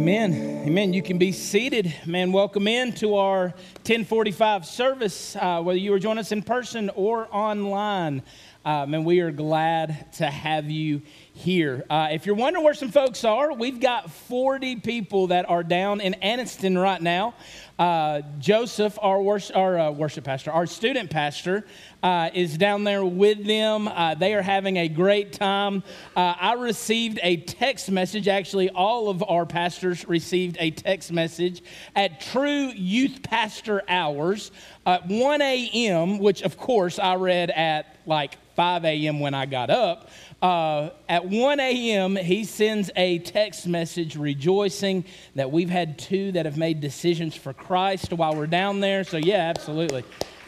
Amen. 0.00 0.62
Amen. 0.66 0.94
You 0.94 1.02
can 1.02 1.18
be 1.18 1.30
seated. 1.30 1.94
Man, 2.06 2.32
welcome 2.32 2.66
in 2.66 2.94
to 2.94 3.16
our 3.16 3.48
1045 3.84 4.64
service, 4.64 5.36
uh, 5.36 5.60
whether 5.60 5.78
you 5.78 5.92
are 5.92 5.98
joining 5.98 6.20
us 6.20 6.32
in 6.32 6.40
person 6.40 6.88
or 6.94 7.28
online. 7.30 8.22
Uh, 8.64 8.86
man, 8.86 9.04
we 9.04 9.20
are 9.20 9.30
glad 9.30 10.10
to 10.14 10.24
have 10.24 10.70
you 10.70 11.02
here. 11.34 11.84
Uh, 11.90 12.08
if 12.12 12.24
you're 12.24 12.34
wondering 12.34 12.64
where 12.64 12.72
some 12.72 12.90
folks 12.90 13.26
are, 13.26 13.52
we've 13.52 13.78
got 13.78 14.10
40 14.10 14.76
people 14.76 15.26
that 15.26 15.50
are 15.50 15.62
down 15.62 16.00
in 16.00 16.14
Anniston 16.22 16.82
right 16.82 17.02
now. 17.02 17.34
Uh, 17.80 18.20
Joseph, 18.38 18.98
our, 19.00 19.22
worship, 19.22 19.56
our 19.56 19.78
uh, 19.78 19.90
worship 19.90 20.22
pastor, 20.22 20.52
our 20.52 20.66
student 20.66 21.08
pastor, 21.08 21.64
uh, 22.02 22.28
is 22.34 22.58
down 22.58 22.84
there 22.84 23.02
with 23.02 23.46
them. 23.46 23.88
Uh, 23.88 24.14
they 24.14 24.34
are 24.34 24.42
having 24.42 24.76
a 24.76 24.86
great 24.86 25.32
time. 25.32 25.82
Uh, 26.14 26.34
I 26.38 26.52
received 26.54 27.18
a 27.22 27.38
text 27.38 27.90
message. 27.90 28.28
Actually, 28.28 28.68
all 28.68 29.08
of 29.08 29.24
our 29.26 29.46
pastors 29.46 30.06
received 30.06 30.58
a 30.60 30.70
text 30.72 31.10
message 31.10 31.62
at 31.96 32.20
True 32.20 32.66
Youth 32.68 33.22
Pastor 33.22 33.82
Hours 33.88 34.50
at 34.84 35.08
1 35.08 35.40
a.m., 35.40 36.18
which 36.18 36.42
of 36.42 36.58
course 36.58 36.98
I 36.98 37.14
read 37.14 37.48
at 37.48 37.96
like 38.04 38.36
5 38.56 38.84
a.m. 38.84 39.20
when 39.20 39.32
I 39.32 39.46
got 39.46 39.70
up. 39.70 40.10
Uh, 40.42 40.88
at 41.08 41.26
1 41.26 41.60
a.m., 41.60 42.16
he 42.16 42.44
sends 42.44 42.90
a 42.96 43.18
text 43.18 43.66
message 43.66 44.16
rejoicing 44.16 45.04
that 45.34 45.50
we've 45.50 45.68
had 45.68 45.98
two 45.98 46.32
that 46.32 46.46
have 46.46 46.56
made 46.56 46.80
decisions 46.80 47.34
for 47.34 47.52
Christ 47.52 48.12
while 48.12 48.34
we're 48.34 48.46
down 48.46 48.80
there. 48.80 49.04
So, 49.04 49.18
yeah, 49.18 49.52
absolutely. 49.54 50.02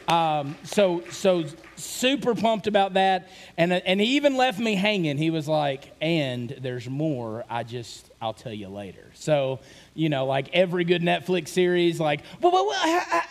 Um, 0.09 0.57
so, 0.65 1.03
so 1.11 1.45
super 1.77 2.35
pumped 2.35 2.67
about 2.67 2.95
that. 2.95 3.29
And, 3.59 3.73
and 3.73 4.01
he 4.01 4.17
even 4.17 4.37
left 4.37 4.59
me 4.59 4.75
hanging. 4.75 5.19
He 5.19 5.31
was 5.31 5.47
like, 5.47 5.95
and 6.01 6.49
there's 6.61 6.89
more. 6.89 7.45
I 7.51 7.63
just, 7.63 8.11
I'll 8.21 8.33
tell 8.33 8.53
you 8.53 8.69
later. 8.69 9.11
So, 9.15 9.61
you 9.95 10.09
know, 10.09 10.25
like 10.25 10.49
every 10.55 10.85
good 10.85 11.03
Netflix 11.03 11.49
series, 11.49 12.01
like, 12.01 12.23
well, 12.41 12.53
well, 12.53 12.73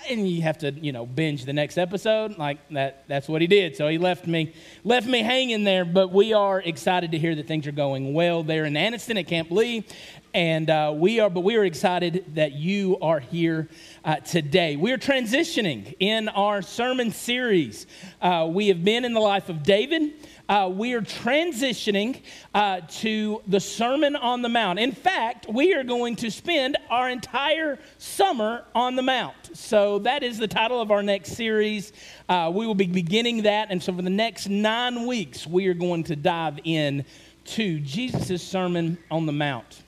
and 0.10 0.30
you 0.30 0.44
have 0.44 0.60
to, 0.60 0.72
you 0.72 0.92
know, 0.92 1.06
binge 1.06 1.46
the 1.46 1.54
next 1.54 1.78
episode. 1.78 2.38
Like 2.38 2.58
that, 2.70 3.04
that's 3.08 3.28
what 3.28 3.42
he 3.42 3.48
did. 3.48 3.76
So 3.76 3.88
he 3.88 3.98
left 3.98 4.28
me, 4.28 4.54
left 4.84 5.08
me 5.08 5.22
hanging 5.22 5.64
there. 5.64 5.86
But 5.86 6.12
we 6.12 6.34
are 6.34 6.60
excited 6.62 7.12
to 7.12 7.18
hear 7.18 7.34
that 7.36 7.48
things 7.48 7.66
are 7.66 7.72
going 7.72 8.14
well 8.14 8.44
there 8.44 8.66
in 8.66 8.74
Anniston 8.74 9.20
at 9.20 9.28
Camp 9.28 9.50
Lee, 9.50 9.86
and 10.34 10.70
uh, 10.70 10.94
we 10.96 11.20
are. 11.20 11.30
But 11.30 11.42
we 11.42 11.56
are 11.56 11.66
excited 11.66 12.26
that 12.36 12.54
you 12.54 12.98
are 13.02 13.20
here 13.20 13.68
uh, 14.06 14.18
today. 14.18 14.76
We 14.76 14.92
are 14.92 14.98
transitioning 14.98 15.96
in 16.00 16.30
our 16.30 16.62
sermon 16.62 17.12
series. 17.12 17.88
Uh, 18.22 18.48
we 18.52 18.68
have 18.68 18.84
been 18.84 19.04
in 19.04 19.14
the 19.14 19.20
life 19.20 19.50
of 19.50 19.64
David 19.64 20.14
uh, 20.52 20.68
we 20.68 20.92
are 20.92 21.02
transitioning 21.02 22.22
uh, 22.54 22.82
to 22.90 23.42
the 23.48 23.60
Sermon 23.60 24.18
on 24.18 24.42
the 24.42 24.50
Mount. 24.50 24.80
In 24.80 24.92
fact, 24.92 25.48
we 25.48 25.74
are 25.74 25.84
going 25.86 26.18
to 26.18 26.30
spend 26.30 26.76
our 26.90 27.10
entire 27.10 27.80
summer 27.98 28.66
on 28.76 28.98
the 28.98 29.02
Mount. 29.02 29.56
So 29.56 30.00
that 30.00 30.24
is 30.24 30.38
the 30.38 30.50
title 30.50 30.82
of 30.82 30.92
our 30.92 31.02
next 31.02 31.38
series. 31.38 31.94
Uh, 32.28 32.52
we 32.54 32.68
will 32.68 32.76
be 32.76 32.88
beginning 32.88 33.44
that. 33.44 33.72
And 33.72 33.82
so 33.82 33.96
for 33.96 34.02
the 34.02 34.10
next 34.10 34.50
nine 34.50 35.08
weeks, 35.08 35.48
we 35.48 35.68
are 35.68 35.74
going 35.74 36.04
to 36.04 36.18
dive 36.18 36.60
in 36.66 37.06
to 37.46 37.80
Jesus' 37.80 38.44
Sermon 38.44 38.98
on 39.10 39.26
the 39.26 39.32
Mount. 39.32 39.84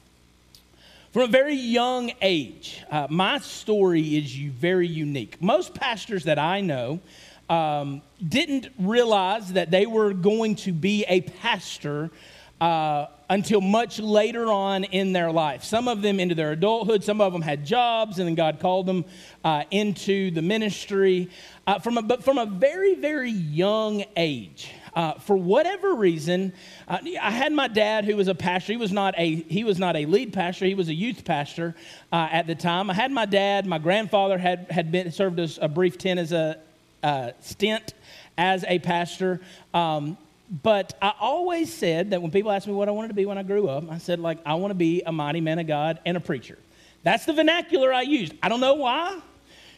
From 1.12 1.24
a 1.24 1.28
very 1.28 1.56
young 1.56 2.12
age, 2.22 2.84
uh, 2.90 3.06
my 3.10 3.38
story 3.40 4.16
is 4.16 4.34
very 4.34 4.88
unique. 4.88 5.40
Most 5.42 5.76
pastors 5.76 6.24
that 6.24 6.40
I 6.40 6.62
know, 6.62 7.02
um, 7.50 8.02
didn't 8.26 8.68
realize 8.80 9.54
that 9.54 9.72
they 9.72 9.86
were 9.86 10.14
going 10.14 10.56
to 10.56 10.72
be 10.72 11.06
a 11.08 11.22
pastor 11.22 12.12
uh, 12.62 13.08
until 13.30 13.60
much 13.60 14.00
later 14.00 14.52
on 14.52 14.86
in 14.86 15.12
their 15.12 15.32
life. 15.32 15.64
Some 15.64 15.88
of 15.88 16.02
them 16.02 16.20
into 16.20 16.36
their 16.36 16.52
adulthood, 16.52 17.04
some 17.04 17.20
of 17.20 17.34
them 17.34 17.42
had 17.42 17.66
jobs, 17.66 18.20
and 18.20 18.28
then 18.28 18.36
God 18.36 18.60
called 18.60 18.86
them 18.86 19.04
uh, 19.44 19.64
into 19.72 20.32
the 20.32 20.42
ministry. 20.42 21.30
Uh, 21.68 21.80
from 21.80 21.98
a, 21.98 22.02
but 22.02 22.24
from 22.24 22.38
a 22.38 22.46
very, 22.46 22.96
very 22.96 23.32
young 23.32 24.06
age, 24.16 24.72
uh, 24.96 25.16
for 25.16 25.36
whatever 25.36 25.96
reason, 25.96 26.54
uh, 26.88 27.00
I 27.22 27.32
had 27.32 27.52
my 27.52 27.68
dad 27.68 28.06
who 28.06 28.16
was 28.16 28.28
a 28.28 28.36
pastor. 28.36 28.74
He 28.74 28.78
was 28.78 28.92
not 28.92 29.14
a 29.18 29.36
he 29.36 29.64
was 29.64 29.80
not 29.80 29.96
a 29.96 30.06
lead 30.06 30.32
pastor. 30.32 30.66
He 30.66 30.76
was 30.76 30.88
a 30.88 30.94
youth 30.94 31.26
pastor 31.26 31.76
uh, 32.12 32.30
at 32.32 32.48
the 32.48 32.56
time. 32.56 32.90
I 32.90 32.94
had 32.94 33.12
my 33.12 33.26
dad. 33.26 33.66
My 33.66 33.80
grandfather 33.80 34.38
had 34.38 34.68
had 34.70 34.92
been 34.92 35.12
served 35.12 35.40
as 35.40 35.60
a 35.62 35.68
brief 35.68 35.98
ten 35.98 36.18
as 36.18 36.32
a 36.32 36.60
uh, 37.04 37.32
stint 37.42 37.94
as 38.38 38.64
a 38.68 38.80
pastor. 38.80 39.42
Um, 39.74 40.18
but 40.62 40.96
I 41.02 41.14
always 41.20 41.74
said 41.74 42.12
that 42.12 42.22
when 42.22 42.32
people 42.32 42.52
ask 42.52 42.68
me 42.68 42.74
what 42.74 42.88
I 42.88 42.92
wanted 42.92 43.10
to 43.10 43.14
be 43.14 43.26
when 43.26 43.38
I 43.38 43.44
grew 43.44 43.68
up, 43.68 43.90
I 43.90 43.98
said, 43.98 44.20
like, 44.20 44.40
I 44.46 44.56
want 44.56 44.72
to 44.72 44.76
be 44.76 45.02
a 45.06 45.12
mighty 45.12 45.42
man 45.42 45.60
of 45.60 45.68
God 45.68 46.00
and 46.06 46.18
a 46.18 46.20
preacher. 46.20 46.58
That's 47.04 47.26
the 47.26 47.34
vernacular 47.34 47.94
I 47.94 48.02
used. 48.02 48.34
I 48.42 48.50
don't 48.50 48.60
know 48.60 48.76
why. 48.76 49.20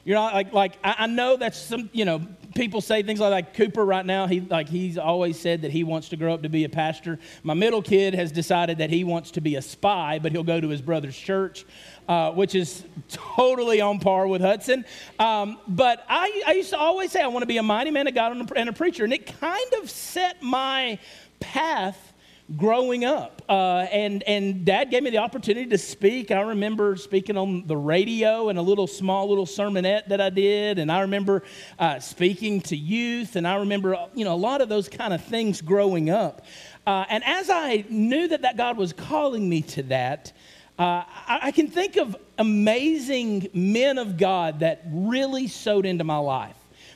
You 0.04 0.14
know, 0.14 0.22
like, 0.22 0.54
like 0.54 0.78
I, 0.84 0.96
I 1.00 1.08
know 1.08 1.36
that's 1.36 1.60
some, 1.60 1.90
you 1.92 2.06
know, 2.06 2.22
people 2.54 2.80
say 2.80 3.02
things 3.02 3.20
like, 3.20 3.32
like 3.32 3.54
Cooper 3.56 3.84
right 3.84 4.06
now, 4.06 4.28
he, 4.28 4.40
like 4.40 4.70
he's 4.70 5.00
always 5.00 5.40
said 5.40 5.64
that 5.64 5.72
he 5.72 5.84
wants 5.84 6.10
to 6.10 6.16
grow 6.16 6.34
up 6.36 6.44
to 6.44 6.50
be 6.50 6.64
a 6.64 6.70
pastor. 6.70 7.18
My 7.42 7.56
middle 7.56 7.82
kid 7.82 8.14
has 8.14 8.32
decided 8.32 8.78
that 8.78 8.92
he 8.92 9.04
wants 9.04 9.32
to 9.32 9.42
be 9.42 9.56
a 9.56 9.64
spy, 9.64 10.20
but 10.20 10.32
he'll 10.32 10.44
go 10.44 10.62
to 10.62 10.68
his 10.68 10.82
brother's 10.82 11.18
church 11.18 11.66
uh, 12.08 12.32
which 12.32 12.56
is 12.56 12.84
totally 13.10 13.82
on 13.82 14.00
par 14.00 14.28
with 14.28 14.42
Hudson. 14.42 14.86
Um, 15.20 15.58
but 15.68 16.04
I, 16.08 16.44
I, 16.48 16.54
used 16.54 16.70
to 16.72 16.78
always 16.78 17.12
say, 17.12 17.22
I 17.22 17.28
want 17.28 17.44
to 17.44 17.48
be 17.48 17.58
a 17.58 17.64
mighty 17.64 17.92
man 17.92 18.08
of 18.08 18.14
God 18.14 18.32
and 18.32 18.70
a, 18.70 18.74
preacher. 18.74 19.04
And 19.04 19.14
it 19.14 19.40
kind 19.40 19.74
of 19.82 19.90
set 19.90 20.42
my 20.42 21.00
path 21.40 22.14
growing 22.56 23.06
up. 23.06 23.42
Uh, 23.50 23.88
and, 23.92 24.22
and 24.24 24.66
dad 24.66 24.92
gave 24.92 25.02
me 25.02 25.10
the 25.10 25.18
opportunity 25.18 25.68
to 25.68 25.78
speak. 25.78 26.30
I 26.30 26.42
remember 26.42 26.96
speaking 26.96 27.38
on 27.38 27.66
the 27.66 27.78
radio 27.78 28.50
and 28.50 28.60
a 28.60 28.62
little 28.62 28.86
small 28.86 29.28
little 29.30 29.48
sermonette 29.48 30.08
that 30.10 30.22
I 30.22 30.30
did. 30.30 30.78
And 30.78 30.92
I 30.92 31.02
remember 31.02 31.44
uh, 31.80 32.00
speaking 32.00 32.62
to 32.62 32.78
youth. 32.78 33.36
And 33.36 33.48
I 33.48 33.56
remember, 33.58 33.98
you 34.14 34.26
know, 34.26 34.34
a 34.34 34.38
lot 34.38 34.62
of 34.62 34.70
those 34.70 34.90
kind 34.90 35.14
of 35.14 35.24
things 35.24 35.62
growing 35.62 36.10
up. 36.10 36.46
Uh, 36.86 37.06
and 37.10 37.24
as 37.24 37.50
I 37.50 37.84
knew 37.90 38.28
that, 38.28 38.44
that 38.44 38.58
God 38.58 38.78
was 38.78 38.94
calling 38.94 39.50
me 39.50 39.64
to 39.64 39.84
that, 39.84 40.34
uh, 40.78 41.04
I, 41.28 41.40
I 41.44 41.52
can 41.52 41.68
think 41.68 41.98
of 41.98 42.16
amazing 42.38 43.50
men 43.54 43.98
of 43.98 44.18
God 44.18 44.60
that 44.60 44.84
really 44.88 45.48
sowed 45.48 45.86
into 45.86 46.04
my 46.04 46.18
life 46.18 46.56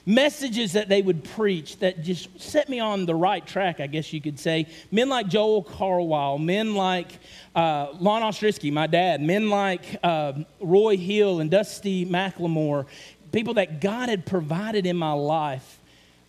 messages 0.09 0.73
that 0.73 0.89
they 0.89 1.03
would 1.03 1.23
preach 1.23 1.77
that 1.77 2.01
just 2.01 2.41
set 2.41 2.67
me 2.67 2.79
on 2.79 3.05
the 3.05 3.13
right 3.13 3.45
track, 3.45 3.79
I 3.79 3.85
guess 3.85 4.11
you 4.11 4.19
could 4.19 4.39
say. 4.39 4.65
Men 4.91 5.07
like 5.07 5.27
Joel 5.27 5.61
Carwile, 5.61 6.39
men 6.39 6.73
like 6.73 7.19
uh, 7.55 7.89
Lon 7.99 8.23
Ostrisky, 8.23 8.73
my 8.73 8.87
dad, 8.87 9.21
men 9.21 9.49
like 9.49 9.97
uh, 10.01 10.33
Roy 10.59 10.97
Hill 10.97 11.41
and 11.41 11.51
Dusty 11.51 12.07
McLemore, 12.07 12.87
people 13.31 13.53
that 13.55 13.81
God 13.81 14.09
had 14.09 14.25
provided 14.25 14.87
in 14.87 14.97
my 14.97 15.11
life 15.11 15.79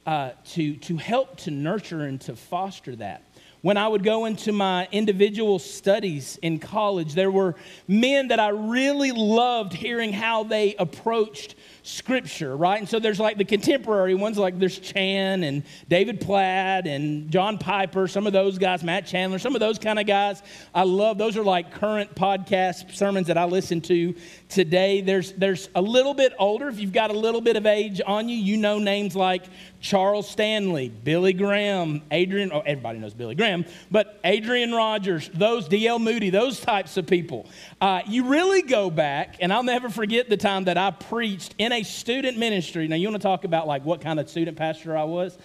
uh, 0.05 0.32
to, 0.44 0.77
to 0.77 0.99
help 0.99 1.38
to 1.38 1.50
nurture 1.50 2.03
and 2.03 2.21
to 2.22 2.37
foster 2.37 2.97
that. 2.97 3.22
When 3.62 3.76
I 3.76 3.87
would 3.87 4.03
go 4.03 4.25
into 4.25 4.53
my 4.53 4.88
individual 4.91 5.59
studies 5.59 6.38
in 6.41 6.59
college, 6.59 7.12
there 7.15 7.31
were 7.31 7.56
men 7.87 8.28
that 8.28 8.41
I 8.41 8.48
really 8.48 9.12
loved 9.12 9.75
hearing 9.75 10.15
how 10.15 10.44
they 10.44 10.75
approached 10.76 11.56
scripture, 11.82 12.56
right? 12.56 12.78
And 12.78 12.88
so 12.88 12.99
there's 12.99 13.20
like 13.20 13.37
the 13.37 13.44
contemporary 13.44 14.15
ones, 14.15 14.38
like 14.38 14.59
there's 14.59 14.78
Chan 14.78 15.43
and 15.44 15.62
David 15.88 16.20
Platt 16.20 16.87
and 16.87 17.31
John 17.31 17.59
Piper, 17.59 18.09
some 18.09 18.26
of 18.26 18.32
those 18.32 18.59
guys, 18.59 18.82
Matt 18.82 19.06
Chandler, 19.06 19.38
some 19.38 19.54
of 19.54 19.60
those 19.60 19.78
kind 19.78 19.99
of 19.99 20.06
guys. 20.06 20.43
I 20.75 20.84
love 20.84 21.19
those 21.19 21.37
are 21.37 21.44
like 21.44 21.72
current 21.72 22.15
podcast 22.15 22.94
sermons 22.94 23.26
that 23.26 23.37
I 23.37 23.44
listen 23.44 23.81
to 23.82 24.15
today. 24.49 25.00
There's 25.00 25.32
there's 25.32 25.69
a 25.75 25.82
little 25.82 26.15
bit 26.15 26.32
older. 26.38 26.69
If 26.69 26.78
you've 26.81 26.93
got 26.93 27.10
a 27.10 27.19
little 27.19 27.41
bit 27.41 27.56
of 27.56 27.66
age 27.66 28.00
on 28.06 28.28
you, 28.28 28.37
you 28.37 28.56
know 28.56 28.78
names 28.78 29.16
like 29.16 29.44
Charles 29.81 30.29
Stanley, 30.29 30.91
Billy 30.91 31.33
Graham, 31.33 32.03
Adrian, 32.11 32.53
oh, 32.53 32.61
everybody 32.61 32.99
knows 32.99 33.15
Billy 33.15 33.35
Graham, 33.35 33.65
but 33.91 34.21
Adrian 34.25 34.73
Rogers, 34.73 35.31
those, 35.33 35.69
D.L. 35.69 35.99
Moody, 35.99 36.29
those 36.31 36.61
types 36.61 36.97
of 36.99 37.07
people. 37.07 37.47
Uh, 37.81 38.03
you 38.07 38.29
really 38.29 38.62
go 38.62 38.91
back, 38.91 39.37
and 39.41 39.53
I'll 39.53 39.62
never 39.62 39.88
forget 39.88 40.29
the 40.29 40.37
time 40.37 40.65
that 40.65 40.77
I 40.77 40.91
preached 40.91 41.55
in 41.56 41.73
a 41.73 41.82
student 41.82 42.37
ministry. 42.37 42.88
Now, 42.88 42.97
you 42.97 43.09
want 43.09 43.21
to 43.21 43.27
talk 43.27 43.44
about 43.44 43.67
like 43.67 43.85
what 43.85 44.03
kind 44.03 44.21
of 44.21 44.29
student 44.29 44.59
pastor 44.59 44.97
I 44.97 45.05
was? 45.05 45.38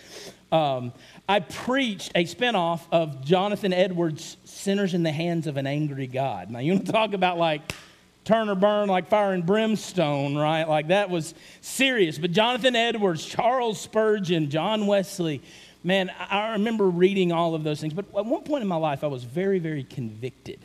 Um, 0.52 0.92
I 1.28 1.40
preached 1.40 2.12
a 2.16 2.26
spinoff 2.26 2.82
of 2.92 3.24
Jonathan 3.24 3.74
Edwards' 3.74 4.38
Sinners 4.44 4.94
in 4.94 5.04
the 5.04 5.12
Hands 5.12 5.48
of 5.48 5.58
an 5.58 5.66
Angry 5.66 6.08
God. 6.08 6.52
Now, 6.52 6.60
you 6.60 6.74
want 6.74 6.86
to 6.86 6.92
talk 6.92 7.14
about 7.14 7.38
like 7.38 7.74
turn 8.26 8.50
or 8.50 8.56
burn 8.56 8.90
like 8.90 9.08
fire 9.08 9.34
and 9.34 9.46
brimstone, 9.46 10.36
right? 10.36 10.68
Like 10.68 10.88
that 10.88 11.10
was 11.10 11.34
serious. 11.62 12.18
But 12.18 12.32
Jonathan 12.32 12.76
Edwards, 12.76 13.24
Charles 13.24 13.80
Spurgeon, 13.80 14.50
John 14.50 14.88
Wesley, 14.88 15.42
man, 15.84 16.12
I 16.30 16.54
remember 16.54 16.90
reading 16.90 17.32
all 17.32 17.54
of 17.56 17.64
those 17.64 17.80
things. 17.80 17.94
But 17.94 18.06
at 18.18 18.26
one 18.26 18.42
point 18.42 18.64
in 18.64 18.68
my 18.68 18.76
life, 18.76 19.04
I 19.04 19.08
was 19.08 19.24
very, 19.24 19.60
very 19.60 19.84
convicted. 19.84 20.60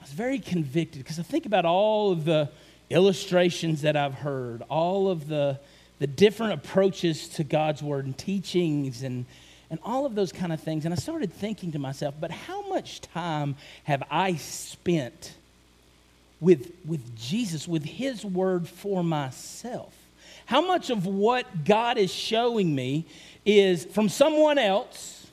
I 0.00 0.02
was 0.02 0.10
very 0.10 0.40
convicted 0.40 1.02
because 1.02 1.20
I 1.20 1.22
think 1.22 1.46
about 1.46 1.64
all 1.64 2.10
of 2.10 2.24
the 2.24 2.50
illustrations 2.90 3.82
that 3.82 3.96
I've 3.96 4.14
heard, 4.14 4.62
all 4.68 5.08
of 5.08 5.28
the, 5.28 5.60
the 6.00 6.08
different 6.08 6.54
approaches 6.54 7.28
to 7.30 7.44
God's 7.44 7.82
word 7.82 8.06
and 8.06 8.18
teachings 8.18 9.04
and, 9.04 9.26
and 9.70 9.78
all 9.84 10.06
of 10.06 10.16
those 10.16 10.32
kind 10.32 10.52
of 10.52 10.60
things. 10.60 10.84
And 10.84 10.92
I 10.92 10.96
started 10.96 11.32
thinking 11.32 11.72
to 11.72 11.78
myself, 11.78 12.16
but 12.18 12.32
how 12.32 12.68
much 12.68 13.00
time 13.00 13.54
have 13.84 14.02
I 14.10 14.34
spent 14.36 15.37
with, 16.40 16.72
with 16.84 17.16
Jesus, 17.16 17.66
with 17.66 17.84
His 17.84 18.24
word 18.24 18.68
for 18.68 19.02
myself? 19.02 19.94
How 20.46 20.60
much 20.60 20.90
of 20.90 21.06
what 21.06 21.64
God 21.64 21.98
is 21.98 22.12
showing 22.12 22.74
me 22.74 23.04
is 23.44 23.84
from 23.84 24.08
someone 24.08 24.58
else 24.58 25.26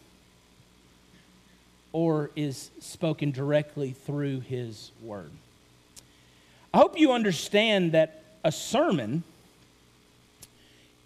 or 1.93 2.31
is 2.35 2.69
spoken 2.81 3.31
directly 3.31 3.91
through 3.91 4.41
His 4.41 4.91
word? 5.01 5.31
I 6.73 6.77
hope 6.77 6.99
you 6.99 7.13
understand 7.13 7.93
that 7.93 8.23
a 8.43 8.51
sermon 8.51 9.23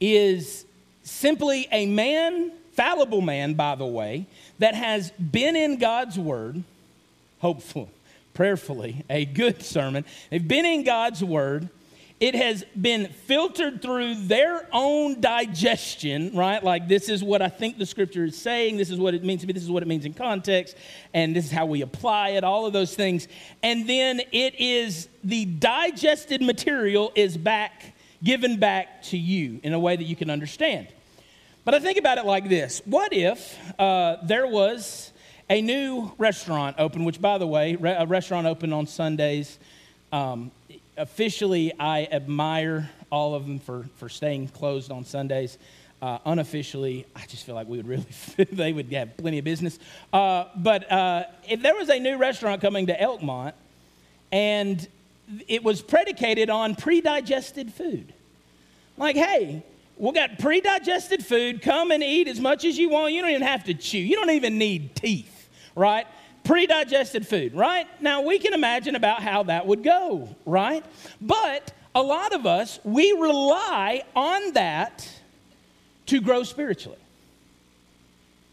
is 0.02 0.66
simply 1.04 1.68
a 1.72 1.86
man, 1.86 2.52
fallible 2.74 3.22
man, 3.22 3.54
by 3.54 3.76
the 3.76 3.86
way, 3.86 4.26
that 4.60 4.74
has 4.76 5.12
been 5.12 5.56
in 5.56 5.78
God's 5.78 6.18
word, 6.18 6.64
hopefully, 7.40 7.90
prayerfully, 8.34 9.06
a 9.10 9.26
good 9.26 9.64
sermon. 9.64 10.06
They've 10.30 10.48
been 10.48 10.66
in 10.66 10.84
God's 10.84 11.24
word. 11.24 11.70
It 12.20 12.36
has 12.36 12.66
been 12.80 13.08
filtered 13.08 13.82
through 13.82 14.16
their 14.26 14.68
own 14.74 15.22
digestion, 15.22 16.36
right? 16.36 16.62
Like, 16.62 16.90
this 16.90 17.08
is 17.08 17.24
what 17.24 17.42
I 17.42 17.48
think 17.48 17.78
the 17.78 17.86
scripture 17.86 18.26
is 18.26 18.38
saying. 18.38 18.76
This 18.76 18.90
is 18.90 19.00
what 19.00 19.14
it 19.14 19.24
means 19.24 19.42
to 19.42 19.48
me. 19.48 19.54
This 19.54 19.64
is 19.64 19.72
what 19.72 19.84
it 19.84 19.88
means 19.88 20.04
in 20.04 20.14
context. 20.14 20.76
And 21.14 21.34
this 21.34 21.46
is 21.46 21.52
how 21.52 21.66
we 21.66 21.82
apply 21.82 22.30
it, 22.32 22.44
all 22.44 22.66
of 22.66 22.74
those 22.74 22.94
things. 22.94 23.30
And 23.64 23.88
then 23.88 24.22
it 24.34 24.60
is 24.60 25.08
the 25.24 25.46
digested 25.46 26.42
material 26.42 27.14
is 27.16 27.38
back, 27.38 27.94
given 28.22 28.60
back 28.60 29.02
to 29.04 29.18
you 29.18 29.62
in 29.64 29.72
a 29.72 29.80
way 29.80 29.96
that 29.96 30.04
you 30.04 30.18
can 30.18 30.30
understand. 30.30 30.90
But 31.64 31.74
I 31.74 31.80
think 31.80 31.98
about 31.98 32.18
it 32.18 32.26
like 32.26 32.50
this 32.50 32.82
What 32.84 33.14
if 33.14 33.58
uh, 33.80 34.18
there 34.24 34.48
was 34.48 35.14
a 35.50 35.62
new 35.62 36.12
restaurant 36.18 36.76
open, 36.80 37.06
which, 37.06 37.20
by 37.20 37.38
the 37.38 37.48
way, 37.48 37.76
a 37.82 38.06
restaurant 38.06 38.48
open 38.48 38.72
on 38.72 38.86
Sundays? 38.88 39.58
Um, 40.12 40.52
officially, 40.98 41.74
I 41.80 42.08
admire 42.12 42.90
all 43.12 43.34
of 43.34 43.46
them 43.46 43.60
for, 43.60 43.86
for 43.98 44.10
staying 44.10 44.50
closed 44.50 44.92
on 44.92 45.06
Sundays. 45.06 45.58
Uh, 46.02 46.18
unofficially, 46.26 47.06
I 47.16 47.26
just 47.26 47.46
feel 47.46 47.56
like 47.56 47.68
we 47.68 47.78
would 47.78 47.88
really, 47.88 48.06
they 48.52 48.72
would 48.72 48.92
have 48.94 49.18
plenty 49.18 49.40
of 49.40 49.46
business. 49.46 49.80
Uh, 50.14 50.46
but 50.56 50.90
uh, 50.92 51.24
if 51.48 51.62
there 51.62 51.76
was 51.76 51.90
a 51.90 52.00
new 52.00 52.18
restaurant 52.18 52.62
coming 52.62 52.88
to 52.88 52.96
Elkmont 52.96 53.54
and 54.32 54.88
it 55.48 55.64
was 55.64 55.82
predicated 55.82 56.50
on 56.50 56.76
pre 56.76 57.02
digested 57.02 57.74
food, 57.74 58.14
like, 58.98 59.16
hey, 59.16 59.64
we 59.98 60.12
got 60.14 60.40
pre 60.40 60.62
digested 60.62 61.26
food, 61.26 61.62
come 61.62 61.92
and 61.92 62.02
eat 62.02 62.28
as 62.28 62.40
much 62.40 62.64
as 62.64 62.78
you 62.78 62.90
want. 62.90 63.14
You 63.14 63.22
don't 63.22 63.32
even 63.32 63.42
have 63.44 63.66
to 63.66 63.74
chew, 63.74 63.98
you 63.98 64.16
don't 64.16 64.30
even 64.30 64.58
need 64.58 64.96
teeth, 64.96 65.39
right? 65.80 66.06
pre 66.44 66.66
digested 66.66 67.28
food, 67.28 67.54
right? 67.54 67.88
Now 68.02 68.22
we 68.22 68.40
can 68.40 68.54
imagine 68.54 68.96
about 68.96 69.22
how 69.22 69.44
that 69.44 69.68
would 69.68 69.84
go, 69.84 70.36
right? 70.46 70.84
But 71.22 71.72
a 71.94 72.02
lot 72.02 72.34
of 72.34 72.46
us, 72.46 72.80
we 72.84 73.12
rely 73.12 74.04
on 74.16 74.54
that 74.54 75.08
to 76.08 76.22
grow 76.22 76.44
spiritually. 76.44 76.98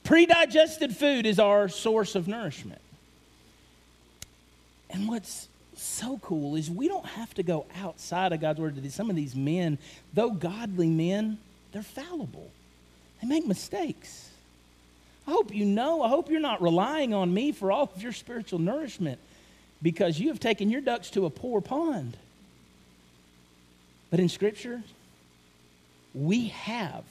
Pre 0.04 0.26
digested 0.26 0.96
food 0.96 1.26
is 1.26 1.38
our 1.38 1.68
source 1.68 2.14
of 2.14 2.28
nourishment. 2.28 2.80
And 4.90 5.08
what's 5.08 5.48
so 5.74 6.18
cool 6.18 6.54
is 6.54 6.70
we 6.70 6.88
don't 6.88 7.06
have 7.06 7.32
to 7.34 7.42
go 7.42 7.66
outside 7.82 8.32
of 8.32 8.40
God's 8.40 8.60
word. 8.60 8.82
To 8.82 8.90
some 8.90 9.10
of 9.10 9.16
these 9.16 9.34
men, 9.34 9.78
though 10.14 10.30
godly 10.30 10.88
men, 10.88 11.38
they're 11.72 11.82
fallible, 11.82 12.50
they 13.20 13.26
make 13.28 13.46
mistakes. 13.46 14.25
I 15.26 15.30
hope 15.30 15.54
you 15.54 15.64
know, 15.64 16.02
I 16.02 16.08
hope 16.08 16.30
you're 16.30 16.40
not 16.40 16.62
relying 16.62 17.12
on 17.12 17.32
me 17.34 17.52
for 17.52 17.72
all 17.72 17.90
of 17.94 18.02
your 18.02 18.12
spiritual 18.12 18.58
nourishment 18.58 19.18
because 19.82 20.18
you 20.20 20.28
have 20.28 20.40
taken 20.40 20.70
your 20.70 20.80
ducks 20.80 21.10
to 21.10 21.26
a 21.26 21.30
poor 21.30 21.60
pond. 21.60 22.16
But 24.10 24.20
in 24.20 24.28
Scripture, 24.28 24.82
we 26.14 26.48
have 26.48 27.04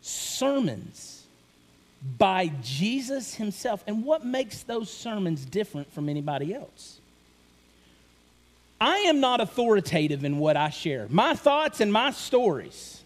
sermons 0.00 1.24
by 2.16 2.50
Jesus 2.62 3.34
Himself. 3.34 3.84
And 3.86 4.04
what 4.04 4.24
makes 4.24 4.62
those 4.62 4.90
sermons 4.90 5.44
different 5.44 5.92
from 5.92 6.08
anybody 6.08 6.54
else? 6.54 6.98
I 8.80 8.98
am 8.98 9.20
not 9.20 9.40
authoritative 9.40 10.24
in 10.24 10.38
what 10.38 10.56
I 10.56 10.70
share. 10.70 11.06
My 11.10 11.34
thoughts 11.34 11.80
and 11.80 11.92
my 11.92 12.12
stories 12.12 12.97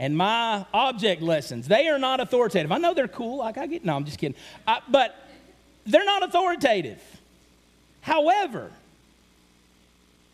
and 0.00 0.16
my 0.16 0.64
object 0.72 1.20
lessons, 1.20 1.68
they 1.68 1.86
are 1.88 1.98
not 1.98 2.20
authoritative. 2.20 2.72
I 2.72 2.78
know 2.78 2.94
they're 2.94 3.06
cool, 3.06 3.36
like 3.36 3.58
I 3.58 3.66
get, 3.66 3.84
no, 3.84 3.94
I'm 3.94 4.06
just 4.06 4.18
kidding. 4.18 4.34
I, 4.66 4.80
but 4.88 5.14
they're 5.84 6.06
not 6.06 6.22
authoritative. 6.22 7.02
However, 8.00 8.72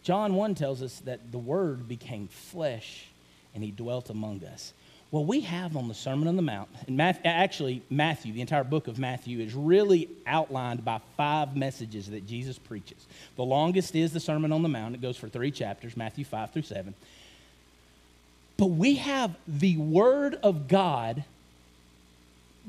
John 0.05 0.35
1 0.35 0.55
tells 0.55 0.83
us 0.83 1.01
that 1.01 1.33
the 1.33 1.39
Word 1.39 1.89
became 1.89 2.29
flesh 2.29 3.09
and 3.57 3.65
he 3.65 3.73
dwelt 3.73 4.09
among 4.09 4.45
us. 4.45 4.73
Well, 5.11 5.25
we 5.25 5.41
have 5.41 5.77
on 5.77 5.89
the 5.89 5.95
Sermon 5.95 6.29
on 6.29 6.37
the 6.37 6.43
Mount, 6.43 6.69
and 6.87 6.97
Matthew, 6.97 7.23
actually, 7.25 7.83
Matthew, 7.91 8.33
the 8.33 8.43
entire 8.43 8.65
book 8.65 8.87
of 8.87 9.01
Matthew, 9.01 9.41
is 9.41 9.55
really 9.55 10.09
outlined 10.29 10.85
by 10.85 11.01
five 11.17 11.57
messages 11.57 12.09
that 12.11 12.25
Jesus 12.25 12.57
preaches. 12.57 13.07
The 13.35 13.45
longest 13.45 13.97
is 13.97 14.13
the 14.13 14.21
Sermon 14.21 14.53
on 14.53 14.63
the 14.63 14.69
Mount, 14.69 14.95
it 14.95 15.01
goes 15.01 15.17
for 15.17 15.29
three 15.29 15.51
chapters, 15.51 15.97
Matthew 15.97 16.25
5 16.25 16.53
through 16.53 16.63
7. 16.63 16.95
But 18.57 18.67
we 18.67 18.97
have 18.97 19.35
the 19.47 19.77
Word 19.77 20.39
of 20.43 20.69
God 20.69 21.25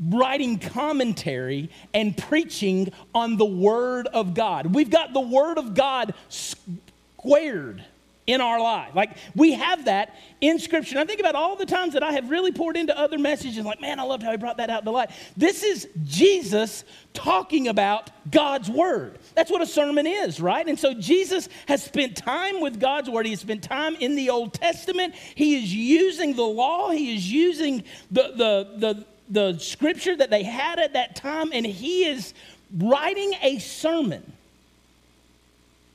writing 0.09 0.59
commentary 0.59 1.69
and 1.93 2.15
preaching 2.15 2.91
on 3.15 3.37
the 3.37 3.45
Word 3.45 4.07
of 4.07 4.33
God. 4.33 4.73
We've 4.75 4.89
got 4.89 5.13
the 5.13 5.21
Word 5.21 5.57
of 5.57 5.73
God 5.73 6.13
squared 6.29 7.83
in 8.27 8.41
our 8.41 8.59
life. 8.59 8.93
Like 8.93 9.17
we 9.35 9.53
have 9.53 9.85
that 9.85 10.15
in 10.41 10.59
Scripture. 10.59 10.99
I 10.99 11.05
think 11.05 11.21
about 11.21 11.35
all 11.35 11.55
the 11.55 11.65
times 11.65 11.93
that 11.93 12.03
I 12.03 12.11
have 12.11 12.29
really 12.29 12.51
poured 12.51 12.75
into 12.75 12.95
other 12.97 13.17
messages, 13.17 13.65
like, 13.65 13.81
man, 13.81 13.99
I 13.99 14.03
loved 14.03 14.21
how 14.21 14.31
he 14.31 14.37
brought 14.37 14.57
that 14.57 14.69
out 14.69 14.83
to 14.83 14.91
light. 14.91 15.09
This 15.35 15.63
is 15.63 15.87
Jesus 16.03 16.83
talking 17.13 17.69
about 17.69 18.11
God's 18.29 18.69
Word. 18.69 19.17
That's 19.33 19.49
what 19.49 19.61
a 19.61 19.65
sermon 19.65 20.05
is, 20.05 20.39
right? 20.41 20.67
And 20.67 20.77
so 20.77 20.93
Jesus 20.93 21.47
has 21.67 21.81
spent 21.83 22.17
time 22.17 22.59
with 22.59 22.79
God's 22.79 23.09
Word. 23.09 23.25
He 23.25 23.31
has 23.31 23.39
spent 23.39 23.63
time 23.63 23.95
in 23.95 24.15
the 24.15 24.29
Old 24.29 24.53
Testament. 24.53 25.15
He 25.15 25.55
is 25.55 25.73
using 25.73 26.35
the 26.35 26.43
law, 26.43 26.91
he 26.91 27.15
is 27.15 27.31
using 27.31 27.83
the, 28.11 28.33
the, 28.35 28.73
the, 28.77 29.05
the 29.29 29.59
scripture 29.59 30.15
that 30.17 30.29
they 30.29 30.43
had 30.43 30.79
at 30.79 30.93
that 30.93 31.15
time, 31.15 31.51
and 31.53 31.65
he 31.65 32.05
is 32.05 32.33
writing 32.77 33.33
a 33.41 33.57
sermon 33.59 34.33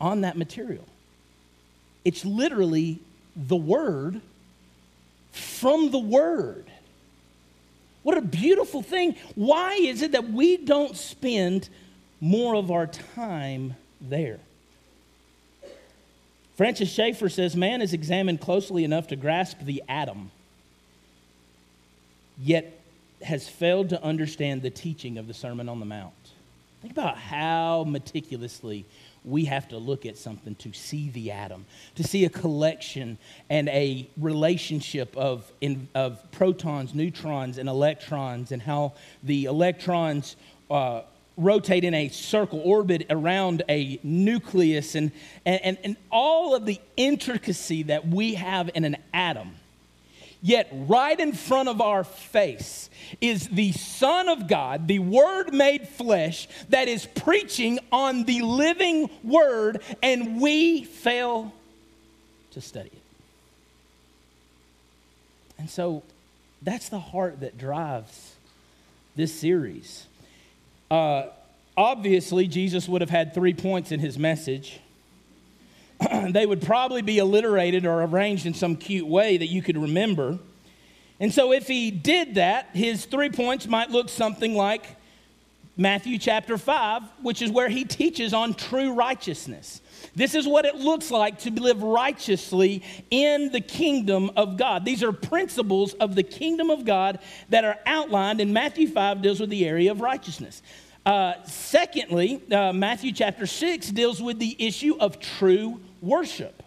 on 0.01 0.23
that 0.23 0.37
material. 0.37 0.85
It's 2.05 2.25
literally 2.25 2.99
the 3.37 3.57
Word 3.57 4.21
from 5.33 5.91
the 5.91 5.99
Word. 5.99 6.67
What 8.03 8.19
a 8.19 8.23
beautiful 8.23 8.83
thing. 8.83 9.17
Why 9.35 9.75
is 9.75 10.03
it 10.03 10.13
that 10.13 10.31
we 10.31 10.57
don't 10.57 10.97
spend 10.97 11.69
more 12.21 12.57
of 12.57 12.71
our 12.71 12.87
time 12.87 13.77
there? 14.01 14.41
Francis 16.57 16.91
Schaeffer 16.91 17.29
says 17.29 17.57
man 17.57 17.81
is 17.81 17.93
examined 17.93 18.41
closely 18.41 18.85
enough 18.85 19.09
to 19.09 19.17
grasp 19.17 19.61
the 19.63 19.83
atom, 19.89 20.31
yet 22.39 22.79
has 23.23 23.49
failed 23.49 23.89
to 23.91 24.03
understand 24.03 24.63
the 24.63 24.71
teaching 24.71 25.17
of 25.17 25.29
the 25.29 25.35
Sermon 25.35 25.69
on 25.69 25.81
the 25.81 25.87
Mount. 25.87 26.13
Think 26.83 26.93
about 26.93 27.17
how 27.17 27.85
meticulously 27.85 28.85
we 29.25 29.45
have 29.45 29.69
to 29.69 29.79
look 29.79 30.05
at 30.05 30.17
something 30.17 30.55
to 30.57 30.73
see 30.73 31.11
the 31.11 31.31
atom, 31.31 31.65
to 31.95 32.03
see 32.03 32.25
a 32.25 32.29
collection 32.29 33.19
and 33.49 33.69
a 33.69 34.09
relationship 34.17 35.17
of, 35.17 35.51
in, 35.61 35.89
of 35.95 36.31
protons, 36.33 36.95
neutrons, 36.95 37.59
and 37.59 37.69
electrons, 37.69 38.53
and 38.53 38.63
how 38.63 38.95
the 39.23 39.45
electrons 39.45 40.37
uh, 40.71 41.03
rotate 41.37 41.85
in 41.85 41.95
a 41.95 42.09
circle 42.09 42.61
orbit 42.65 43.07
around 43.11 43.63
a 43.69 43.99
nucleus, 44.03 44.95
and, 44.95 45.13
and, 45.47 45.79
and 45.85 45.97
all 46.11 46.55
of 46.55 46.67
the 46.67 46.81
intricacy 46.97 47.85
that 47.85 48.07
we 48.07 48.35
have 48.35 48.71
in 48.75 48.85
an 48.85 48.97
atom. 49.15 49.55
Yet, 50.45 50.69
right 50.73 51.19
in 51.19 51.33
front 51.33 51.69
of 51.69 51.81
our 51.81 52.03
face 52.03 52.91
is 53.21 53.49
the 53.49 53.71
Son 53.73 54.29
of 54.29 54.49
God, 54.49 54.89
the 54.89 54.99
Word 54.99 55.55
made 55.55 55.87
flesh, 55.87 56.49
that 56.71 56.89
is 56.89 57.07
preaching 57.07 57.79
on 57.93 58.25
the 58.25 58.43
living 58.43 59.09
Word, 59.23 59.83
and 60.03 60.41
we 60.41 60.83
fail 60.83 61.53
to 62.51 62.61
study 62.61 62.91
it. 62.93 63.03
And 65.59 65.71
so, 65.71 66.03
that's 66.61 66.89
the 66.89 66.99
heart 66.99 67.39
that 67.41 67.57
drives 67.57 68.35
this 69.15 69.33
series. 69.33 70.07
Uh, 70.91 71.27
obviously, 71.77 72.49
Jesus 72.49 72.89
would 72.89 73.01
have 73.01 73.11
had 73.11 73.33
three 73.33 73.55
points 73.55 73.93
in 73.93 74.01
his 74.01 74.19
message. 74.19 74.81
they 76.31 76.47
would 76.47 76.63
probably 76.63 77.03
be 77.03 77.19
alliterated 77.19 77.87
or 77.87 78.03
arranged 78.03 78.47
in 78.47 78.55
some 78.55 78.77
cute 78.77 79.07
way 79.07 79.37
that 79.37 79.47
you 79.47 79.63
could 79.63 79.77
remember. 79.77 80.39
And 81.21 81.33
so, 81.33 81.53
if 81.53 81.69
he 81.69 81.91
did 81.91 82.35
that, 82.37 82.71
his 82.73 83.05
three 83.05 83.31
points 83.31 83.67
might 83.67 83.91
look 83.91 84.09
something 84.09 84.55
like 84.55 84.85
Matthew 85.77 86.19
chapter 86.19 86.59
5, 86.59 87.03
which 87.23 87.41
is 87.41 87.51
where 87.51 87.69
he 87.69 87.85
teaches 87.85 88.35
on 88.35 88.55
true 88.55 88.93
righteousness. 88.93 89.81
This 90.15 90.35
is 90.35 90.47
what 90.47 90.67
it 90.67 90.75
looks 90.75 91.11
like 91.11 91.39
to 91.41 91.51
live 91.51 91.83
righteously 91.83 92.83
in 93.11 93.51
the 93.53 93.61
kingdom 93.61 94.31
of 94.37 94.59
God. 94.59 94.85
These 94.85 95.03
are 95.03 95.13
principles 95.13 95.95
of 95.95 96.15
the 96.15 96.23
kingdom 96.23 96.69
of 96.69 96.85
God 96.85 97.21
that 97.49 97.65
are 97.65 97.79
outlined 97.87 98.41
in 98.41 98.53
Matthew 98.53 98.87
5 98.87 99.23
deals 99.23 99.41
with 99.41 99.49
the 99.49 99.67
area 99.67 99.91
of 99.91 100.03
righteousness. 100.03 100.61
Uh, 101.05 101.35
secondly, 101.45 102.41
uh, 102.53 102.73
Matthew 102.73 103.13
chapter 103.13 103.47
6 103.47 103.91
deals 103.91 104.23
with 104.23 104.39
the 104.39 104.57
issue 104.59 104.97
of 105.01 105.19
true 105.19 105.81
worship. 106.01 106.63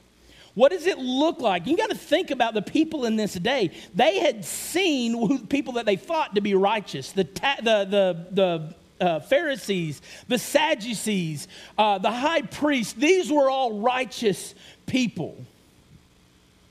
What 0.56 0.72
does 0.72 0.86
it 0.88 0.98
look 0.98 1.40
like? 1.40 1.68
You 1.68 1.78
got 1.78 1.90
to 1.90 1.98
think 1.98 2.32
about 2.32 2.54
the 2.54 2.62
people 2.62 3.06
in 3.06 3.18
this 3.18 3.34
day. 3.34 3.72
They 3.94 4.20
had 4.20 4.44
seen 4.46 5.48
people 5.48 5.74
that 5.74 5.86
they 5.86 5.98
thought 5.98 6.36
to 6.36 6.42
be 6.42 6.56
righteous, 6.56 7.12
the, 7.12 7.26
ta- 7.26 7.58
the, 7.62 7.86
the, 7.86 8.28
the 8.32 9.06
uh, 9.06 9.20
Pharisees, 9.20 10.02
the 10.28 10.38
Sadducees, 10.38 11.48
uh, 11.78 11.98
the 11.98 12.12
high 12.12 12.42
priest, 12.42 12.98
these 12.98 13.32
were 13.32 13.50
all 13.50 13.80
righteous 13.80 14.56
people. 14.86 15.36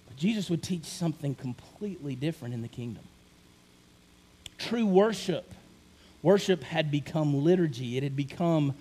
But 0.09 0.17
Jesus 0.17 0.49
would 0.51 0.63
teach 0.63 0.85
something 0.85 1.35
completely 1.35 2.15
different 2.15 2.55
in 2.55 2.63
the 2.63 2.69
kingdom. 2.69 3.05
True 4.57 4.87
worship. 4.87 5.54
Worship 6.25 6.65
had 6.65 6.91
become 6.91 7.45
liturgy, 7.45 7.97
it 7.97 8.03
had 8.03 8.17
become 8.17 8.75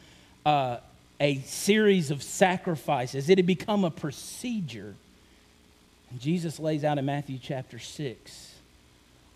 uh, 0.46 0.78
a 1.20 1.38
series 1.42 2.10
of 2.10 2.24
sacrifices, 2.24 3.30
it 3.30 3.38
had 3.38 3.46
become 3.46 3.84
a 3.84 3.92
procedure. 3.92 4.96
And 6.10 6.20
Jesus 6.20 6.60
lays 6.60 6.84
out 6.84 6.98
in 6.98 7.06
Matthew 7.06 7.38
chapter 7.40 7.78
6 7.78 8.54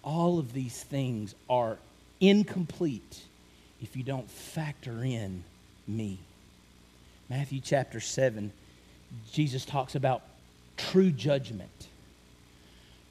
all 0.07 0.39
of 0.39 0.53
these 0.53 0.83
things 0.83 1.35
are 1.49 1.77
incomplete 2.21 3.23
if 3.81 3.97
you 3.97 4.03
don't 4.03 4.29
factor 4.31 5.03
in 5.03 5.43
me. 5.85 6.17
Matthew 7.29 7.59
chapter 7.59 7.99
7, 7.99 8.53
Jesus 9.33 9.65
talks 9.65 9.95
about 9.95 10.21
true 10.77 11.11
judgment. 11.11 11.87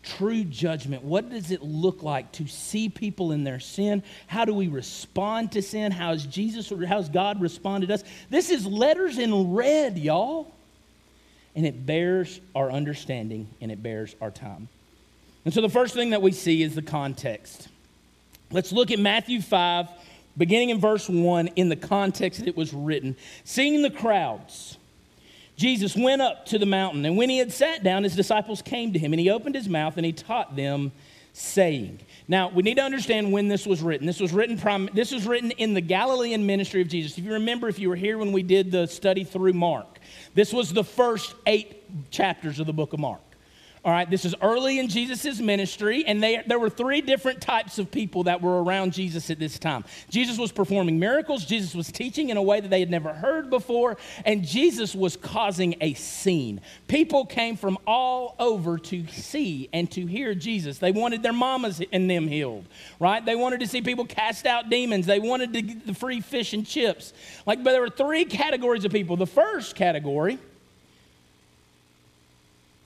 True 0.07 0.45
judgment. 0.45 1.03
What 1.03 1.31
does 1.31 1.51
it 1.51 1.63
look 1.63 2.05
like 2.05 2.31
to 2.33 2.47
see 2.47 2.89
people 2.89 3.33
in 3.33 3.43
their 3.43 3.59
sin? 3.59 4.05
How 4.29 4.45
do 4.45 4.55
we 4.55 4.69
respond 4.69 5.53
to 5.53 5.63
sin? 5.63 5.91
How 5.91 6.11
has 6.13 6.25
Jesus 6.25 6.71
or 6.71 6.87
how 6.87 6.99
has 6.99 7.09
God 7.09 7.41
responded 7.41 7.89
to 7.89 7.95
us? 7.95 8.05
This 8.31 8.51
is 8.51 8.65
letters 8.65 9.19
in 9.19 9.53
red, 9.53 9.99
y'all. 9.99 10.55
And 11.57 11.67
it 11.67 11.85
bears 11.85 12.41
our 12.55 12.71
understanding 12.71 13.49
and 13.61 13.73
it 13.73 13.83
bears 13.83 14.15
our 14.21 14.31
time. 14.31 14.69
And 15.45 15.53
so 15.53 15.61
the 15.61 15.69
first 15.69 15.95
thing 15.95 16.11
that 16.11 16.23
we 16.23 16.31
see 16.31 16.63
is 16.63 16.77
the 16.77 16.83
context. 16.83 17.69
Let's 18.53 18.71
look 18.71 18.93
at 18.93 19.01
Matthew 19.01 19.43
5, 19.43 19.89
beginning 20.39 20.71
in 20.71 20.79
verse 20.79 21.09
1, 21.09 21.49
in 21.57 21.69
the 21.69 21.77
context 21.77 22.39
that 22.39 22.49
it 22.49 22.57
was 22.57 22.73
written. 22.73 23.17
Seeing 23.43 23.83
the 23.83 23.91
crowds, 23.91 24.77
Jesus 25.57 25.97
went 25.97 26.21
up 26.23 26.47
to 26.47 26.59
the 26.59 26.67
mountain, 26.67 27.05
and 27.05 27.17
when 27.17 27.31
he 27.31 27.39
had 27.39 27.53
sat 27.53 27.83
down, 27.83 28.05
his 28.05 28.15
disciples 28.15 28.61
came 28.63 28.93
to 28.93 28.99
him, 28.99 29.13
and 29.13 29.21
he 29.21 29.31
opened 29.31 29.55
his 29.55 29.69
mouth 29.69 29.97
and 29.97 30.05
he 30.05 30.13
taught 30.13 30.55
them, 30.55 30.93
saying, 31.33 32.01
now, 32.29 32.49
we 32.49 32.63
need 32.63 32.77
to 32.77 32.83
understand 32.83 33.31
when 33.31 33.47
this 33.47 33.67
was 33.67 33.83
written. 33.83 34.07
This 34.07 34.21
was 34.21 34.33
written, 34.33 34.57
prim- 34.59 34.89
this 34.95 35.13
was 35.13 35.27
written 35.27 35.51
in 35.53 35.75
the 35.75 35.83
Galilean 35.83 36.47
ministry 36.47 36.81
of 36.81 36.89
Jesus. 36.89 37.19
If 37.19 37.25
you 37.25 37.35
remember, 37.35 37.69
if 37.69 37.79
you 37.79 37.91
were 37.91 37.97
here 37.97 38.17
when 38.17 38.33
we 38.33 38.43
did 38.43 38.73
the 38.73 38.87
study 38.87 39.23
through 39.23 39.53
Mark, 39.53 39.99
this 40.35 40.53
was 40.53 40.73
the 40.73 40.83
first 40.83 41.35
eight 41.47 42.11
chapters 42.11 42.59
of 42.59 42.67
the 42.67 42.73
book 42.73 42.95
of 42.95 43.01
Mark. 43.01 43.21
All 43.87 43.93
right, 43.93 44.11
this 44.11 44.25
is 44.25 44.35
early 44.43 44.81
in 44.81 44.89
Jesus' 44.89 45.39
ministry, 45.39 46.05
and 46.09 46.21
they, 46.21 46.43
there 46.45 46.59
were 46.59 46.69
three 46.69 47.01
different 47.01 47.41
types 47.41 47.79
of 47.79 47.89
people 47.89 48.25
that 48.25 48.43
were 48.43 48.61
around 48.65 48.93
Jesus 48.93 49.31
at 49.31 49.39
this 49.39 49.61
time. 49.61 49.85
Jesus 50.11 50.39
was 50.39 50.51
performing 50.51 50.99
miracles, 50.99 51.45
Jesus 51.45 51.73
was 51.73 51.93
teaching 51.93 52.31
in 52.31 52.37
a 52.37 52.43
way 52.43 52.59
that 52.59 52.69
they 52.69 52.81
had 52.81 52.91
never 52.91 53.13
heard 53.13 53.49
before, 53.49 53.97
and 54.25 54.45
Jesus 54.45 54.93
was 54.93 55.17
causing 55.17 55.77
a 55.81 55.95
scene. 55.95 56.61
People 56.89 57.27
came 57.27 57.57
from 57.57 57.79
all 57.87 58.35
over 58.41 58.77
to 58.77 59.07
see 59.07 59.69
and 59.73 59.89
to 59.93 60.05
hear 60.05 60.35
Jesus. 60.35 60.79
They 60.79 60.91
wanted 60.91 61.23
their 61.23 61.33
mamas 61.33 61.81
and 61.93 62.11
them 62.11 62.27
healed, 62.27 62.65
right? 62.99 63.25
They 63.25 63.37
wanted 63.37 63.61
to 63.61 63.69
see 63.69 63.83
people 63.83 64.05
cast 64.05 64.47
out 64.47 64.69
demons, 64.69 65.07
they 65.07 65.21
wanted 65.21 65.53
to 65.53 65.63
get 65.63 65.87
the 65.87 65.95
free 65.95 66.21
fish 66.21 66.55
and 66.55 66.67
chips. 66.67 67.13
Like, 67.47 67.63
but 67.63 67.71
there 67.71 67.83
were 67.83 67.89
three 67.89 68.25
categories 68.25 68.85
of 68.85 68.91
people. 68.91 69.17
The 69.17 69.29
first 69.29 69.77
category, 69.77 70.41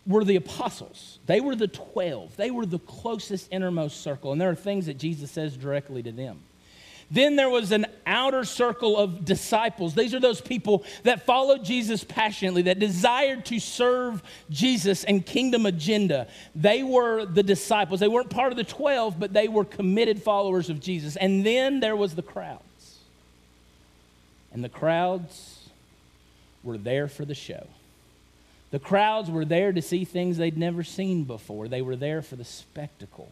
were 0.07 0.25
the 0.25 0.37
apostles. 0.37 1.19
They 1.27 1.41
were 1.41 1.55
the 1.55 1.69
12. 1.69 2.37
They 2.37 2.51
were 2.51 2.67
the 2.67 2.79
closest 2.79 3.49
innermost 3.53 4.01
circle. 4.01 4.33
And 4.33 4.41
there 4.41 4.51
are 4.51 4.55
things 4.55 4.87
that 4.87 4.99
Jesus 4.99 5.31
says 5.31 5.57
directly 5.57 6.03
to 6.03 6.13
them. 6.13 6.41
Then 7.13 7.35
there 7.35 7.51
was 7.51 7.73
an 7.73 7.87
outer 8.07 8.45
circle 8.45 8.97
of 8.97 9.25
disciples. 9.25 9.95
These 9.95 10.15
are 10.15 10.21
those 10.21 10.41
people 10.41 10.85
that 11.03 11.27
followed 11.27 11.65
Jesus 11.65 12.05
passionately, 12.05 12.63
that 12.63 12.79
desired 12.79 13.45
to 13.47 13.59
serve 13.59 14.23
Jesus 14.49 15.03
and 15.03 15.27
kingdom 15.27 15.67
agenda. 15.67 16.29
They 16.55 16.85
were 16.85 17.27
the 17.27 17.43
disciples. 17.43 17.99
They 17.99 18.07
weren't 18.07 18.31
part 18.31 18.53
of 18.53 18.57
the 18.57 18.65
12, 18.65 19.19
but 19.19 19.33
they 19.33 19.49
were 19.49 19.65
committed 19.65 20.23
followers 20.23 20.71
of 20.71 20.79
Jesus. 20.79 21.17
And 21.17 21.45
then 21.45 21.81
there 21.81 21.97
was 21.97 22.15
the 22.15 22.23
crowds. 22.23 22.99
And 24.53 24.63
the 24.63 24.69
crowds 24.69 25.69
were 26.63 26.79
there 26.79 27.09
for 27.09 27.25
the 27.25 27.35
show. 27.35 27.67
The 28.71 28.79
crowds 28.79 29.31
were 29.31 29.45
there 29.45 29.73
to 29.73 29.83
see 29.83 30.05
things 30.05 30.37
they'd 30.37 30.57
never 30.57 30.85
seen 30.85 31.25
before, 31.25 31.69
they 31.69 31.83
were 31.83 31.97
there 31.97 32.23
for 32.23 32.37
the 32.37 32.45
spectacle. 32.45 33.31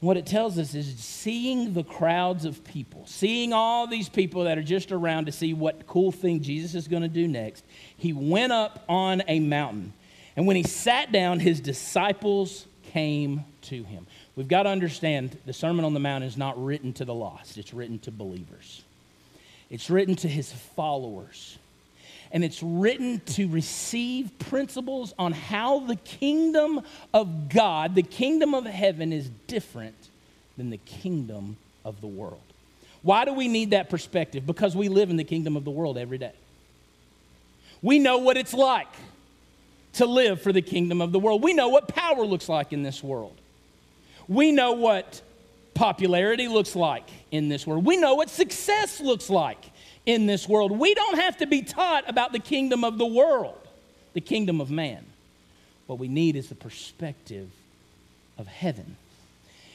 What 0.00 0.18
it 0.18 0.26
tells 0.26 0.58
us 0.58 0.74
is 0.74 0.98
seeing 0.98 1.72
the 1.72 1.82
crowds 1.82 2.44
of 2.44 2.62
people, 2.64 3.04
seeing 3.06 3.52
all 3.54 3.86
these 3.86 4.10
people 4.10 4.44
that 4.44 4.58
are 4.58 4.62
just 4.62 4.92
around 4.92 5.24
to 5.26 5.32
see 5.32 5.54
what 5.54 5.86
cool 5.86 6.12
thing 6.12 6.42
Jesus 6.42 6.74
is 6.74 6.86
going 6.86 7.02
to 7.02 7.08
do 7.08 7.26
next. 7.26 7.64
He 7.96 8.12
went 8.12 8.52
up 8.52 8.84
on 8.88 9.22
a 9.26 9.40
mountain. 9.40 9.94
And 10.36 10.46
when 10.46 10.56
he 10.56 10.64
sat 10.64 11.12
down, 11.12 11.40
his 11.40 11.60
disciples 11.60 12.66
came 12.92 13.44
to 13.62 13.84
him. 13.84 14.06
We've 14.36 14.48
got 14.48 14.64
to 14.64 14.68
understand 14.68 15.38
the 15.46 15.54
Sermon 15.54 15.84
on 15.84 15.94
the 15.94 16.00
Mount 16.00 16.24
is 16.24 16.36
not 16.36 16.62
written 16.62 16.92
to 16.94 17.06
the 17.06 17.14
lost, 17.14 17.56
it's 17.56 17.72
written 17.72 17.98
to 18.00 18.10
believers, 18.10 18.82
it's 19.70 19.88
written 19.88 20.14
to 20.16 20.28
his 20.28 20.52
followers 20.52 21.56
and 22.32 22.44
it's 22.44 22.62
written 22.62 23.20
to 23.26 23.48
receive 23.48 24.30
principles 24.38 25.14
on 25.18 25.32
how 25.32 25.80
the 25.80 25.96
kingdom 25.96 26.82
of 27.14 27.48
God, 27.48 27.94
the 27.94 28.02
kingdom 28.02 28.54
of 28.54 28.64
heaven, 28.64 29.12
is 29.12 29.30
different 29.46 29.96
than 30.56 30.70
the 30.70 30.78
kingdom 30.78 31.56
of 31.84 32.00
the 32.00 32.06
world. 32.06 32.40
Why 33.02 33.24
do 33.24 33.32
we 33.32 33.46
need 33.48 33.70
that 33.70 33.88
perspective? 33.88 34.46
Because 34.46 34.74
we 34.74 34.88
live 34.88 35.10
in 35.10 35.16
the 35.16 35.24
kingdom 35.24 35.56
of 35.56 35.64
the 35.64 35.70
world 35.70 35.96
every 35.96 36.18
day. 36.18 36.32
We 37.82 37.98
know 37.98 38.18
what 38.18 38.36
it's 38.36 38.54
like 38.54 38.92
to 39.94 40.06
live 40.06 40.42
for 40.42 40.52
the 40.52 40.62
kingdom 40.62 41.00
of 41.00 41.12
the 41.12 41.18
world. 41.18 41.42
We 41.42 41.54
know 41.54 41.68
what 41.68 41.88
power 41.88 42.24
looks 42.24 42.48
like 42.48 42.72
in 42.72 42.82
this 42.82 43.02
world. 43.02 43.36
We 44.28 44.50
know 44.50 44.72
what 44.72 45.22
popularity 45.74 46.48
looks 46.48 46.74
like 46.74 47.08
in 47.30 47.48
this 47.48 47.66
world. 47.66 47.84
We 47.84 47.96
know 47.96 48.14
what 48.14 48.28
success 48.28 49.00
looks 49.00 49.30
like 49.30 49.70
in 50.06 50.26
this 50.26 50.48
world. 50.48 50.72
We 50.72 50.94
don't 50.94 51.18
have 51.18 51.36
to 51.38 51.46
be 51.46 51.62
taught 51.62 52.08
about 52.08 52.32
the 52.32 52.38
kingdom 52.38 52.84
of 52.84 52.96
the 52.96 53.06
world, 53.06 53.58
the 54.14 54.20
kingdom 54.20 54.60
of 54.60 54.70
man. 54.70 55.04
What 55.86 55.98
we 55.98 56.08
need 56.08 56.36
is 56.36 56.48
the 56.48 56.54
perspective 56.54 57.50
of 58.38 58.46
heaven. 58.46 58.96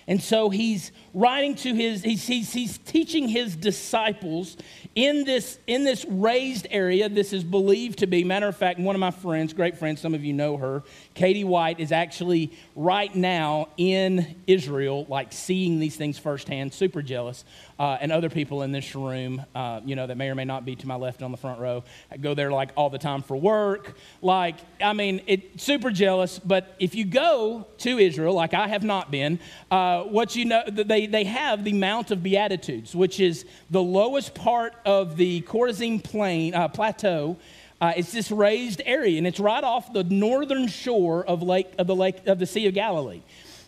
And 0.08 0.22
so 0.22 0.50
he's 0.50 0.92
writing 1.14 1.56
to 1.58 1.74
his, 1.74 2.04
he's, 2.04 2.26
he's, 2.26 2.52
he's, 2.52 2.78
teaching 2.80 3.28
his 3.28 3.56
disciples 3.56 4.58
in 4.96 5.24
this, 5.26 5.60
in 5.68 5.84
this 5.84 6.06
raised 6.06 6.68
area. 6.72 7.08
This 7.08 7.34
is 7.34 7.44
believed 7.44 8.00
to 8.00 8.08
be, 8.08 8.24
matter 8.24 8.48
of 8.48 8.58
fact, 8.58 8.80
one 8.80 8.96
of 8.96 9.00
my 9.00 9.12
friends, 9.12 9.54
great 9.54 9.78
friend, 9.78 9.98
some 9.98 10.14
of 10.14 10.24
you 10.24 10.34
know 10.34 10.58
her, 10.58 10.84
Katie 11.14 11.44
White, 11.44 11.80
is 11.80 11.92
actually 11.92 12.52
right 12.76 13.14
now 13.16 13.70
in 13.78 14.36
Israel, 14.48 15.06
like 15.08 15.32
seeing 15.32 15.80
these 15.80 15.96
things 15.96 16.18
firsthand, 16.18 16.74
super 16.74 17.02
jealous 17.02 17.46
uh, 17.82 17.98
and 18.00 18.12
other 18.12 18.30
people 18.30 18.62
in 18.62 18.72
this 18.72 18.94
room, 18.94 19.44
uh, 19.56 19.82
you 19.84 19.96
know, 19.96 20.06
that 20.06 20.16
may 20.16 20.30
or 20.30 20.36
may 20.36 20.46
not 20.46 20.64
be 20.64 20.76
to 20.76 20.88
my 20.88 20.94
left 20.94 21.24
on 21.24 21.32
the 21.32 21.38
front 21.38 21.60
row, 21.60 21.84
I 22.12 22.18
go 22.18 22.36
there 22.36 22.52
like 22.52 22.70
all 22.78 22.92
the 22.92 23.00
time 23.00 23.24
for 23.24 23.36
work. 23.36 23.98
Like, 24.22 24.58
I 24.80 24.94
mean, 24.94 25.20
it 25.26 25.60
super 25.60 25.90
jealous. 25.90 26.38
But 26.38 26.76
if 26.78 26.94
you 26.94 27.06
go 27.06 27.66
to 27.80 27.98
Israel, 27.98 28.36
like 28.36 28.54
I 28.54 28.68
have 28.68 28.84
not 28.84 29.10
been, 29.10 29.40
uh, 29.72 30.04
what 30.04 30.36
you 30.36 30.46
know, 30.46 30.62
they 30.68 31.08
they 31.08 31.24
have 31.24 31.64
the 31.64 31.74
Mount 31.74 32.12
of 32.12 32.22
Beatitudes, 32.22 32.96
which 32.96 33.20
is 33.20 33.46
the 33.72 33.82
lowest 33.82 34.36
part 34.36 34.76
of 34.86 35.18
the 35.18 35.42
Chorazin 35.42 36.04
plain 36.04 36.54
uh, 36.54 36.68
plateau. 36.68 37.38
Uh, 37.82 37.94
it's 37.98 38.12
this 38.12 38.30
raised 38.30 38.84
area, 38.86 39.18
and 39.18 39.26
it's 39.26 39.40
right 39.40 39.64
off 39.64 39.92
the 39.92 40.04
northern 40.04 40.68
shore 40.68 41.26
of 41.26 41.42
lake 41.42 41.72
of 41.80 41.88
the 41.88 41.96
lake 41.96 42.28
of 42.28 42.38
the 42.38 42.46
Sea 42.46 42.68
of 42.68 42.76
Galilee. 42.76 43.24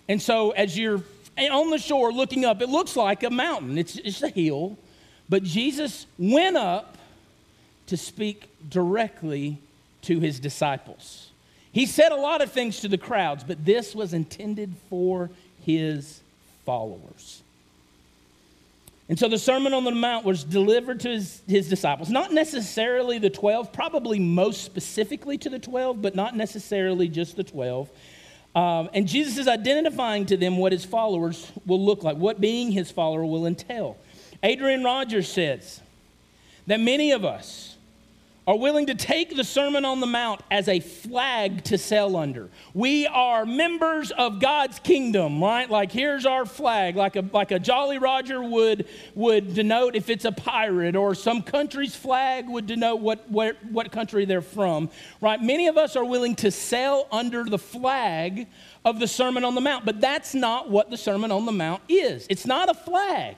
And 0.08 0.22
so, 0.22 0.52
as 0.52 0.78
you're 0.78 1.02
on 1.38 1.70
the 1.70 1.78
shore 1.78 2.12
looking 2.12 2.46
up. 2.46 2.62
It 2.62 2.70
looks 2.70 2.96
like 2.96 3.24
a 3.24 3.30
mountain, 3.30 3.78
it's, 3.78 3.96
it's 3.98 4.22
a 4.22 4.30
hill. 4.30 4.78
But 5.30 5.44
Jesus 5.44 6.06
went 6.18 6.58
up 6.58 6.98
to 7.88 7.98
speak 7.98 8.50
directly 8.70 9.58
to 10.04 10.20
his 10.20 10.40
disciples. 10.40 11.30
He 11.72 11.86
said 11.86 12.12
a 12.12 12.16
lot 12.16 12.42
of 12.42 12.52
things 12.52 12.82
to 12.82 12.88
the 12.88 12.98
crowds, 12.98 13.44
but 13.44 13.66
this 13.66 13.96
was 13.96 14.14
intended 14.14 14.76
for 14.90 15.32
his 15.66 16.22
followers. 16.66 17.42
And 19.10 19.20
so 19.20 19.28
the 19.28 19.38
Sermon 19.38 19.74
on 19.74 19.84
the 19.84 19.92
Mount 19.92 20.26
was 20.26 20.44
delivered 20.44 21.02
to 21.02 21.10
his, 21.10 21.42
his 21.48 21.68
disciples, 21.70 22.10
not 22.10 22.32
necessarily 22.32 23.18
the 23.18 23.30
12, 23.30 23.74
probably 23.74 24.18
most 24.18 24.64
specifically 24.64 25.38
to 25.40 25.50
the 25.50 25.60
12, 25.60 26.02
but 26.02 26.16
not 26.16 26.36
necessarily 26.36 27.08
just 27.08 27.36
the 27.36 27.44
12. 27.44 27.90
Um, 28.56 28.90
and 28.94 29.08
Jesus 29.08 29.38
is 29.38 29.48
identifying 29.48 30.28
to 30.28 30.38
them 30.38 30.58
what 30.58 30.72
his 30.72 30.86
followers 30.86 31.52
will 31.66 31.84
look 31.84 32.04
like, 32.04 32.18
what 32.18 32.40
being 32.40 32.72
his 32.72 32.92
follower 32.92 33.26
will 33.26 33.46
entail. 33.46 33.98
Adrian 34.44 34.84
Rogers 34.84 35.28
says 35.28 35.82
that 36.68 36.80
many 36.80 37.12
of 37.12 37.26
us, 37.26 37.73
are 38.46 38.58
willing 38.58 38.88
to 38.88 38.96
take 38.96 39.36
the 39.36 39.44
Sermon 39.44 39.86
on 39.86 40.02
the 40.02 40.06
Mount 40.06 40.42
as 40.52 40.68
a 40.68 40.80
flag 40.82 41.64
to 41.66 41.78
sail 41.78 42.18
under. 42.18 42.50
We 42.74 43.08
are 43.08 43.46
members 43.46 44.12
of 44.12 44.42
God's 44.42 44.80
kingdom, 44.80 45.42
right? 45.42 45.70
Like 45.70 45.92
here's 45.92 46.26
our 46.26 46.46
flag, 46.46 46.96
like 46.98 47.16
a, 47.16 47.24
like 47.32 47.52
a 47.52 47.60
Jolly 47.60 48.00
Roger 48.00 48.44
would, 48.44 48.88
would 49.16 49.54
denote 49.54 49.96
if 49.96 50.10
it's 50.10 50.26
a 50.26 50.32
pirate, 50.32 50.96
or 50.96 51.16
some 51.16 51.42
country's 51.42 51.96
flag 51.96 52.50
would 52.50 52.68
denote 52.68 53.00
what, 53.00 53.30
what, 53.30 53.64
what 53.66 53.92
country 53.92 54.26
they're 54.26 54.42
from, 54.42 54.90
right? 55.22 55.42
Many 55.42 55.68
of 55.68 55.78
us 55.78 55.96
are 55.96 56.06
willing 56.06 56.36
to 56.38 56.52
sail 56.52 57.08
under 57.12 57.46
the 57.46 57.60
flag 57.60 58.48
of 58.84 59.00
the 59.00 59.08
Sermon 59.08 59.46
on 59.46 59.56
the 59.56 59.62
Mount, 59.62 59.86
but 59.86 60.02
that's 60.02 60.36
not 60.36 60.70
what 60.70 60.90
the 60.90 60.98
Sermon 60.98 61.32
on 61.32 61.46
the 61.46 61.52
Mount 61.54 61.82
is. 61.88 62.28
It's 62.30 62.46
not 62.46 62.70
a 62.70 62.74
flag, 62.74 63.38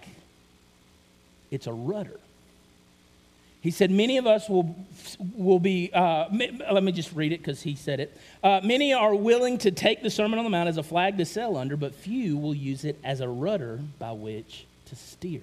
it's 1.51 1.67
a 1.67 1.73
rudder. 1.73 2.19
He 3.65 3.71
said, 3.71 3.89
Many 3.89 4.17
of 4.17 4.27
us 4.27 4.47
will, 4.47 4.75
will 5.35 5.57
be, 5.57 5.89
uh, 5.91 6.27
let 6.31 6.83
me 6.83 6.91
just 6.91 7.11
read 7.13 7.31
it 7.31 7.39
because 7.39 7.63
he 7.63 7.73
said 7.73 7.99
it. 7.99 8.15
Uh, 8.43 8.61
many 8.63 8.93
are 8.93 9.15
willing 9.15 9.57
to 9.57 9.71
take 9.71 10.03
the 10.03 10.11
Sermon 10.11 10.37
on 10.37 10.45
the 10.45 10.51
Mount 10.51 10.69
as 10.69 10.77
a 10.77 10.83
flag 10.83 11.17
to 11.17 11.25
sail 11.25 11.57
under, 11.57 11.75
but 11.75 11.95
few 11.95 12.37
will 12.37 12.53
use 12.53 12.85
it 12.85 12.99
as 13.03 13.21
a 13.21 13.27
rudder 13.27 13.79
by 13.97 14.11
which 14.11 14.67
to 14.85 14.95
steer. 14.95 15.41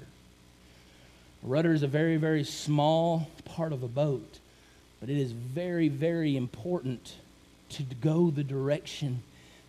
A 1.43 1.49
rudder 1.49 1.73
is 1.73 1.83
a 1.83 1.89
very, 1.89 2.17
very 2.17 2.45
small 2.45 3.29
part 3.45 3.73
of 3.73 3.83
a 3.83 3.89
boat, 3.89 4.39
but 5.01 5.11
it 5.11 5.19
is 5.19 5.33
very, 5.33 5.89
very 5.89 6.37
important 6.37 7.17
to 7.71 7.83
go 7.83 8.31
the 8.31 8.45
direction 8.45 9.25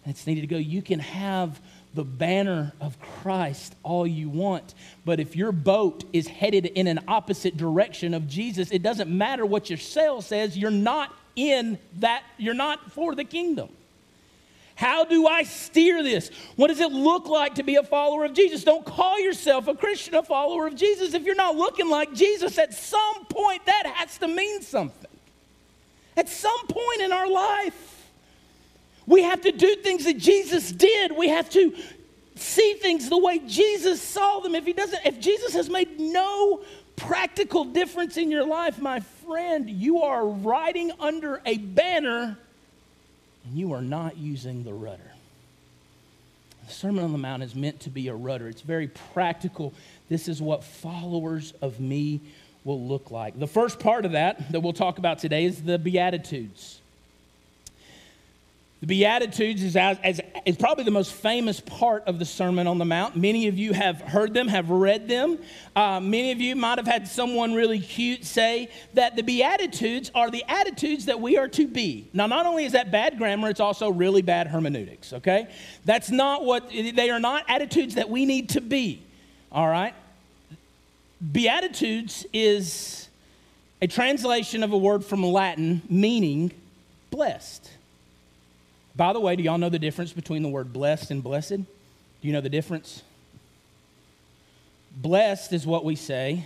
that's 0.05 0.27
needed 0.27 0.41
to 0.41 0.48
go. 0.48 0.57
You 0.57 0.83
can 0.83 1.00
have 1.00 1.60
the 1.93 2.03
banner 2.03 2.73
of 2.81 3.00
Christ 3.00 3.75
all 3.83 4.07
you 4.07 4.29
want. 4.29 4.73
But 5.05 5.19
if 5.19 5.35
your 5.35 5.51
boat 5.51 6.03
is 6.12 6.27
headed 6.27 6.65
in 6.65 6.88
an 6.88 7.01
opposite 7.07 7.55
direction 7.55 8.13
of 8.13 8.27
Jesus, 8.27 8.71
it 8.71 8.81
doesn't 8.81 9.09
matter 9.09 9.45
what 9.45 9.69
your 9.69 9.77
sail 9.77 10.21
says, 10.21 10.57
you're 10.57 10.71
not 10.71 11.13
in 11.35 11.77
that, 12.00 12.23
you're 12.38 12.53
not 12.53 12.91
for 12.91 13.15
the 13.15 13.23
kingdom. 13.23 13.69
How 14.75 15.05
do 15.05 15.27
I 15.27 15.43
steer 15.43 16.01
this? 16.01 16.31
What 16.55 16.67
does 16.67 16.79
it 16.79 16.91
look 16.91 17.27
like 17.27 17.55
to 17.55 17.63
be 17.63 17.75
a 17.75 17.83
follower 17.83 18.25
of 18.25 18.33
Jesus? 18.33 18.63
Don't 18.63 18.83
call 18.83 19.19
yourself 19.19 19.67
a 19.67 19.75
Christian, 19.75 20.15
a 20.15 20.23
follower 20.23 20.65
of 20.65 20.75
Jesus. 20.75 21.13
If 21.13 21.23
you're 21.23 21.35
not 21.35 21.55
looking 21.55 21.89
like 21.89 22.13
Jesus, 22.13 22.57
at 22.57 22.73
some 22.73 23.25
point 23.25 23.65
that 23.67 23.93
has 23.95 24.17
to 24.17 24.27
mean 24.27 24.63
something. 24.63 25.12
At 26.17 26.27
some 26.27 26.67
point 26.67 27.01
in 27.01 27.12
our 27.12 27.29
life. 27.29 27.92
We 29.05 29.24
have 29.24 29.41
to 29.41 29.51
do 29.51 29.75
things 29.75 30.05
that 30.05 30.17
Jesus 30.17 30.72
did. 30.72 31.12
We 31.12 31.29
have 31.29 31.50
to 31.51 31.75
see 32.36 32.74
things 32.74 33.10
the 33.10 33.17
way 33.17 33.39
Jesus 33.39 34.01
saw 34.01 34.39
them. 34.39 34.55
If 34.55 34.65
he 34.65 34.74
doesn't, 34.74 35.05
if 35.05 35.19
Jesus 35.19 35.53
has 35.53 35.69
made 35.69 36.00
no 36.00 36.63
practical 36.95 37.65
difference 37.65 38.17
in 38.17 38.31
your 38.31 38.45
life, 38.45 38.79
my 38.79 39.00
friend, 39.00 39.69
you 39.69 40.01
are 40.01 40.25
riding 40.25 40.91
under 41.00 41.41
a 41.45 41.57
banner 41.57 42.38
and 43.45 43.57
you 43.57 43.74
are 43.74 43.81
not 43.81 44.17
using 44.17 44.63
the 44.63 44.74
rudder. 44.74 45.12
The 46.65 46.74
Sermon 46.74 47.03
on 47.03 47.12
the 47.12 47.17
Mount 47.17 47.43
is 47.43 47.55
meant 47.55 47.81
to 47.81 47.89
be 47.89 48.07
a 48.07 48.15
rudder. 48.15 48.48
It's 48.48 48.62
very 48.62 48.88
practical. 49.13 49.74
This 50.07 50.27
is 50.27 50.41
what 50.41 50.63
followers 50.63 51.53
of 51.62 51.79
me 51.79 52.22
will 52.63 52.81
look 52.81 53.12
like. 53.12 53.38
The 53.38 53.48
first 53.48 53.79
part 53.79 54.05
of 54.05 54.13
that 54.13 54.51
that 54.53 54.62
we'll 54.62 54.72
talk 54.72 54.98
about 54.98 55.19
today 55.19 55.43
is 55.43 55.62
the 55.62 55.77
Beatitudes. 55.77 56.79
The 58.84 58.88
Beatitudes 58.88 59.63
is, 59.63 59.78
as, 59.78 59.98
as, 60.04 60.19
is 60.43 60.58
probably 60.58 60.84
the 60.84 60.91
most 60.91 61.13
famous 61.13 61.62
part 61.62 62.04
of 62.06 62.19
the 62.19 62.26
Sermon 62.26 62.67
on 62.67 62.80
the 62.80 62.84
Mount. 62.84 63.15
Many 63.15 63.48
of 63.48 63.58
you 63.58 63.72
have 63.72 64.02
heard 64.02 64.34
them, 64.34 64.50
have 64.50 64.69
read 64.69 65.08
them. 65.08 65.39
Uh, 65.74 66.02
many 66.02 66.34
of 66.34 66.41
you 66.41 66.54
might 66.58 66.80
have 66.80 66.86
had 66.86 67.08
someone 67.08 67.54
really 67.54 67.80
cute 67.80 68.26
say 68.26 68.67
that 68.93 69.15
the 69.15 69.24
Beatitudes 69.24 70.12
are 70.13 70.30
the 70.30 70.43
attitudes 70.50 71.06
that 71.06 71.22
we 71.22 71.38
are 71.38 71.48
to 71.48 71.65
be. 71.65 72.10
Now, 72.12 72.28
not 72.28 72.46
only 72.46 72.65
is 72.65 72.74
that 72.74 72.91
bad 72.91 73.17
grammar, 73.17 73.50
it's 73.50 73.62
also 73.62 73.89
really 73.89 74.22
bad 74.22 74.48
hermeneutics, 74.48 75.13
okay? 75.13 75.48
That's 75.86 76.12
not 76.12 76.43
what, 76.43 76.69
they 76.69 77.10
are 77.10 77.22
not 77.22 77.46
attitudes 77.48 77.96
that 77.96 78.10
we 78.10 78.26
need 78.26 78.50
to 78.50 78.60
be, 78.60 79.02
all 79.50 79.69
right? 79.69 79.93
Beatitudes 81.32 82.26
is 82.34 83.08
a 83.82 83.88
translation 83.88 84.62
of 84.62 84.74
a 84.74 84.78
word 84.78 85.06
from 85.06 85.24
Latin 85.24 85.84
meaning 85.88 86.52
blessed. 87.12 87.69
By 88.95 89.13
the 89.13 89.19
way, 89.19 89.36
do 89.36 89.43
y'all 89.43 89.58
know 89.58 89.69
the 89.69 89.79
difference 89.79 90.13
between 90.13 90.43
the 90.43 90.49
word 90.49 90.71
blessed 90.71 91.12
and 91.12 91.23
blessed? 91.23 91.58
Do 91.58 91.65
you 92.21 92.32
know 92.32 92.41
the 92.41 92.49
difference? 92.49 93.01
Blessed 94.95 95.53
is 95.53 95.65
what 95.65 95.84
we 95.84 95.95
say, 95.95 96.45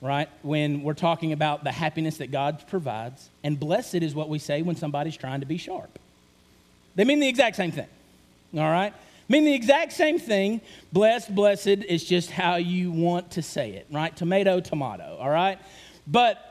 right, 0.00 0.28
when 0.42 0.82
we're 0.82 0.94
talking 0.94 1.32
about 1.32 1.64
the 1.64 1.72
happiness 1.72 2.18
that 2.18 2.30
God 2.30 2.64
provides, 2.68 3.28
and 3.42 3.58
blessed 3.58 3.96
is 3.96 4.14
what 4.14 4.28
we 4.28 4.38
say 4.38 4.62
when 4.62 4.76
somebody's 4.76 5.16
trying 5.16 5.40
to 5.40 5.46
be 5.46 5.56
sharp. 5.56 5.98
They 6.94 7.04
mean 7.04 7.18
the 7.18 7.28
exact 7.28 7.56
same 7.56 7.72
thing, 7.72 7.88
all 8.54 8.70
right? 8.70 8.94
mean 9.30 9.44
the 9.44 9.54
exact 9.54 9.92
same 9.92 10.18
thing. 10.18 10.60
Blessed, 10.92 11.32
blessed 11.34 11.66
is 11.68 12.04
just 12.04 12.30
how 12.32 12.56
you 12.56 12.90
want 12.90 13.32
to 13.32 13.42
say 13.42 13.70
it, 13.72 13.86
right? 13.90 14.14
Tomato, 14.14 14.60
tomato, 14.60 15.16
all 15.20 15.30
right? 15.30 15.58
But 16.06 16.49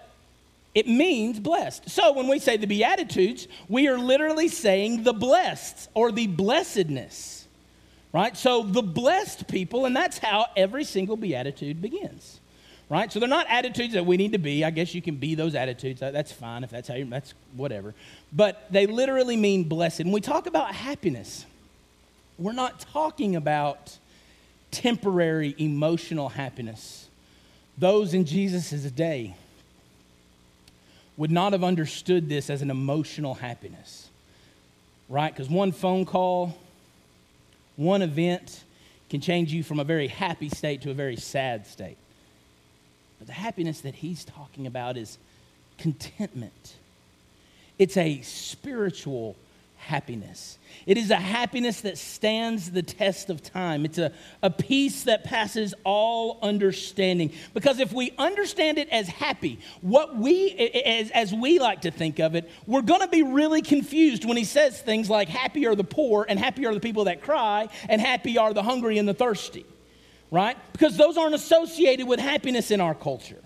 it 0.75 0.87
means 0.87 1.39
blessed. 1.39 1.89
So 1.89 2.13
when 2.13 2.27
we 2.27 2.39
say 2.39 2.57
the 2.57 2.67
Beatitudes, 2.67 3.47
we 3.67 3.87
are 3.87 3.97
literally 3.97 4.47
saying 4.47 5.03
the 5.03 5.13
blessed 5.13 5.89
or 5.93 6.11
the 6.11 6.27
blessedness, 6.27 7.47
right? 8.13 8.37
So 8.37 8.63
the 8.63 8.83
blessed 8.83 9.47
people, 9.47 9.85
and 9.85 9.95
that's 9.95 10.19
how 10.19 10.45
every 10.55 10.83
single 10.83 11.17
Beatitude 11.17 11.81
begins, 11.81 12.39
right? 12.87 13.11
So 13.11 13.19
they're 13.19 13.27
not 13.27 13.47
attitudes 13.49 13.93
that 13.95 14.05
we 14.05 14.15
need 14.15 14.33
to 14.33 14.37
be. 14.37 14.63
I 14.63 14.69
guess 14.69 14.93
you 14.93 15.01
can 15.01 15.15
be 15.15 15.33
those 15.33 15.55
attitudes. 15.55 16.01
That's 16.01 16.31
fine 16.31 16.63
if 16.63 16.69
that's 16.69 16.87
how 16.87 16.95
you, 16.95 17.05
that's 17.05 17.33
whatever. 17.55 17.95
But 18.31 18.67
they 18.71 18.85
literally 18.85 19.37
mean 19.37 19.63
blessed. 19.63 19.99
When 19.99 20.11
we 20.11 20.21
talk 20.21 20.45
about 20.45 20.73
happiness, 20.73 21.45
we're 22.37 22.53
not 22.53 22.79
talking 22.79 23.35
about 23.35 23.97
temporary 24.69 25.55
emotional 25.57 26.29
happiness. 26.29 27.07
Those 27.77 28.13
in 28.13 28.25
Jesus' 28.25 28.83
day 28.91 29.35
would 31.19 31.31
not 31.31 31.51
have 31.51 31.65
understood 31.65 32.29
this 32.29 32.49
as 32.49 32.61
an 32.61 32.71
emotional 32.71 33.33
happiness, 33.33 34.09
right? 35.09 35.33
Because 35.33 35.49
one 35.49 35.73
phone 35.73 36.05
call, 36.05 36.57
one 37.75 38.01
event 38.01 38.63
can 39.09 39.19
change 39.19 39.51
you 39.51 39.61
from 39.61 39.81
a 39.81 39.83
very 39.83 40.07
happy 40.07 40.47
state 40.47 40.81
to 40.81 40.91
a 40.91 40.93
very 40.93 41.17
sad 41.17 41.67
state. 41.67 41.97
But 43.17 43.27
the 43.27 43.33
happiness 43.33 43.81
that 43.81 43.95
he's 43.95 44.23
talking 44.23 44.65
about 44.65 44.95
is 44.95 45.17
contentment, 45.77 46.75
it's 47.77 47.97
a 47.97 48.21
spiritual 48.21 49.35
happiness. 49.79 50.57
It 50.85 50.97
is 50.97 51.09
a 51.09 51.15
happiness 51.15 51.81
that 51.81 51.97
stands 51.97 52.69
the 52.71 52.83
test 52.83 53.29
of 53.29 53.41
time. 53.41 53.85
It's 53.85 53.97
a, 53.97 54.11
a 54.43 54.49
peace 54.49 55.03
that 55.03 55.23
passes 55.23 55.73
all 55.83 56.37
understanding. 56.41 57.31
Because 57.53 57.79
if 57.79 57.91
we 57.91 58.13
understand 58.17 58.77
it 58.77 58.87
as 58.89 59.07
happy, 59.07 59.59
what 59.81 60.15
we, 60.15 60.51
as, 60.85 61.11
as 61.11 61.33
we 61.33 61.59
like 61.59 61.81
to 61.81 61.91
think 61.91 62.19
of 62.19 62.35
it, 62.35 62.49
we're 62.67 62.81
going 62.81 63.01
to 63.01 63.07
be 63.07 63.23
really 63.23 63.61
confused 63.61 64.25
when 64.25 64.37
he 64.37 64.43
says 64.43 64.79
things 64.79 65.09
like, 65.09 65.27
happy 65.27 65.65
are 65.65 65.75
the 65.75 65.83
poor, 65.83 66.25
and 66.27 66.37
happy 66.37 66.65
are 66.65 66.73
the 66.73 66.79
people 66.79 67.05
that 67.05 67.21
cry, 67.21 67.67
and 67.87 67.99
happy 67.99 68.37
are 68.37 68.53
the 68.53 68.63
hungry 68.63 68.97
and 68.97 69.07
the 69.07 69.13
thirsty, 69.13 69.65
right? 70.29 70.57
Because 70.71 70.97
those 70.97 71.17
aren't 71.17 71.35
associated 71.35 72.07
with 72.07 72.19
happiness 72.19 72.69
in 72.69 72.79
our 72.79 72.93
culture. 72.93 73.41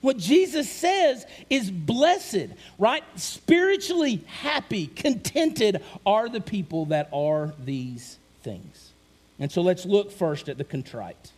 What 0.00 0.16
Jesus 0.16 0.70
says 0.70 1.26
is 1.50 1.70
blessed, 1.70 2.48
right? 2.78 3.04
Spiritually 3.16 4.24
happy, 4.26 4.86
contented 4.86 5.82
are 6.06 6.28
the 6.28 6.40
people 6.40 6.86
that 6.86 7.08
are 7.12 7.52
these 7.62 8.18
things. 8.42 8.92
And 9.38 9.52
so 9.52 9.60
let's 9.60 9.84
look 9.84 10.10
first 10.10 10.48
at 10.48 10.58
the 10.58 10.64
contrite. 10.64 11.32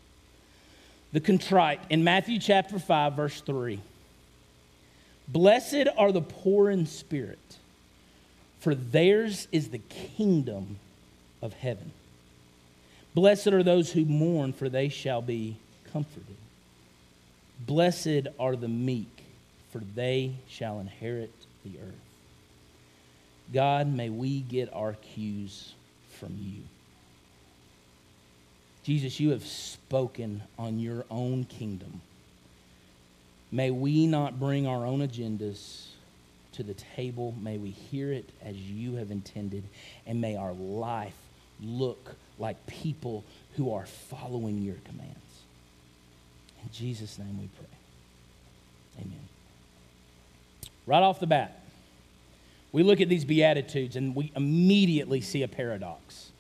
The 1.12 1.20
contrite 1.20 1.81
in 1.90 2.05
Matthew 2.05 2.38
chapter 2.38 2.79
5, 2.79 3.14
verse 3.14 3.40
3. 3.40 3.81
Blessed 5.29 5.88
are 5.96 6.12
the 6.12 6.22
poor 6.22 6.70
in 6.70 6.87
spirit, 6.87 7.38
for 8.61 8.75
theirs 8.75 9.48
is 9.51 9.68
the 9.68 9.79
kingdom 9.79 10.79
of 11.40 11.53
heaven. 11.53 11.90
Blessed 13.14 13.48
are 13.48 13.62
those 13.62 13.92
who 13.92 14.05
mourn, 14.05 14.53
for 14.53 14.68
they 14.68 14.88
shall 14.88 15.20
be 15.20 15.57
comforted. 15.92 16.37
Blessed 17.66 18.29
are 18.38 18.57
the 18.57 18.68
meek, 18.68 19.25
for 19.70 19.81
they 19.94 20.35
shall 20.48 20.81
inherit 20.81 21.33
the 21.64 21.79
earth. 21.79 21.94
God, 23.53 23.87
may 23.87 24.09
we 24.09 24.40
get 24.40 24.72
our 24.72 24.94
cues 24.94 25.75
from 26.18 26.37
you. 26.40 26.62
Jesus, 28.83 29.20
you 29.20 29.31
have 29.31 29.44
spoken 29.44 30.42
on 30.59 30.81
your 30.81 31.05
own 31.11 31.44
kingdom. 31.44 32.01
May 33.53 33.70
we 33.70 34.07
not 34.07 34.40
bring 34.40 34.66
our 34.66 34.85
own 34.85 35.07
agendas 35.07 35.87
to 36.53 36.62
the 36.62 36.75
table. 36.75 37.35
May 37.40 37.59
we 37.59 37.70
hear 37.70 38.12
it 38.12 38.29
as 38.42 38.57
you 38.57 38.96
have 38.96 39.11
intended. 39.11 39.62
And 40.07 40.20
may 40.20 40.37
our 40.37 40.53
life 40.53 41.14
look 41.62 42.16
like 42.38 42.66
people 42.66 43.25
who 43.57 43.72
are 43.72 43.87
following 43.87 44.62
your 44.62 44.77
commands. 44.85 45.21
In 46.62 46.68
Jesus' 46.72 47.18
name 47.18 47.40
we 47.40 47.48
pray. 47.59 47.66
Amen. 49.01 49.29
Right 50.87 51.03
off 51.03 51.20
the 51.20 51.27
bat, 51.27 51.62
we 52.72 52.83
look 52.83 53.01
at 53.01 53.09
these 53.09 53.25
Beatitudes 53.25 53.96
and 53.96 54.14
we 54.14 54.33
immediately 54.35 55.20
see 55.20 55.42
a 55.42 55.48
paradox. 55.48 56.31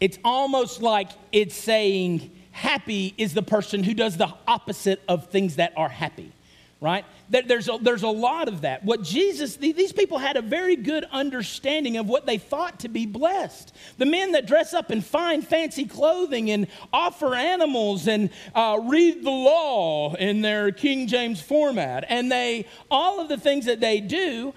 It's 0.00 0.18
almost 0.24 0.82
like 0.82 1.10
it's 1.30 1.54
saying, 1.54 2.30
happy 2.50 3.14
is 3.16 3.34
the 3.34 3.42
person 3.42 3.84
who 3.84 3.94
does 3.94 4.16
the 4.16 4.32
opposite 4.46 5.02
of 5.08 5.28
things 5.28 5.56
that 5.56 5.72
are 5.76 5.88
happy, 5.88 6.32
right? 6.80 7.04
There's 7.30 7.68
a, 7.68 7.78
there's 7.80 8.02
a 8.02 8.08
lot 8.08 8.48
of 8.48 8.60
that. 8.62 8.84
What 8.84 9.02
Jesus, 9.02 9.56
these 9.56 9.92
people 9.92 10.18
had 10.18 10.36
a 10.36 10.42
very 10.42 10.76
good 10.76 11.04
understanding 11.10 11.96
of 11.96 12.06
what 12.06 12.26
they 12.26 12.36
thought 12.36 12.80
to 12.80 12.88
be 12.88 13.06
blessed. 13.06 13.74
The 13.96 14.06
men 14.06 14.32
that 14.32 14.46
dress 14.46 14.74
up 14.74 14.90
in 14.90 15.00
fine, 15.00 15.40
fancy 15.40 15.86
clothing 15.86 16.50
and 16.50 16.66
offer 16.92 17.34
animals 17.34 18.06
and 18.06 18.28
uh, 18.54 18.78
read 18.82 19.24
the 19.24 19.30
law 19.30 20.14
in 20.14 20.42
their 20.42 20.72
King 20.72 21.06
James 21.06 21.40
format, 21.40 22.04
and 22.08 22.30
they, 22.30 22.66
all 22.90 23.18
of 23.18 23.28
the 23.28 23.38
things 23.38 23.64
that 23.64 23.80
they 23.80 24.00
do, 24.00 24.52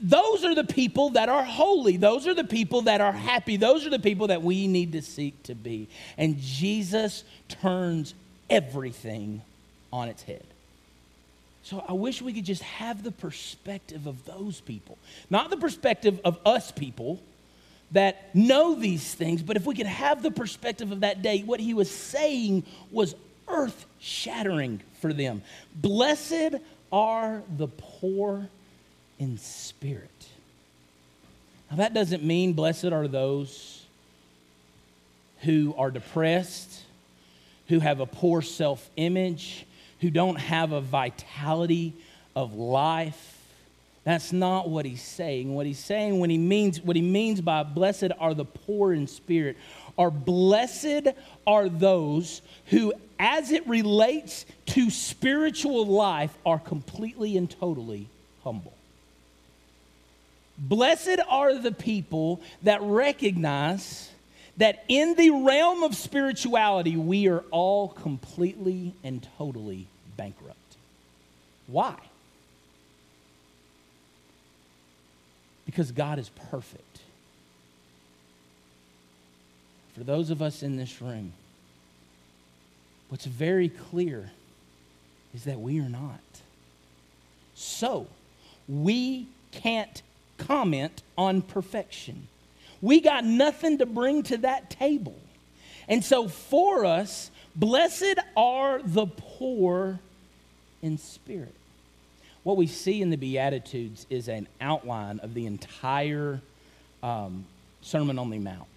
those 0.00 0.44
are 0.44 0.54
the 0.54 0.64
people 0.64 1.10
that 1.10 1.30
are 1.30 1.44
holy. 1.44 1.96
Those 1.96 2.26
are 2.26 2.34
the 2.34 2.44
people 2.44 2.82
that 2.82 3.00
are 3.00 3.12
happy. 3.12 3.56
Those 3.56 3.86
are 3.86 3.90
the 3.90 3.98
people 3.98 4.26
that 4.26 4.42
we 4.42 4.66
need 4.66 4.92
to 4.92 5.00
seek 5.00 5.42
to 5.44 5.54
be. 5.54 5.88
And 6.18 6.38
Jesus 6.38 7.24
turns 7.48 8.12
everything 8.50 9.40
on 9.90 10.08
its 10.08 10.22
head. 10.22 10.44
So 11.64 11.82
I 11.88 11.94
wish 11.94 12.20
we 12.20 12.34
could 12.34 12.44
just 12.44 12.62
have 12.62 13.02
the 13.02 13.10
perspective 13.10 14.06
of 14.06 14.24
those 14.26 14.60
people, 14.60 14.98
not 15.30 15.48
the 15.48 15.56
perspective 15.56 16.20
of 16.22 16.38
us 16.44 16.70
people 16.70 17.20
that 17.92 18.34
know 18.34 18.74
these 18.74 19.14
things, 19.14 19.42
but 19.42 19.56
if 19.56 19.64
we 19.64 19.74
could 19.74 19.86
have 19.86 20.22
the 20.22 20.30
perspective 20.30 20.92
of 20.92 21.00
that 21.00 21.22
day, 21.22 21.42
what 21.42 21.60
he 21.60 21.72
was 21.72 21.90
saying 21.90 22.64
was 22.90 23.14
earth 23.48 23.86
shattering 23.98 24.80
for 25.00 25.14
them. 25.14 25.42
Blessed 25.74 26.56
are 26.92 27.42
the 27.56 27.68
poor 27.68 28.48
in 29.18 29.38
spirit. 29.38 30.10
Now, 31.70 31.78
that 31.78 31.94
doesn't 31.94 32.22
mean 32.22 32.52
blessed 32.52 32.86
are 32.86 33.08
those 33.08 33.84
who 35.40 35.74
are 35.78 35.90
depressed, 35.90 36.82
who 37.68 37.80
have 37.80 38.00
a 38.00 38.06
poor 38.06 38.42
self 38.42 38.90
image, 38.96 39.64
who 40.04 40.10
don't 40.10 40.36
have 40.36 40.72
a 40.72 40.82
vitality 40.82 41.94
of 42.36 42.52
life. 42.52 43.38
That's 44.04 44.34
not 44.34 44.68
what 44.68 44.84
he's 44.84 45.00
saying. 45.00 45.54
What 45.54 45.64
he's 45.64 45.78
saying 45.78 46.18
when 46.18 46.28
he 46.28 46.36
means 46.36 46.78
what 46.82 46.94
he 46.94 47.00
means 47.00 47.40
by 47.40 47.62
blessed 47.62 48.10
are 48.20 48.34
the 48.34 48.44
poor 48.44 48.92
in 48.92 49.06
spirit 49.06 49.56
are 49.96 50.10
blessed 50.10 51.08
are 51.46 51.70
those 51.70 52.42
who 52.66 52.92
as 53.18 53.50
it 53.50 53.66
relates 53.66 54.44
to 54.66 54.90
spiritual 54.90 55.86
life 55.86 56.36
are 56.44 56.58
completely 56.58 57.38
and 57.38 57.50
totally 57.50 58.06
humble. 58.42 58.74
Blessed 60.58 61.20
are 61.30 61.54
the 61.54 61.72
people 61.72 62.42
that 62.62 62.82
recognize 62.82 64.10
that 64.58 64.84
in 64.86 65.14
the 65.14 65.30
realm 65.30 65.82
of 65.82 65.94
spirituality, 65.94 66.94
we 66.94 67.26
are 67.26 67.42
all 67.50 67.88
completely 67.88 68.92
and 69.02 69.26
totally 69.38 69.86
bankrupt. 70.16 70.58
Why? 71.66 71.96
Because 75.66 75.92
God 75.92 76.18
is 76.18 76.28
perfect. 76.50 77.00
For 79.94 80.04
those 80.04 80.30
of 80.30 80.42
us 80.42 80.62
in 80.62 80.76
this 80.76 81.00
room, 81.00 81.32
what's 83.08 83.24
very 83.24 83.68
clear 83.68 84.30
is 85.34 85.44
that 85.44 85.60
we 85.60 85.78
are 85.80 85.88
not. 85.88 86.20
So, 87.54 88.08
we 88.68 89.26
can't 89.52 90.02
comment 90.38 91.02
on 91.16 91.42
perfection. 91.42 92.26
We 92.82 93.00
got 93.00 93.24
nothing 93.24 93.78
to 93.78 93.86
bring 93.86 94.24
to 94.24 94.38
that 94.38 94.70
table. 94.70 95.16
And 95.88 96.04
so 96.04 96.28
for 96.28 96.84
us, 96.84 97.30
blessed 97.54 98.18
are 98.36 98.80
the 98.82 99.06
poor 99.06 100.00
in 100.84 100.98
spirit. 100.98 101.54
What 102.44 102.58
we 102.58 102.66
see 102.66 103.00
in 103.00 103.08
the 103.08 103.16
Beatitudes 103.16 104.06
is 104.10 104.28
an 104.28 104.46
outline 104.60 105.18
of 105.20 105.32
the 105.32 105.46
entire 105.46 106.40
um, 107.02 107.46
Sermon 107.80 108.18
on 108.18 108.28
the 108.28 108.38
Mount. 108.38 108.68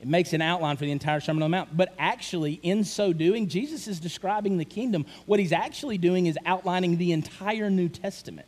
It 0.00 0.06
makes 0.06 0.32
an 0.32 0.42
outline 0.42 0.76
for 0.76 0.84
the 0.84 0.92
entire 0.92 1.18
Sermon 1.18 1.42
on 1.42 1.50
the 1.50 1.56
Mount. 1.56 1.76
But 1.76 1.92
actually, 1.98 2.60
in 2.62 2.84
so 2.84 3.12
doing, 3.12 3.48
Jesus 3.48 3.88
is 3.88 3.98
describing 3.98 4.58
the 4.58 4.64
kingdom. 4.64 5.06
What 5.26 5.40
he's 5.40 5.52
actually 5.52 5.98
doing 5.98 6.26
is 6.26 6.38
outlining 6.46 6.98
the 6.98 7.12
entire 7.12 7.68
New 7.68 7.88
Testament. 7.88 8.46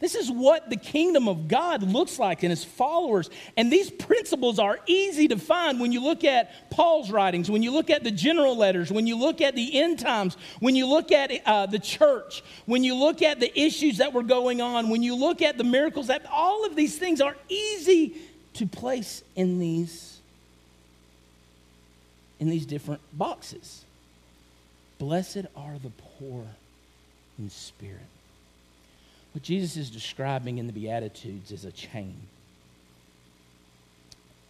This 0.00 0.14
is 0.14 0.30
what 0.30 0.70
the 0.70 0.76
kingdom 0.76 1.26
of 1.26 1.48
God 1.48 1.82
looks 1.82 2.20
like 2.20 2.44
in 2.44 2.50
his 2.50 2.64
followers. 2.64 3.28
And 3.56 3.72
these 3.72 3.90
principles 3.90 4.60
are 4.60 4.78
easy 4.86 5.26
to 5.28 5.36
find 5.36 5.80
when 5.80 5.90
you 5.90 6.00
look 6.00 6.22
at 6.22 6.70
Paul's 6.70 7.10
writings, 7.10 7.50
when 7.50 7.64
you 7.64 7.72
look 7.72 7.90
at 7.90 8.04
the 8.04 8.12
general 8.12 8.56
letters, 8.56 8.92
when 8.92 9.08
you 9.08 9.18
look 9.18 9.40
at 9.40 9.56
the 9.56 9.80
end 9.80 9.98
times, 9.98 10.36
when 10.60 10.76
you 10.76 10.86
look 10.86 11.10
at 11.10 11.32
uh, 11.44 11.66
the 11.66 11.80
church, 11.80 12.44
when 12.66 12.84
you 12.84 12.94
look 12.94 13.22
at 13.22 13.40
the 13.40 13.60
issues 13.60 13.98
that 13.98 14.12
were 14.12 14.22
going 14.22 14.60
on, 14.60 14.88
when 14.88 15.02
you 15.02 15.16
look 15.16 15.42
at 15.42 15.58
the 15.58 15.64
miracles, 15.64 16.06
that 16.06 16.24
all 16.30 16.64
of 16.64 16.76
these 16.76 16.96
things 16.96 17.20
are 17.20 17.36
easy 17.48 18.14
to 18.54 18.66
place 18.66 19.22
in 19.34 19.58
these 19.58 20.14
in 22.40 22.48
these 22.48 22.66
different 22.66 23.00
boxes. 23.12 23.84
Blessed 24.98 25.46
are 25.56 25.74
the 25.82 25.90
poor 26.20 26.44
in 27.36 27.50
spirit. 27.50 27.98
What 29.38 29.44
Jesus 29.44 29.76
is 29.76 29.88
describing 29.88 30.58
in 30.58 30.66
the 30.66 30.72
Beatitudes 30.72 31.52
is 31.52 31.64
a 31.64 31.70
chain. 31.70 32.16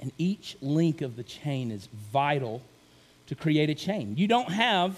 And 0.01 0.13
each 0.17 0.57
link 0.63 1.03
of 1.03 1.15
the 1.15 1.23
chain 1.23 1.71
is 1.71 1.91
vital 2.11 2.63
to 3.27 3.35
create 3.35 3.69
a 3.69 3.75
chain. 3.75 4.15
You 4.17 4.27
don't 4.27 4.51
have 4.51 4.97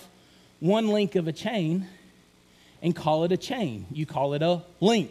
one 0.61 0.91
link 0.91 1.17
of 1.17 1.27
a 1.27 1.33
chain 1.33 1.89
and 2.81 2.95
call 2.95 3.25
it 3.25 3.33
a 3.33 3.37
chain, 3.37 3.85
you 3.91 4.07
call 4.07 4.35
it 4.35 4.43
a 4.43 4.63
link. 4.79 5.11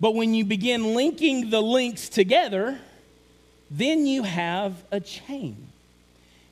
But 0.00 0.14
when 0.14 0.32
you 0.32 0.46
begin 0.46 0.94
linking 0.94 1.50
the 1.50 1.60
links 1.60 2.08
together, 2.08 2.78
then 3.70 4.06
you 4.06 4.22
have 4.22 4.72
a 4.90 5.00
chain. 5.00 5.67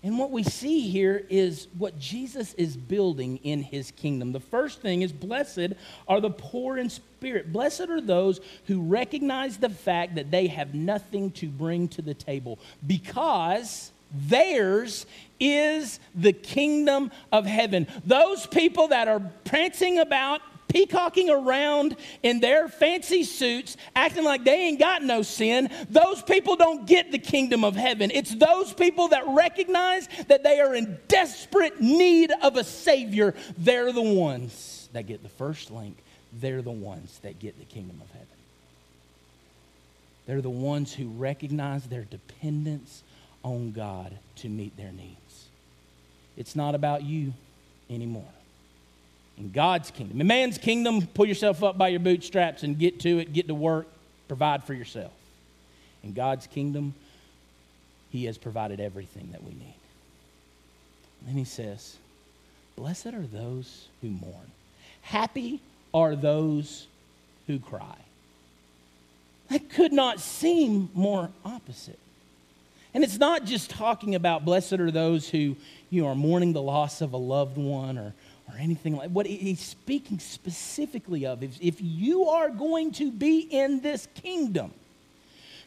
And 0.06 0.20
what 0.20 0.30
we 0.30 0.44
see 0.44 0.88
here 0.88 1.26
is 1.28 1.66
what 1.76 1.98
Jesus 1.98 2.54
is 2.54 2.76
building 2.76 3.38
in 3.38 3.60
his 3.60 3.90
kingdom. 3.90 4.30
The 4.30 4.38
first 4.38 4.80
thing 4.80 5.02
is 5.02 5.12
blessed 5.12 5.72
are 6.06 6.20
the 6.20 6.30
poor 6.30 6.78
in 6.78 6.90
spirit. 6.90 7.52
Blessed 7.52 7.88
are 7.90 8.00
those 8.00 8.38
who 8.66 8.82
recognize 8.82 9.56
the 9.56 9.68
fact 9.68 10.14
that 10.14 10.30
they 10.30 10.46
have 10.46 10.74
nothing 10.74 11.32
to 11.32 11.48
bring 11.48 11.88
to 11.88 12.02
the 12.02 12.14
table 12.14 12.60
because 12.86 13.90
theirs 14.14 15.06
is 15.40 15.98
the 16.14 16.32
kingdom 16.32 17.10
of 17.32 17.44
heaven. 17.44 17.88
Those 18.04 18.46
people 18.46 18.86
that 18.88 19.08
are 19.08 19.20
prancing 19.44 19.98
about 19.98 20.40
peacocking 20.68 21.30
around 21.30 21.96
in 22.22 22.40
their 22.40 22.68
fancy 22.68 23.24
suits, 23.24 23.76
acting 23.94 24.24
like 24.24 24.44
they 24.44 24.68
ain't 24.68 24.78
got 24.78 25.02
no 25.02 25.22
sin, 25.22 25.70
those 25.88 26.22
people 26.22 26.56
don't 26.56 26.86
get 26.86 27.12
the 27.12 27.18
kingdom 27.18 27.64
of 27.64 27.76
heaven. 27.76 28.10
It's 28.12 28.34
those 28.34 28.72
people 28.72 29.08
that 29.08 29.24
recognize 29.28 30.08
that 30.28 30.42
they 30.42 30.60
are 30.60 30.74
in 30.74 30.98
desperate 31.08 31.80
need 31.80 32.32
of 32.42 32.56
a 32.56 32.64
Savior. 32.64 33.34
They're 33.58 33.92
the 33.92 34.02
ones 34.02 34.88
that 34.92 35.06
get 35.06 35.22
the 35.22 35.28
first 35.28 35.70
link. 35.70 35.96
They're 36.32 36.62
the 36.62 36.70
ones 36.70 37.18
that 37.22 37.38
get 37.38 37.58
the 37.58 37.64
kingdom 37.64 38.00
of 38.00 38.10
heaven. 38.10 38.26
They're 40.26 40.42
the 40.42 40.50
ones 40.50 40.92
who 40.92 41.08
recognize 41.08 41.84
their 41.86 42.04
dependence 42.04 43.02
on 43.42 43.72
God 43.72 44.18
to 44.36 44.48
meet 44.48 44.76
their 44.76 44.92
needs. 44.92 45.46
It's 46.36 46.56
not 46.56 46.74
about 46.74 47.04
you 47.04 47.32
anymore 47.88 48.35
in 49.38 49.50
God's 49.50 49.90
kingdom. 49.90 50.20
In 50.20 50.26
man's 50.26 50.58
kingdom, 50.58 51.06
pull 51.06 51.26
yourself 51.26 51.62
up 51.62 51.76
by 51.76 51.88
your 51.88 52.00
bootstraps 52.00 52.62
and 52.62 52.78
get 52.78 53.00
to 53.00 53.18
it, 53.18 53.32
get 53.32 53.48
to 53.48 53.54
work, 53.54 53.86
provide 54.28 54.64
for 54.64 54.74
yourself. 54.74 55.12
In 56.02 56.12
God's 56.12 56.46
kingdom, 56.46 56.94
He 58.10 58.24
has 58.24 58.38
provided 58.38 58.80
everything 58.80 59.28
that 59.32 59.42
we 59.42 59.50
need. 59.50 59.74
And 61.20 61.28
then 61.28 61.36
He 61.36 61.44
says, 61.44 61.96
Blessed 62.76 63.06
are 63.06 63.26
those 63.26 63.88
who 64.02 64.08
mourn, 64.08 64.50
happy 65.02 65.60
are 65.92 66.16
those 66.16 66.86
who 67.46 67.58
cry. 67.58 67.96
That 69.48 69.70
could 69.70 69.92
not 69.92 70.20
seem 70.20 70.90
more 70.94 71.30
opposite. 71.44 71.98
And 72.92 73.04
it's 73.04 73.18
not 73.18 73.44
just 73.44 73.70
talking 73.70 74.14
about 74.14 74.44
blessed 74.44 74.74
are 74.74 74.90
those 74.90 75.28
who 75.28 75.56
you 75.90 76.02
know, 76.02 76.08
are 76.08 76.14
mourning 76.14 76.52
the 76.52 76.62
loss 76.62 77.00
of 77.00 77.12
a 77.12 77.18
loved 77.18 77.56
one 77.56 77.98
or, 77.98 78.14
or 78.48 78.58
anything 78.58 78.96
like 78.96 79.10
what 79.10 79.26
he's 79.26 79.60
speaking 79.60 80.18
specifically 80.18 81.26
of. 81.26 81.42
If, 81.42 81.58
if 81.60 81.76
you 81.80 82.28
are 82.28 82.50
going 82.50 82.92
to 82.92 83.10
be 83.10 83.40
in 83.40 83.80
this 83.80 84.08
kingdom, 84.14 84.72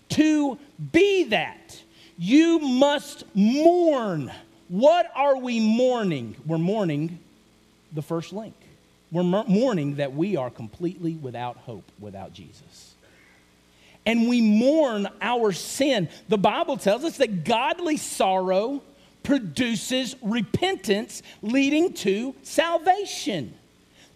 to 0.09 0.57
be 0.91 1.25
that, 1.25 1.81
you 2.17 2.59
must 2.59 3.23
mourn. 3.35 4.31
What 4.67 5.09
are 5.15 5.37
we 5.37 5.59
mourning? 5.59 6.35
We're 6.45 6.57
mourning 6.57 7.19
the 7.93 8.01
first 8.01 8.33
link. 8.33 8.55
We're 9.11 9.23
mourning 9.23 9.95
that 9.95 10.13
we 10.13 10.35
are 10.35 10.49
completely 10.49 11.13
without 11.13 11.57
hope 11.57 11.91
without 11.99 12.33
Jesus. 12.33 12.93
And 14.05 14.29
we 14.29 14.41
mourn 14.41 15.07
our 15.21 15.51
sin. 15.51 16.09
The 16.29 16.37
Bible 16.37 16.77
tells 16.77 17.03
us 17.03 17.17
that 17.17 17.43
godly 17.43 17.97
sorrow 17.97 18.81
produces 19.23 20.15
repentance 20.21 21.21
leading 21.41 21.93
to 21.93 22.35
salvation. 22.43 23.53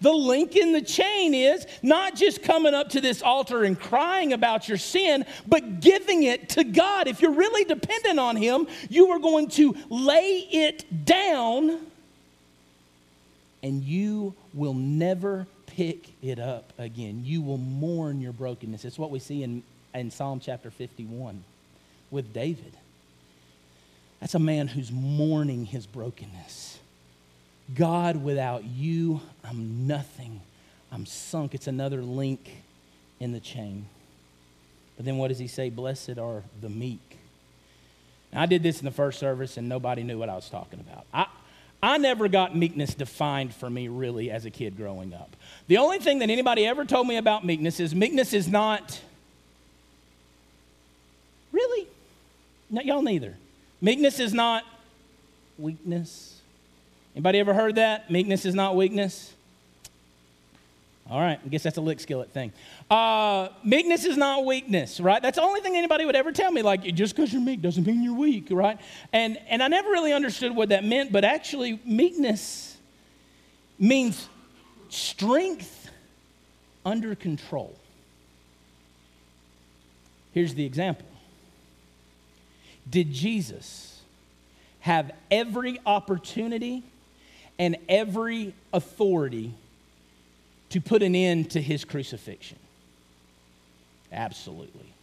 The 0.02 0.12
link 0.12 0.58
in 0.58 0.74
the 0.74 0.82
chain 0.82 1.34
is 1.34 1.66
not 1.82 2.16
just 2.16 2.44
coming 2.44 2.74
up 2.74 2.89
to 2.89 3.00
this 3.00 3.22
altar 3.22 3.63
and 3.63 3.80
crying 3.80 4.34
about 4.34 4.68
your 4.68 4.78
sin, 4.78 5.26
but 5.48 5.80
giving 5.80 6.24
it 6.24 6.50
to 6.50 6.66
God. 6.66 7.08
If 7.08 7.22
you're 7.22 7.32
really 7.32 7.63
dependent 7.63 8.20
on 8.20 8.36
Him, 8.36 8.68
you 8.89 9.12
are 9.12 9.20
going 9.20 9.48
to 9.52 9.76
lay 9.89 10.39
it 10.52 11.06
down 11.06 11.80
and 13.63 13.82
you 13.82 14.36
will 14.54 14.74
never 14.74 15.48
pick 15.68 16.10
it 16.22 16.38
up 16.38 16.74
again. 16.78 17.22
You 17.24 17.42
will 17.42 17.58
mourn 17.58 18.20
your 18.20 18.34
brokenness. 18.34 18.84
It's 18.84 19.00
what 19.00 19.10
we 19.10 19.20
see 19.20 19.42
in, 19.42 19.63
in 19.96 20.12
Psalm 20.12 20.42
chapter 20.42 20.70
51 20.70 21.44
with 22.12 22.34
David. 22.34 22.74
That's 24.24 24.36
a 24.36 24.40
man 24.40 24.70
who's 24.70 24.90
mourning 24.90 25.66
his 25.66 25.86
brokenness. 25.86 26.80
God, 27.76 28.24
without 28.24 28.64
you, 28.64 29.20
I'm 29.44 29.86
nothing. 29.86 30.40
I'm 30.94 31.06
sunk. 31.06 31.54
It's 31.54 31.68
another 31.68 32.02
link 32.02 32.64
in 33.20 33.34
the 33.34 33.42
chain. 33.42 33.86
But 34.96 35.04
then 35.04 35.18
what 35.18 35.28
does 35.28 35.40
he 35.40 35.48
say? 35.48 35.70
Blessed 35.70 36.20
are 36.20 36.42
the 36.62 36.70
meek. 36.70 37.18
Now, 38.32 38.44
I 38.44 38.46
did 38.46 38.64
this 38.64 38.80
in 38.80 38.86
the 38.86 38.92
first 38.92 39.20
service 39.20 39.58
and 39.58 39.68
nobody 39.68 40.04
knew 40.04 40.18
what 40.18 40.30
I 40.30 40.36
was 40.36 40.48
talking 40.48 40.80
about. 40.80 41.06
I, 41.14 41.26
I 41.82 41.98
never 41.98 42.30
got 42.30 42.56
meekness 42.56 42.94
defined 42.96 43.54
for 43.54 43.70
me 43.70 43.90
really 43.90 44.32
as 44.32 44.46
a 44.46 44.50
kid 44.50 44.78
growing 44.78 45.14
up. 45.14 45.36
The 45.68 45.80
only 45.80 46.00
thing 46.00 46.20
that 46.20 46.30
anybody 46.30 46.66
ever 46.66 46.86
told 46.86 47.08
me 47.08 47.18
about 47.18 47.46
meekness 47.46 47.78
is 47.82 47.94
meekness 47.94 48.32
is 48.32 48.48
not. 48.48 49.02
Really? 51.52 51.88
No, 52.70 52.80
y'all 52.84 53.02
neither. 53.02 53.36
Meekness 53.84 54.22
is 54.22 54.34
not 54.34 54.63
weakness. 55.60 56.39
Anybody 57.15 57.39
ever 57.39 57.54
heard 57.54 57.76
that? 57.76 58.10
Meekness 58.10 58.46
is 58.46 58.56
not 58.56 58.78
weakness. 58.78 59.34
All 61.10 61.19
right, 61.19 61.38
I 61.46 61.48
guess 61.50 61.63
that's 61.63 61.76
a 61.76 61.82
lick 61.82 62.00
skillet 62.00 62.32
thing. 62.32 62.54
Uh, 62.89 63.50
meekness 63.62 64.06
is 64.06 64.15
not 64.15 64.46
weakness, 64.46 65.02
right? 65.02 65.22
That's 65.22 65.36
the 65.36 65.43
only 65.43 65.60
thing 65.60 65.76
anybody 65.76 66.06
would 66.06 66.15
ever 66.15 66.32
tell 66.32 66.50
me. 66.50 66.62
Like, 66.62 66.84
just 66.96 67.13
because 67.13 67.34
you're 67.34 67.41
meek 67.41 67.62
doesn't 67.62 67.86
mean 67.86 68.04
you're 68.04 68.15
weak, 68.15 68.48
right? 68.52 68.80
And, 69.12 69.38
and 69.50 69.62
I 69.62 69.67
never 69.67 69.89
really 69.89 70.13
understood 70.13 70.56
what 70.56 70.69
that 70.69 70.86
meant, 70.86 71.12
but 71.12 71.26
actually, 71.26 71.82
meekness 71.84 72.78
means 73.78 74.30
strength 74.88 75.89
under 76.86 77.15
control. 77.15 77.76
Here's 80.34 80.54
the 80.54 80.65
example 80.65 81.06
Did 82.89 83.12
Jesus 83.13 84.02
have 84.82 85.12
every 85.32 85.80
opportunity 85.86 86.84
and 87.58 87.78
every 87.88 88.54
authority 88.74 89.54
to 90.69 90.82
put 90.82 91.04
an 91.04 91.15
end 91.15 91.52
to 91.52 91.62
his 91.62 91.86
crucifixion? 91.86 92.60
Absolutely. 94.12 94.93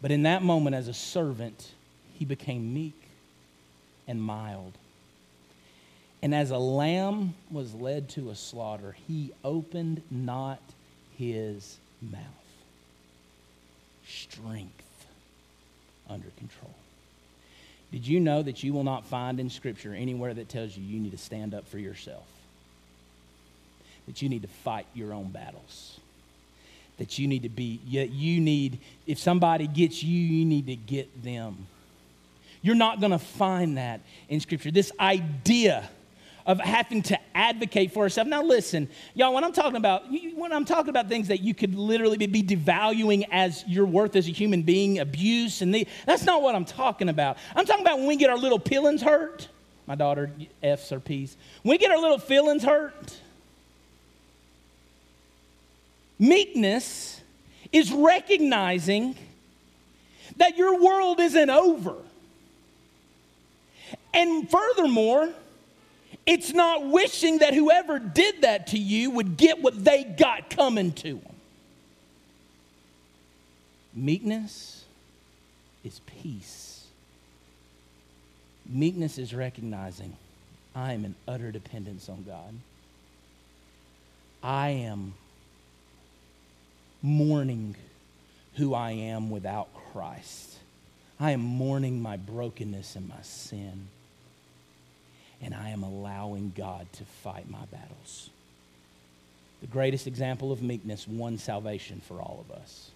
But 0.00 0.10
in 0.10 0.24
that 0.24 0.42
moment, 0.42 0.76
as 0.76 0.88
a 0.88 0.94
servant, 0.94 1.72
he 2.18 2.24
became 2.24 2.74
meek 2.74 3.00
and 4.06 4.22
mild. 4.22 4.72
And 6.22 6.34
as 6.34 6.50
a 6.50 6.58
lamb 6.58 7.34
was 7.50 7.74
led 7.74 8.08
to 8.10 8.30
a 8.30 8.34
slaughter, 8.34 8.96
he 9.06 9.32
opened 9.44 10.02
not 10.10 10.60
his 11.16 11.78
mouth. 12.02 12.22
Strength 14.06 14.87
under 16.08 16.28
control. 16.38 16.74
Did 17.90 18.06
you 18.06 18.20
know 18.20 18.42
that 18.42 18.62
you 18.62 18.72
will 18.72 18.84
not 18.84 19.06
find 19.06 19.40
in 19.40 19.48
Scripture 19.48 19.94
anywhere 19.94 20.34
that 20.34 20.48
tells 20.48 20.76
you 20.76 20.84
you 20.84 21.00
need 21.00 21.12
to 21.12 21.18
stand 21.18 21.54
up 21.54 21.66
for 21.68 21.78
yourself? 21.78 22.26
That 24.06 24.20
you 24.20 24.28
need 24.28 24.42
to 24.42 24.48
fight 24.48 24.86
your 24.94 25.12
own 25.12 25.30
battles? 25.30 25.98
That 26.98 27.18
you 27.18 27.28
need 27.28 27.44
to 27.44 27.48
be, 27.48 27.80
yet 27.86 28.10
you 28.10 28.40
need, 28.40 28.78
if 29.06 29.18
somebody 29.18 29.66
gets 29.66 30.02
you, 30.02 30.18
you 30.18 30.44
need 30.44 30.66
to 30.66 30.76
get 30.76 31.22
them. 31.22 31.66
You're 32.60 32.74
not 32.74 33.00
going 33.00 33.12
to 33.12 33.18
find 33.18 33.78
that 33.78 34.00
in 34.28 34.40
Scripture. 34.40 34.70
This 34.70 34.92
idea 34.98 35.88
of 36.48 36.58
having 36.58 37.02
to 37.02 37.18
advocate 37.36 37.92
for 37.92 38.06
yourself. 38.06 38.26
Now, 38.26 38.42
listen, 38.42 38.88
y'all, 39.12 39.34
when 39.34 39.44
I'm 39.44 39.52
talking 39.52 39.76
about 39.76 40.04
when 40.34 40.50
I'm 40.50 40.64
talking 40.64 40.88
about 40.88 41.06
things 41.06 41.28
that 41.28 41.40
you 41.40 41.52
could 41.52 41.74
literally 41.74 42.16
be 42.26 42.42
devaluing 42.42 43.28
as 43.30 43.64
your 43.68 43.84
worth 43.84 44.16
as 44.16 44.26
a 44.26 44.32
human 44.32 44.62
being, 44.62 44.98
abuse, 44.98 45.60
and 45.60 45.74
the, 45.74 45.86
that's 46.06 46.24
not 46.24 46.40
what 46.40 46.54
I'm 46.54 46.64
talking 46.64 47.10
about. 47.10 47.36
I'm 47.54 47.66
talking 47.66 47.84
about 47.84 47.98
when 47.98 48.08
we 48.08 48.16
get 48.16 48.30
our 48.30 48.38
little 48.38 48.58
feelings 48.58 49.02
hurt. 49.02 49.46
My 49.86 49.94
daughter 49.94 50.30
F's 50.62 50.90
or 50.90 51.00
P's. 51.00 51.36
When 51.62 51.74
we 51.74 51.78
get 51.78 51.90
our 51.90 51.98
little 51.98 52.18
feelings 52.18 52.64
hurt, 52.64 53.20
meekness 56.18 57.20
is 57.72 57.92
recognizing 57.92 59.16
that 60.38 60.56
your 60.56 60.80
world 60.82 61.20
isn't 61.20 61.50
over. 61.50 61.94
And 64.14 64.50
furthermore, 64.50 65.30
it's 66.28 66.52
not 66.52 66.86
wishing 66.86 67.38
that 67.38 67.54
whoever 67.54 67.98
did 67.98 68.42
that 68.42 68.66
to 68.66 68.78
you 68.78 69.10
would 69.12 69.38
get 69.38 69.62
what 69.62 69.82
they 69.82 70.04
got 70.04 70.50
coming 70.50 70.92
to 70.92 71.14
them. 71.14 71.34
Meekness 73.94 74.84
is 75.82 76.00
peace. 76.00 76.84
Meekness 78.68 79.16
is 79.16 79.32
recognizing 79.32 80.14
I 80.74 80.92
am 80.92 81.06
in 81.06 81.14
utter 81.26 81.50
dependence 81.50 82.10
on 82.10 82.24
God. 82.24 82.54
I 84.42 84.68
am 84.68 85.14
mourning 87.00 87.74
who 88.56 88.74
I 88.74 88.90
am 88.90 89.30
without 89.30 89.68
Christ. 89.92 90.58
I 91.18 91.30
am 91.30 91.40
mourning 91.40 92.02
my 92.02 92.18
brokenness 92.18 92.96
and 92.96 93.08
my 93.08 93.22
sin 93.22 93.88
and 95.42 95.54
I 95.54 95.70
am 95.70 95.82
allowing 95.82 96.52
God 96.56 96.86
to 96.94 97.04
fight 97.04 97.48
my 97.50 97.64
battles. 97.70 98.30
The 99.60 99.66
greatest 99.66 100.06
example 100.06 100.52
of 100.52 100.62
meekness 100.62 101.06
won 101.06 101.38
salvation 101.38 102.00
for 102.06 102.20
all 102.20 102.44
of 102.48 102.56
us. 102.56 102.90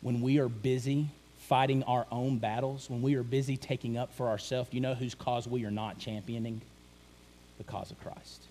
When 0.00 0.20
we 0.20 0.38
are 0.38 0.48
busy 0.48 1.08
fighting 1.38 1.82
our 1.84 2.06
own 2.10 2.38
battles, 2.38 2.88
when 2.88 3.02
we 3.02 3.14
are 3.14 3.22
busy 3.22 3.56
taking 3.56 3.96
up 3.96 4.12
for 4.14 4.28
ourselves, 4.28 4.70
you 4.72 4.80
know 4.80 4.94
whose 4.94 5.14
cause 5.14 5.46
we 5.46 5.64
are 5.64 5.70
not 5.70 5.98
championing? 5.98 6.60
The 7.58 7.64
cause 7.64 7.90
of 7.90 8.00
Christ. 8.00 8.42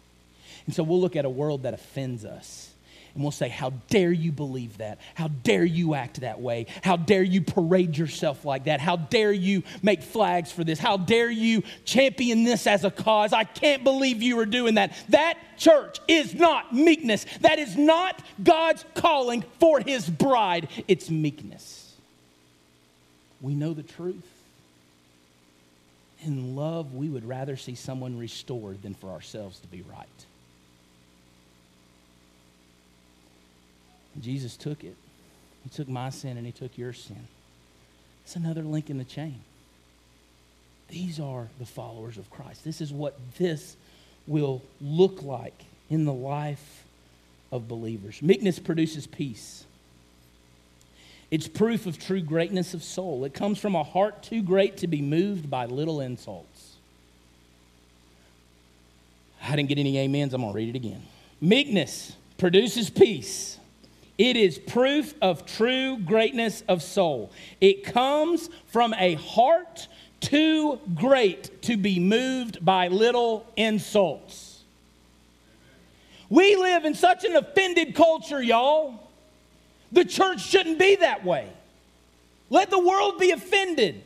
And 0.66 0.76
so 0.76 0.84
we'll 0.84 1.02
look 1.02 1.16
at 1.16 1.26
a 1.26 1.30
world 1.30 1.64
that 1.64 1.74
offends 1.74 2.24
us 2.26 2.73
and 3.14 3.24
we'll 3.24 3.32
say, 3.32 3.50
How 3.50 3.72
dare 3.90 4.12
you 4.12 4.32
believe 4.32 4.80
that? 4.80 5.00
How 5.14 5.28
dare 5.28 5.66
you 5.66 5.94
act 5.94 6.22
that 6.22 6.42
way? 6.42 6.66
How 6.84 6.98
dare 6.98 7.24
you 7.24 7.42
parade 7.42 7.98
yourself 7.98 8.44
like 8.44 8.66
that? 8.66 8.80
How 8.80 8.96
dare 8.96 9.32
you 9.32 9.64
make 9.82 10.02
flags 10.02 10.52
for 10.52 10.64
this? 10.64 10.80
How 10.80 10.98
dare 10.98 11.30
you 11.30 11.64
champion 11.86 12.44
this 12.44 12.66
as 12.66 12.84
a 12.84 12.92
cause? 12.92 13.32
I 13.32 13.44
can't 13.44 13.84
believe 13.84 14.22
you 14.24 14.40
are 14.40 14.46
doing 14.46 14.76
that. 14.76 14.94
That 15.10 15.38
church 15.58 16.00
is 16.08 16.34
not 16.34 16.74
meekness. 16.74 17.26
That 17.42 17.60
is 17.60 17.78
not 17.78 18.22
God's 18.42 18.84
calling 18.96 19.44
for 19.60 19.80
his 19.80 20.10
bride, 20.10 20.68
it's 20.88 21.10
meekness. 21.10 21.94
We 23.42 23.54
know 23.56 23.74
the 23.74 23.84
truth. 23.84 24.30
In 26.26 26.56
love, 26.56 26.94
we 26.94 27.10
would 27.10 27.28
rather 27.28 27.58
see 27.58 27.76
someone 27.76 28.18
restored 28.18 28.82
than 28.82 28.96
for 28.96 29.10
ourselves 29.10 29.60
to 29.60 29.68
be 29.68 29.82
right. 29.82 30.08
Jesus 34.22 34.56
took 34.58 34.84
it. 34.84 34.96
He 35.64 35.70
took 35.70 35.88
my 35.88 36.10
sin 36.10 36.38
and 36.38 36.46
he 36.46 36.52
took 36.52 36.78
your 36.78 36.94
sin. 36.94 37.28
It's 38.24 38.36
another 38.36 38.62
link 38.62 38.90
in 38.90 38.98
the 38.98 39.04
chain. 39.04 39.40
These 40.90 41.20
are 41.20 41.48
the 41.60 41.66
followers 41.66 42.18
of 42.18 42.30
Christ. 42.30 42.64
This 42.64 42.82
is 42.82 42.92
what 42.92 43.18
this 43.38 43.76
will 44.28 44.62
look 44.80 45.24
like 45.24 45.66
in 45.90 46.06
the 46.06 46.14
life 46.14 46.84
of 47.52 47.68
believers. 47.68 48.22
Meekness 48.22 48.60
produces 48.60 49.08
peace. 49.08 49.66
It's 51.32 51.48
proof 51.48 51.88
of 51.88 51.98
true 51.98 52.22
greatness 52.22 52.74
of 52.74 52.84
soul. 52.84 53.26
It 53.26 53.34
comes 53.34 53.58
from 53.58 53.74
a 53.74 53.84
heart 53.84 54.22
too 54.22 54.44
great 54.44 54.78
to 54.78 54.88
be 54.88 55.02
moved 55.02 55.50
by 55.50 55.66
little 55.66 56.00
insults. 56.00 56.76
I 59.42 59.56
didn't 59.56 59.70
get 59.70 59.78
any 59.78 60.00
amens. 60.00 60.34
I'm 60.34 60.42
going 60.42 60.54
to 60.54 60.56
read 60.56 60.70
it 60.70 60.76
again. 60.76 61.02
Meekness 61.42 62.16
produces 62.38 62.90
peace. 62.90 63.58
It 64.24 64.38
is 64.38 64.58
proof 64.58 65.14
of 65.22 65.46
true 65.46 65.98
greatness 65.98 66.64
of 66.70 66.82
soul. 66.82 67.30
It 67.60 67.84
comes 67.84 68.50
from 68.68 68.94
a 68.94 69.16
heart 69.16 69.90
too 70.22 70.80
great 70.96 71.62
to 71.64 71.76
be 71.76 72.00
moved 72.00 72.64
by 72.64 72.88
little 72.88 73.46
insults. 73.58 74.62
We 76.30 76.56
live 76.56 76.86
in 76.86 76.96
such 76.96 77.26
an 77.26 77.36
offended 77.36 77.96
culture, 77.96 78.42
y'all. 78.42 78.98
The 79.92 80.06
church 80.06 80.40
shouldn't 80.40 80.80
be 80.80 80.96
that 80.96 81.26
way. 81.26 81.50
Let 82.50 82.70
the 82.70 82.80
world 82.80 83.20
be 83.20 83.32
offended. 83.32 84.06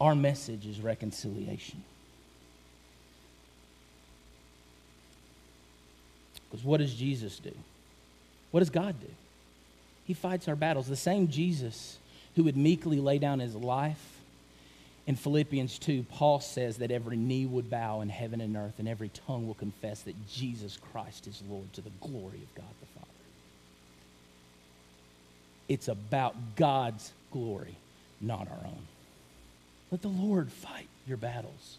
Our 0.00 0.14
message 0.14 0.66
is 0.66 0.80
reconciliation. 0.80 1.82
Because 6.50 6.64
what 6.64 6.78
does 6.78 6.94
Jesus 6.94 7.38
do? 7.38 7.52
What 8.50 8.60
does 8.60 8.70
God 8.70 8.98
do? 9.00 9.10
He 10.06 10.14
fights 10.14 10.48
our 10.48 10.56
battles. 10.56 10.88
The 10.88 10.96
same 10.96 11.28
Jesus 11.28 11.98
who 12.36 12.44
would 12.44 12.56
meekly 12.56 13.00
lay 13.00 13.18
down 13.18 13.40
his 13.40 13.54
life. 13.54 14.02
In 15.06 15.16
Philippians 15.16 15.78
2, 15.78 16.04
Paul 16.04 16.40
says 16.40 16.78
that 16.78 16.90
every 16.90 17.16
knee 17.16 17.46
would 17.46 17.70
bow 17.70 18.02
in 18.02 18.08
heaven 18.10 18.40
and 18.40 18.56
earth, 18.56 18.74
and 18.78 18.86
every 18.86 19.10
tongue 19.26 19.46
will 19.46 19.54
confess 19.54 20.02
that 20.02 20.28
Jesus 20.28 20.78
Christ 20.92 21.26
is 21.26 21.42
Lord 21.48 21.72
to 21.72 21.80
the 21.80 21.90
glory 22.00 22.42
of 22.42 22.54
God 22.54 22.74
the 22.80 22.86
Father. 22.94 23.06
It's 25.68 25.88
about 25.88 26.36
God's 26.56 27.10
glory, 27.32 27.76
not 28.20 28.48
our 28.48 28.66
own. 28.66 28.82
Let 29.90 30.02
the 30.02 30.08
Lord 30.08 30.52
fight 30.52 30.88
your 31.06 31.16
battles. 31.16 31.78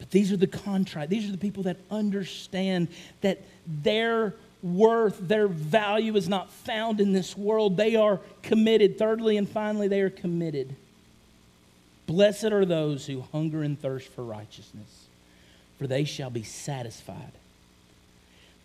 But 0.00 0.10
these 0.10 0.32
are 0.32 0.36
the 0.36 0.46
contrite. 0.48 1.10
These 1.10 1.28
are 1.28 1.32
the 1.32 1.38
people 1.38 1.62
that 1.64 1.76
understand 1.90 2.88
that 3.20 3.38
their 3.66 4.34
worth, 4.62 5.18
their 5.20 5.46
value 5.46 6.16
is 6.16 6.28
not 6.28 6.50
found 6.50 7.00
in 7.00 7.12
this 7.12 7.36
world. 7.36 7.76
They 7.76 7.96
are 7.96 8.18
committed. 8.42 8.98
Thirdly 8.98 9.36
and 9.36 9.48
finally, 9.48 9.88
they 9.88 10.00
are 10.00 10.10
committed. 10.10 10.74
Blessed 12.06 12.46
are 12.46 12.64
those 12.64 13.06
who 13.06 13.24
hunger 13.30 13.62
and 13.62 13.80
thirst 13.80 14.08
for 14.08 14.24
righteousness, 14.24 15.06
for 15.78 15.86
they 15.86 16.04
shall 16.04 16.30
be 16.30 16.42
satisfied. 16.42 17.32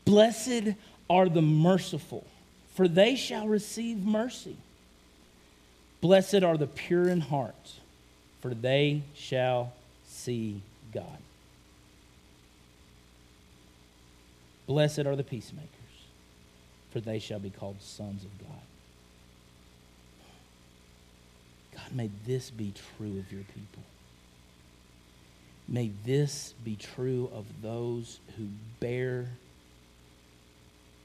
Blessed 0.05 0.73
are 1.09 1.27
the 1.27 1.41
merciful, 1.41 2.25
for 2.73 2.87
they 2.87 3.15
shall 3.15 3.47
receive 3.47 4.03
mercy. 4.03 4.55
Blessed 5.99 6.43
are 6.43 6.57
the 6.57 6.67
pure 6.67 7.09
in 7.09 7.19
heart, 7.19 7.73
for 8.41 8.53
they 8.53 9.03
shall 9.15 9.73
see 10.07 10.61
God. 10.95 11.19
Blessed 14.65 14.99
are 14.99 15.15
the 15.15 15.23
peacemakers, 15.23 15.69
for 16.91 16.99
they 16.99 17.19
shall 17.19 17.39
be 17.39 17.51
called 17.51 17.81
sons 17.81 18.23
of 18.23 18.39
God. 18.39 18.49
God, 21.75 21.95
may 21.95 22.09
this 22.25 22.49
be 22.49 22.73
true 22.97 23.19
of 23.19 23.31
your 23.31 23.43
people. 23.43 23.83
May 25.67 25.91
this 26.05 26.53
be 26.63 26.75
true 26.75 27.29
of 27.33 27.45
those 27.61 28.19
who 28.37 28.47
bear 28.79 29.27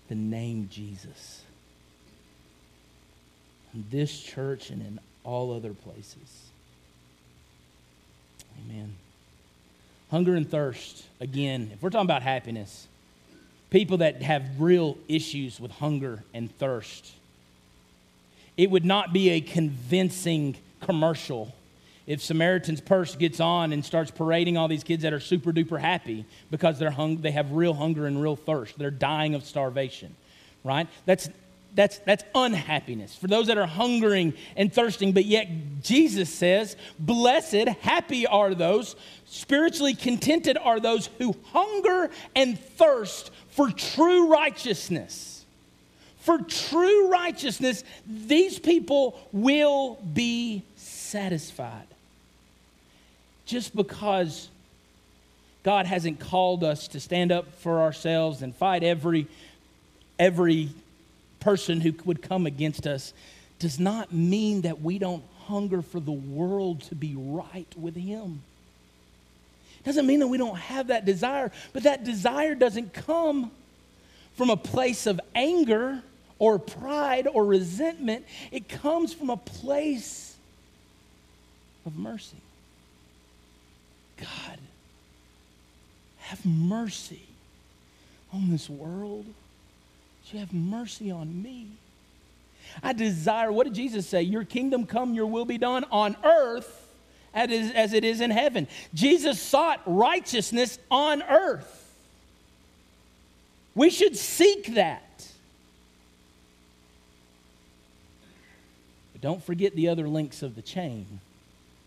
the 0.09 0.15
name 0.15 0.69
Jesus. 0.71 1.43
In 3.75 3.85
this 3.91 4.21
church 4.21 4.71
and 4.71 4.81
in 4.83 5.01
all 5.25 5.53
other 5.53 5.73
places. 5.73 6.51
Amen. 8.65 8.95
Hunger 10.11 10.35
and 10.35 10.49
thirst, 10.51 11.05
again, 11.21 11.71
if 11.73 11.83
we're 11.83 11.91
talking 11.91 12.07
about 12.07 12.23
happiness, 12.23 12.89
people 13.71 13.99
that 13.99 14.23
have 14.23 14.43
real 14.59 14.99
issues 15.09 15.61
with 15.61 15.71
hunger 15.71 16.23
and 16.35 16.55
thirst. 16.59 17.13
It 18.57 18.71
would 18.71 18.85
not 18.85 19.13
be 19.13 19.31
a 19.31 19.41
convincing 19.41 20.57
commercial 20.81 21.55
if 22.07 22.21
Samaritan's 22.21 22.81
Purse 22.81 23.15
gets 23.15 23.39
on 23.39 23.73
and 23.73 23.85
starts 23.85 24.11
parading 24.11 24.57
all 24.57 24.67
these 24.67 24.83
kids 24.83 25.05
that 25.05 25.13
are 25.13 25.21
super 25.21 25.53
duper 25.53 25.79
happy 25.79 26.25
because 26.51 26.79
they're 26.79 26.91
hung, 26.91 27.19
they 27.19 27.31
have 27.31 27.53
real 27.53 27.73
hunger 27.73 28.07
and 28.07 28.21
real 28.21 28.35
thirst. 28.35 28.77
They're 28.77 28.91
dying 28.91 29.37
of 29.37 29.45
starvation, 29.45 30.17
right? 30.65 30.89
That's, 31.07 31.29
that's, 31.75 31.99
that's 32.01 32.25
unhappiness 32.35 33.15
for 33.15 33.27
those 33.29 33.47
that 33.47 33.59
are 33.59 33.67
hungering 33.67 34.35
and 34.57 34.73
thirsting. 34.73 35.13
But 35.13 35.25
yet, 35.25 35.49
Jesus 35.83 36.33
says, 36.33 36.77
Blessed, 36.99 37.69
happy 37.81 38.27
are 38.27 38.55
those, 38.55 38.97
spiritually 39.27 39.95
contented 39.95 40.59
are 40.59 40.81
those 40.81 41.09
who 41.19 41.35
hunger 41.53 42.11
and 42.35 42.59
thirst 42.59 43.31
for 43.51 43.71
true 43.71 44.29
righteousness. 44.29 45.45
For 46.19 46.39
true 46.39 47.11
righteousness, 47.11 47.83
these 48.07 48.59
people 48.59 49.19
will 49.33 49.95
be 50.13 50.63
satisfied. 50.77 51.87
Just 53.47 53.75
because 53.75 54.49
God 55.63 55.87
hasn't 55.87 56.21
called 56.21 56.63
us 56.63 56.89
to 56.89 57.01
stand 57.01 57.33
up 57.33 57.55
for 57.57 57.81
ourselves 57.81 58.43
and 58.43 58.55
fight 58.55 58.83
every, 58.83 59.27
every 60.19 60.71
person 61.41 61.81
who 61.81 61.95
would 62.05 62.23
come 62.23 62.47
against 62.47 62.87
us 62.87 63.13
does 63.59 63.79
not 63.79 64.13
mean 64.13 64.63
that 64.63 64.81
we 64.81 64.99
don't 64.99 65.25
hunger 65.45 65.83
for 65.83 66.01
the 66.01 66.13
world 66.13 66.83
to 66.83 66.95
be 66.95 67.15
right 67.17 67.69
with 67.77 67.97
Him. 67.97 68.43
Doesn't 69.85 70.07
mean 70.07 70.21
that 70.21 70.29
we 70.29 70.39
don't 70.39 70.59
have 70.59 70.89
that 70.89 71.05
desire, 71.05 71.51
but 71.73 71.85
that 71.85 72.05
desire 72.05 72.55
doesn't 72.55 72.93
come 72.93 73.51
from 74.37 74.51
a 74.51 74.57
place 74.57 75.07
of 75.07 75.21
anger 75.35 76.03
or 76.39 76.59
pride 76.59 77.27
or 77.33 77.45
resentment. 77.45 78.25
It 78.51 78.69
comes 78.69 79.13
from 79.13 79.31
a 79.31 79.37
place 79.37 80.37
of 81.87 81.97
mercy. 81.97 82.37
God, 84.19 84.59
have 86.19 86.45
mercy 86.45 87.23
on 88.33 88.51
this 88.51 88.69
world. 88.69 89.27
You 90.33 90.41
have 90.41 90.53
mercy 90.53 91.11
on 91.11 91.43
me. 91.43 91.69
I 92.83 92.93
desire, 92.93 93.51
what 93.51 93.65
did 93.65 93.75
Jesus 93.75 94.07
say? 94.07 94.23
Your 94.23 94.45
kingdom 94.45 94.87
come, 94.87 95.13
your 95.15 95.27
will 95.27 95.45
be 95.45 95.59
done 95.59 95.85
on 95.91 96.17
earth 96.23 96.89
as 97.35 97.93
it 97.93 98.05
is 98.05 98.21
in 98.21 98.31
heaven. 98.31 98.69
Jesus 98.95 99.41
sought 99.41 99.81
righteousness 99.87 100.79
on 100.91 101.23
earth. 101.23 101.93
We 103.75 103.91
should 103.91 104.17
seek 104.17 104.75
that. 104.75 105.27
But 109.13 109.21
don't 109.21 109.43
forget 109.43 109.75
the 109.75 109.89
other 109.89 110.09
links 110.09 110.43
of 110.43 110.55
the 110.55 110.63
chain 110.63 111.21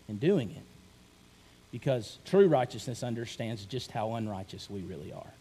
in 0.09 0.17
doing 0.17 0.51
it. 0.51 0.63
Because 1.71 2.19
true 2.25 2.47
righteousness 2.47 3.03
understands 3.03 3.65
just 3.65 3.91
how 3.91 4.13
unrighteous 4.13 4.69
we 4.69 4.81
really 4.81 5.11
are. 5.11 5.33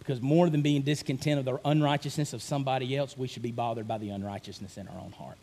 Because 0.00 0.20
more 0.20 0.50
than 0.50 0.62
being 0.62 0.82
discontent 0.82 1.38
of 1.38 1.44
the 1.44 1.60
unrighteousness 1.64 2.32
of 2.32 2.42
somebody 2.42 2.96
else, 2.96 3.16
we 3.16 3.28
should 3.28 3.42
be 3.42 3.52
bothered 3.52 3.86
by 3.86 3.98
the 3.98 4.10
unrighteousness 4.10 4.76
in 4.76 4.88
our 4.88 4.98
own 4.98 5.12
heart. 5.12 5.36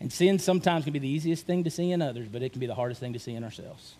And 0.00 0.12
sin 0.12 0.38
sometimes 0.38 0.84
can 0.84 0.92
be 0.92 0.98
the 0.98 1.08
easiest 1.08 1.46
thing 1.46 1.64
to 1.64 1.70
see 1.70 1.90
in 1.90 2.02
others, 2.02 2.28
but 2.30 2.42
it 2.42 2.52
can 2.52 2.60
be 2.60 2.66
the 2.66 2.74
hardest 2.74 3.00
thing 3.00 3.14
to 3.14 3.18
see 3.18 3.34
in 3.34 3.44
ourselves. 3.44 3.94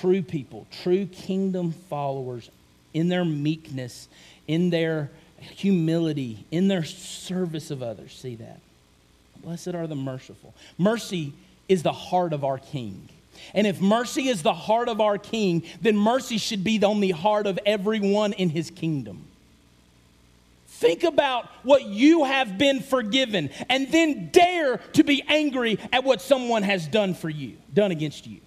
True 0.00 0.22
people, 0.22 0.66
true 0.82 1.06
kingdom 1.06 1.72
followers, 1.72 2.50
in 2.92 3.08
their 3.08 3.24
meekness, 3.24 4.08
in 4.46 4.70
their 4.70 5.10
humility, 5.38 6.44
in 6.50 6.68
their 6.68 6.84
service 6.84 7.70
of 7.70 7.82
others, 7.82 8.16
see 8.16 8.36
that. 8.36 8.60
Blessed 9.42 9.68
are 9.68 9.86
the 9.86 9.96
merciful. 9.96 10.54
Mercy 10.78 11.32
is 11.68 11.82
the 11.82 11.92
heart 11.92 12.32
of 12.32 12.44
our 12.44 12.58
King. 12.58 13.08
And 13.54 13.66
if 13.66 13.80
mercy 13.80 14.28
is 14.28 14.42
the 14.42 14.54
heart 14.54 14.88
of 14.88 15.00
our 15.00 15.18
King, 15.18 15.62
then 15.80 15.96
mercy 15.96 16.38
should 16.38 16.64
be 16.64 16.82
on 16.82 17.00
the 17.00 17.10
heart 17.10 17.46
of 17.46 17.58
everyone 17.66 18.32
in 18.32 18.50
his 18.50 18.70
kingdom. 18.70 19.26
Think 20.66 21.04
about 21.04 21.48
what 21.62 21.84
you 21.84 22.24
have 22.24 22.58
been 22.58 22.80
forgiven 22.80 23.50
and 23.68 23.90
then 23.92 24.30
dare 24.32 24.78
to 24.94 25.04
be 25.04 25.22
angry 25.28 25.78
at 25.92 26.02
what 26.02 26.20
someone 26.20 26.64
has 26.64 26.88
done 26.88 27.14
for 27.14 27.28
you, 27.28 27.56
done 27.72 27.92
against 27.92 28.26
you. 28.26 28.40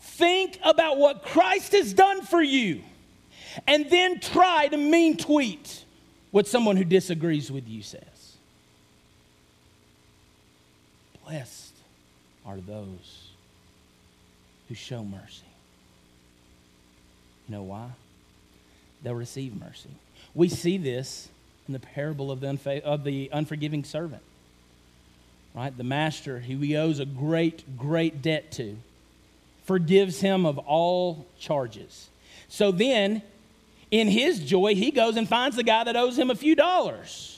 Think 0.00 0.58
about 0.64 0.96
what 0.96 1.22
Christ 1.22 1.72
has 1.72 1.92
done 1.92 2.22
for 2.22 2.40
you 2.40 2.82
and 3.66 3.90
then 3.90 4.20
try 4.20 4.68
to 4.68 4.76
mean 4.76 5.16
tweet 5.16 5.84
what 6.30 6.46
someone 6.46 6.76
who 6.76 6.84
disagrees 6.84 7.50
with 7.50 7.68
you 7.68 7.82
says. 7.82 8.36
Blessed 11.26 11.63
are 12.46 12.58
those 12.58 13.28
who 14.68 14.74
show 14.74 15.04
mercy. 15.04 15.44
You 17.48 17.56
know 17.56 17.62
why? 17.62 17.90
They'll 19.02 19.14
receive 19.14 19.58
mercy. 19.58 19.90
We 20.34 20.48
see 20.48 20.78
this 20.78 21.28
in 21.68 21.74
the 21.74 21.80
parable 21.80 22.30
of 22.30 22.40
the, 22.40 22.46
unfa- 22.46 22.82
of 22.82 23.04
the 23.04 23.30
unforgiving 23.32 23.84
servant. 23.84 24.22
Right? 25.54 25.76
The 25.76 25.84
master 25.84 26.40
who 26.40 26.58
he 26.58 26.76
owes 26.76 26.98
a 26.98 27.04
great, 27.04 27.78
great 27.78 28.22
debt 28.22 28.50
to 28.52 28.76
forgives 29.64 30.20
him 30.20 30.44
of 30.46 30.58
all 30.58 31.26
charges. 31.38 32.08
So 32.48 32.70
then, 32.70 33.22
in 33.90 34.08
his 34.08 34.40
joy, 34.40 34.74
he 34.74 34.90
goes 34.90 35.16
and 35.16 35.28
finds 35.28 35.56
the 35.56 35.62
guy 35.62 35.84
that 35.84 35.96
owes 35.96 36.18
him 36.18 36.30
a 36.30 36.34
few 36.34 36.54
dollars. 36.54 37.33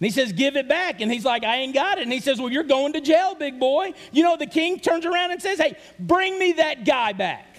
And 0.00 0.06
he 0.06 0.10
says, 0.10 0.32
Give 0.32 0.56
it 0.56 0.66
back. 0.66 1.02
And 1.02 1.12
he's 1.12 1.26
like, 1.26 1.44
I 1.44 1.56
ain't 1.56 1.74
got 1.74 1.98
it. 1.98 2.02
And 2.02 2.12
he 2.12 2.20
says, 2.20 2.40
Well, 2.40 2.50
you're 2.50 2.64
going 2.64 2.94
to 2.94 3.02
jail, 3.02 3.34
big 3.34 3.60
boy. 3.60 3.92
You 4.12 4.22
know, 4.22 4.36
the 4.36 4.46
king 4.46 4.80
turns 4.80 5.04
around 5.04 5.32
and 5.32 5.42
says, 5.42 5.58
Hey, 5.58 5.76
bring 5.98 6.38
me 6.38 6.52
that 6.52 6.84
guy 6.86 7.12
back. 7.12 7.58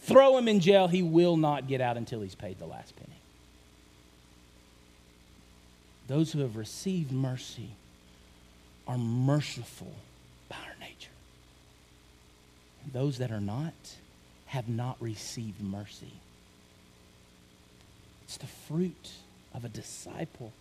Throw 0.00 0.38
him 0.38 0.48
in 0.48 0.60
jail. 0.60 0.88
He 0.88 1.02
will 1.02 1.36
not 1.36 1.68
get 1.68 1.82
out 1.82 1.98
until 1.98 2.22
he's 2.22 2.34
paid 2.34 2.58
the 2.58 2.66
last 2.66 2.96
penny. 2.96 3.12
Those 6.08 6.32
who 6.32 6.38
have 6.40 6.56
received 6.56 7.12
mercy 7.12 7.70
are 8.88 8.96
merciful 8.96 9.92
by 10.48 10.56
our 10.56 10.76
nature. 10.80 11.10
And 12.84 12.92
those 12.92 13.18
that 13.18 13.30
are 13.30 13.40
not 13.40 13.74
have 14.46 14.68
not 14.68 14.96
received 15.00 15.60
mercy. 15.60 16.12
It's 18.24 18.38
the 18.38 18.46
fruit 18.46 19.10
of 19.52 19.64
a 19.64 19.68
disciple 19.68 20.52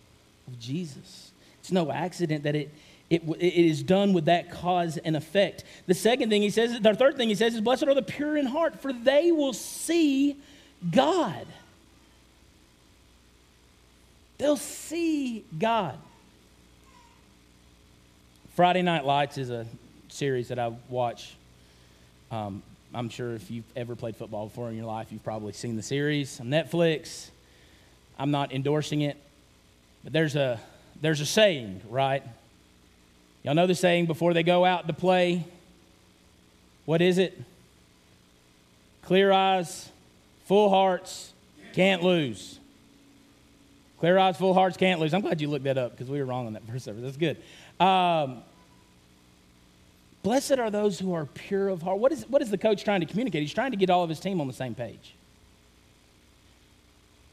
of 0.47 0.59
Jesus. 0.59 1.31
It's 1.59 1.71
no 1.71 1.91
accident 1.91 2.43
that 2.43 2.55
it, 2.55 2.71
it, 3.09 3.23
it 3.39 3.53
is 3.53 3.83
done 3.83 4.13
with 4.13 4.25
that 4.25 4.51
cause 4.51 4.97
and 4.97 5.15
effect. 5.15 5.63
The 5.87 5.93
second 5.93 6.29
thing 6.29 6.41
he 6.41 6.49
says, 6.49 6.79
the 6.79 6.93
third 6.93 7.17
thing 7.17 7.29
he 7.29 7.35
says 7.35 7.55
is, 7.55 7.61
Blessed 7.61 7.83
are 7.83 7.93
the 7.93 8.01
pure 8.01 8.37
in 8.37 8.45
heart, 8.45 8.81
for 8.81 8.93
they 8.93 9.31
will 9.31 9.53
see 9.53 10.37
God. 10.91 11.47
They'll 14.37 14.57
see 14.57 15.45
God. 15.57 15.97
Friday 18.55 18.81
Night 18.81 19.05
Lights 19.05 19.37
is 19.37 19.49
a 19.49 19.65
series 20.09 20.47
that 20.47 20.59
I 20.59 20.73
watch. 20.89 21.35
Um, 22.31 22.63
I'm 22.93 23.09
sure 23.09 23.33
if 23.33 23.51
you've 23.51 23.65
ever 23.75 23.95
played 23.95 24.15
football 24.15 24.47
before 24.47 24.69
in 24.69 24.77
your 24.77 24.85
life, 24.85 25.11
you've 25.11 25.23
probably 25.23 25.51
seen 25.51 25.75
the 25.75 25.83
series 25.83 26.39
on 26.39 26.47
Netflix. 26.47 27.29
I'm 28.17 28.31
not 28.31 28.53
endorsing 28.53 29.01
it, 29.01 29.17
but 30.05 30.13
there's 30.13 30.35
a 30.35 30.59
there's 31.01 31.19
a 31.19 31.25
saying, 31.25 31.81
right? 31.89 32.23
Y'all 33.43 33.55
know 33.55 33.67
the 33.67 33.75
saying 33.75 34.05
before 34.05 34.33
they 34.33 34.43
go 34.43 34.63
out 34.63 34.87
to 34.87 34.93
play? 34.93 35.45
What 36.85 37.01
is 37.01 37.17
it? 37.17 37.37
Clear 39.01 39.31
eyes, 39.31 39.89
full 40.45 40.69
hearts, 40.69 41.33
can't 41.73 42.01
lose. 42.01 42.59
Clear 43.99 44.17
eyes, 44.17 44.37
full 44.37 44.53
hearts, 44.53 44.77
can't 44.77 44.99
lose. 44.99 45.13
I'm 45.13 45.21
glad 45.21 45.41
you 45.41 45.47
looked 45.47 45.65
that 45.65 45.77
up 45.77 45.91
because 45.91 46.09
we 46.09 46.19
were 46.19 46.25
wrong 46.25 46.47
on 46.47 46.53
that 46.53 46.63
verse. 46.71 46.85
That's 46.85 47.17
good. 47.17 47.37
Um, 47.79 48.43
blessed 50.21 50.59
are 50.59 50.69
those 50.69 50.99
who 50.99 51.13
are 51.13 51.25
pure 51.25 51.69
of 51.69 51.81
heart. 51.81 51.97
What 51.97 52.11
is, 52.11 52.27
what 52.29 52.41
is 52.41 52.51
the 52.51 52.57
coach 52.57 52.83
trying 52.83 53.01
to 53.01 53.07
communicate? 53.07 53.41
He's 53.41 53.53
trying 53.53 53.71
to 53.71 53.77
get 53.77 53.89
all 53.89 54.03
of 54.03 54.09
his 54.09 54.19
team 54.19 54.39
on 54.39 54.47
the 54.47 54.53
same 54.53 54.75
page. 54.75 55.15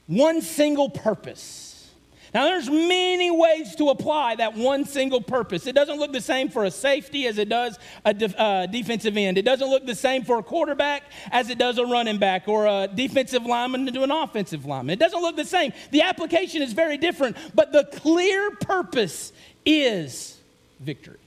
One 0.07 0.41
single 0.41 0.89
purpose 0.89 1.72
now, 2.35 2.47
there's 2.47 2.70
many 2.70 3.30
ways 3.30 3.76
to 3.76 3.91
apply 3.91 4.37
that 4.37 4.55
one 4.55 4.87
single 4.87 5.20
purpose. 5.20 5.66
It 5.66 5.74
doesn't 5.74 5.99
look 5.99 6.12
the 6.12 6.20
same 6.20 6.49
for 6.49 6.64
a 6.64 6.70
safety 6.70 7.26
as 7.26 7.37
it 7.37 7.51
does 7.51 7.78
a 8.07 8.14
de- 8.14 8.41
uh, 8.41 8.66
defensive 8.66 9.18
end. 9.18 9.37
It 9.37 9.45
doesn't 9.45 9.68
look 9.68 9.85
the 9.85 9.95
same 9.95 10.24
for 10.24 10.39
a 10.39 10.43
quarterback 10.43 11.03
as 11.30 11.51
it 11.51 11.59
does 11.59 11.76
a 11.76 11.85
running 11.85 12.16
back 12.16 12.49
or 12.49 12.66
a 12.66 12.89
defensive 12.89 13.45
lineman 13.45 13.93
to 13.93 14.03
an 14.03 14.11
offensive 14.11 14.64
lineman. 14.64 14.95
It 14.95 14.99
doesn't 14.99 15.20
look 15.20 15.37
the 15.37 15.45
same. 15.45 15.74
The 15.91 16.03
application 16.03 16.62
is 16.62 16.72
very 16.72 16.97
different, 16.97 17.37
but 17.55 17.70
the 17.70 17.85
clear 17.85 18.53
purpose 18.53 19.35
is 19.66 20.39
victory. 20.80 21.18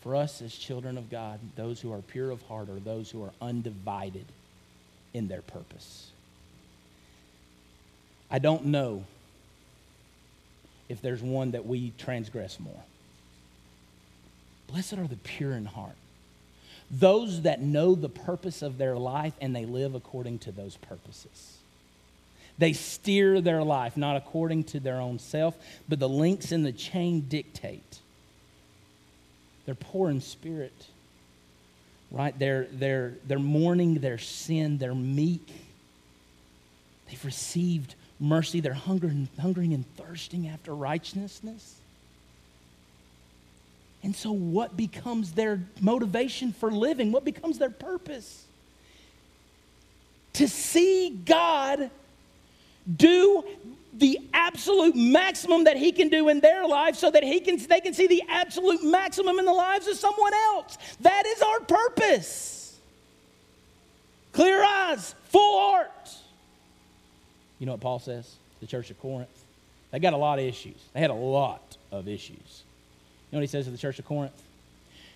For 0.00 0.16
us 0.16 0.42
as 0.42 0.52
children 0.56 0.98
of 0.98 1.08
God, 1.08 1.38
those 1.54 1.80
who 1.80 1.92
are 1.92 2.02
pure 2.02 2.32
of 2.32 2.42
heart 2.42 2.68
are 2.68 2.80
those 2.80 3.12
who 3.12 3.22
are 3.22 3.32
undivided 3.40 4.26
in 5.14 5.28
their 5.28 5.42
purpose. 5.42 6.10
I 8.28 8.40
don't 8.40 8.66
know 8.66 9.04
if 10.88 11.02
there's 11.02 11.22
one 11.22 11.52
that 11.52 11.66
we 11.66 11.92
transgress 11.98 12.58
more. 12.58 12.82
Blessed 14.68 14.94
are 14.94 15.06
the 15.06 15.16
pure 15.16 15.52
in 15.52 15.64
heart, 15.64 15.96
those 16.90 17.42
that 17.42 17.60
know 17.60 17.94
the 17.94 18.08
purpose 18.08 18.62
of 18.62 18.78
their 18.78 18.96
life 18.96 19.34
and 19.40 19.54
they 19.54 19.64
live 19.64 19.94
according 19.94 20.38
to 20.40 20.52
those 20.52 20.76
purposes. 20.76 21.58
They 22.58 22.72
steer 22.72 23.40
their 23.40 23.62
life 23.62 23.96
not 23.96 24.16
according 24.16 24.64
to 24.64 24.80
their 24.80 25.00
own 25.00 25.18
self, 25.18 25.54
but 25.88 26.00
the 26.00 26.08
links 26.08 26.50
in 26.50 26.64
the 26.64 26.72
chain 26.72 27.26
dictate. 27.28 28.00
They're 29.64 29.74
poor 29.74 30.10
in 30.10 30.20
spirit, 30.20 30.86
right? 32.10 32.36
They're, 32.38 32.66
they're, 32.72 33.14
they're 33.26 33.38
mourning 33.38 33.96
their 33.96 34.18
sin, 34.18 34.78
they're 34.78 34.94
meek. 34.94 35.48
They've 37.08 37.24
received 37.24 37.94
mercy. 38.20 38.60
They're 38.60 38.72
hungering, 38.72 39.28
hungering 39.40 39.74
and 39.74 39.84
thirsting 39.96 40.48
after 40.48 40.74
righteousness. 40.74 41.74
And 44.02 44.14
so, 44.14 44.30
what 44.30 44.76
becomes 44.76 45.32
their 45.32 45.60
motivation 45.80 46.52
for 46.52 46.70
living? 46.70 47.12
What 47.12 47.24
becomes 47.24 47.58
their 47.58 47.70
purpose? 47.70 48.44
To 50.34 50.46
see 50.46 51.10
God 51.10 51.90
do 52.96 53.44
the 53.94 54.20
absolute 54.32 54.94
maximum 54.94 55.64
that 55.64 55.76
he 55.76 55.90
can 55.90 56.08
do 56.08 56.28
in 56.28 56.40
their 56.40 56.66
life 56.66 56.94
so 56.94 57.10
that 57.10 57.24
he 57.24 57.40
can, 57.40 57.56
they 57.56 57.80
can 57.80 57.92
see 57.92 58.06
the 58.06 58.22
absolute 58.28 58.84
maximum 58.84 59.38
in 59.38 59.44
the 59.44 59.52
lives 59.52 59.88
of 59.88 59.96
someone 59.96 60.32
else. 60.34 60.78
That 61.00 61.24
is 61.26 61.42
our 61.42 61.60
purpose. 61.60 62.78
Clear 64.32 64.62
eyes, 64.62 65.14
full 65.24 65.58
heart. 65.58 66.17
You 67.58 67.66
know 67.66 67.72
what 67.72 67.80
Paul 67.80 67.98
says 67.98 68.36
the 68.60 68.66
church 68.66 68.90
of 68.90 69.00
Corinth? 69.00 69.28
They 69.90 69.98
got 69.98 70.12
a 70.12 70.18
lot 70.18 70.38
of 70.38 70.44
issues. 70.44 70.76
They 70.92 71.00
had 71.00 71.10
a 71.10 71.14
lot 71.14 71.76
of 71.90 72.08
issues. 72.08 72.62
You 73.30 73.36
know 73.36 73.38
what 73.38 73.42
he 73.42 73.46
says 73.46 73.64
to 73.64 73.70
the 73.70 73.78
church 73.78 73.98
of 73.98 74.04
Corinth? 74.04 74.40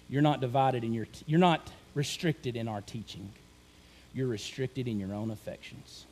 You're 0.09 0.23
not 0.23 0.41
divided 0.41 0.85
in 0.85 0.93
your, 0.93 1.07
t- 1.07 1.25
you're 1.27 1.41
not 1.41 1.71
restricted 1.95 2.57
in 2.57 2.69
our 2.69 2.81
teaching. 2.81 3.31
You're 4.15 4.29
restricted 4.29 4.89
in 4.89 4.99
your 4.99 5.15
own 5.15 5.31
affections. 5.31 6.05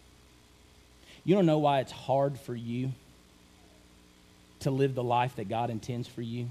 You 1.24 1.35
don't 1.35 1.47
know 1.47 1.59
why 1.59 1.81
it's 1.81 1.93
hard 1.93 2.39
for 2.39 2.55
you 2.55 2.93
to 4.61 4.70
live 4.70 4.95
the 4.95 5.03
life 5.03 5.37
that 5.37 5.49
God 5.49 5.70
intends 5.70 6.07
for 6.07 6.22
you? 6.22 6.49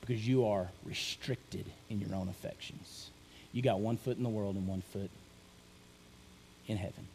Because 0.00 0.26
you 0.26 0.46
are 0.46 0.68
restricted 0.84 1.64
in 1.88 2.00
your 2.00 2.14
own 2.14 2.28
affections. 2.28 3.10
You 3.52 3.62
got 3.62 3.80
one 3.80 3.96
foot 3.96 4.16
in 4.16 4.22
the 4.22 4.28
world 4.28 4.56
and 4.56 4.66
one 4.66 4.82
foot 4.92 5.10
in 6.66 6.76
heaven. 6.76 7.06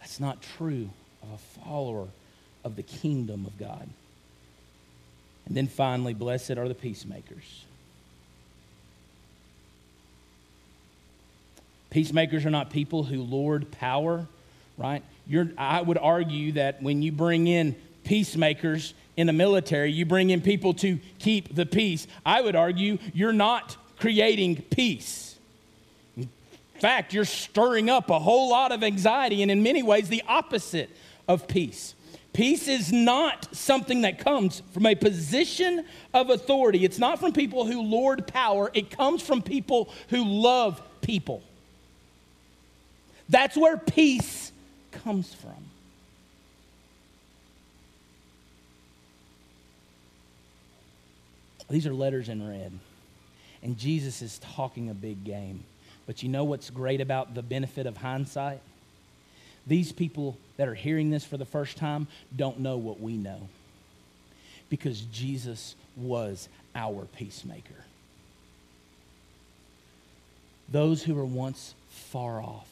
That's 0.00 0.18
not 0.18 0.42
true 0.42 0.90
of 1.22 1.28
a 1.32 1.38
follower 1.64 2.08
of 2.64 2.76
the 2.76 2.82
kingdom 2.82 3.46
of 3.46 3.58
God. 3.58 3.88
And 5.46 5.56
then 5.56 5.66
finally, 5.66 6.14
blessed 6.14 6.52
are 6.52 6.68
the 6.68 6.74
peacemakers. 6.74 7.64
Peacemakers 11.90 12.46
are 12.46 12.50
not 12.50 12.70
people 12.70 13.02
who 13.02 13.22
lord 13.22 13.70
power, 13.72 14.26
right? 14.78 15.02
You're, 15.26 15.48
I 15.58 15.82
would 15.82 15.98
argue 15.98 16.52
that 16.52 16.82
when 16.82 17.02
you 17.02 17.10
bring 17.12 17.48
in 17.48 17.74
peacemakers 18.04 18.94
in 19.16 19.26
the 19.26 19.32
military, 19.32 19.90
you 19.90 20.06
bring 20.06 20.30
in 20.30 20.40
people 20.40 20.72
to 20.74 20.98
keep 21.18 21.54
the 21.54 21.66
peace. 21.66 22.06
I 22.24 22.40
would 22.40 22.54
argue 22.54 22.98
you're 23.12 23.32
not 23.32 23.76
creating 23.98 24.62
peace 24.70 25.36
fact, 26.80 27.12
you're 27.12 27.24
stirring 27.24 27.88
up 27.88 28.10
a 28.10 28.18
whole 28.18 28.50
lot 28.50 28.72
of 28.72 28.82
anxiety, 28.82 29.42
and 29.42 29.50
in 29.50 29.62
many 29.62 29.82
ways, 29.82 30.08
the 30.08 30.22
opposite 30.26 30.90
of 31.28 31.46
peace. 31.46 31.94
Peace 32.32 32.68
is 32.68 32.92
not 32.92 33.48
something 33.54 34.02
that 34.02 34.18
comes 34.18 34.62
from 34.72 34.86
a 34.86 34.94
position 34.94 35.84
of 36.14 36.30
authority. 36.30 36.84
It's 36.84 36.98
not 36.98 37.18
from 37.18 37.32
people 37.32 37.66
who 37.66 37.82
lord 37.82 38.26
power, 38.26 38.70
it 38.72 38.90
comes 38.90 39.22
from 39.22 39.42
people 39.42 39.90
who 40.08 40.24
love 40.24 40.80
people. 41.00 41.42
That's 43.28 43.56
where 43.56 43.76
peace 43.76 44.52
comes 44.90 45.32
from. 45.32 45.70
These 51.68 51.86
are 51.86 51.94
letters 51.94 52.28
in 52.28 52.46
red. 52.46 52.72
And 53.62 53.78
Jesus 53.78 54.22
is 54.22 54.38
talking 54.38 54.90
a 54.90 54.94
big 54.94 55.24
game. 55.24 55.62
But 56.10 56.24
you 56.24 56.28
know 56.28 56.42
what's 56.42 56.70
great 56.70 57.00
about 57.00 57.36
the 57.36 57.40
benefit 57.40 57.86
of 57.86 57.96
hindsight? 57.96 58.60
These 59.64 59.92
people 59.92 60.36
that 60.56 60.66
are 60.66 60.74
hearing 60.74 61.10
this 61.10 61.24
for 61.24 61.36
the 61.36 61.44
first 61.44 61.76
time 61.76 62.08
don't 62.36 62.58
know 62.58 62.78
what 62.78 62.98
we 62.98 63.12
know 63.16 63.48
because 64.68 65.02
Jesus 65.02 65.76
was 65.96 66.48
our 66.74 67.04
peacemaker. 67.04 67.84
those 70.72 71.00
who 71.00 71.14
were 71.14 71.24
once 71.24 71.76
far 71.90 72.42
off, 72.42 72.66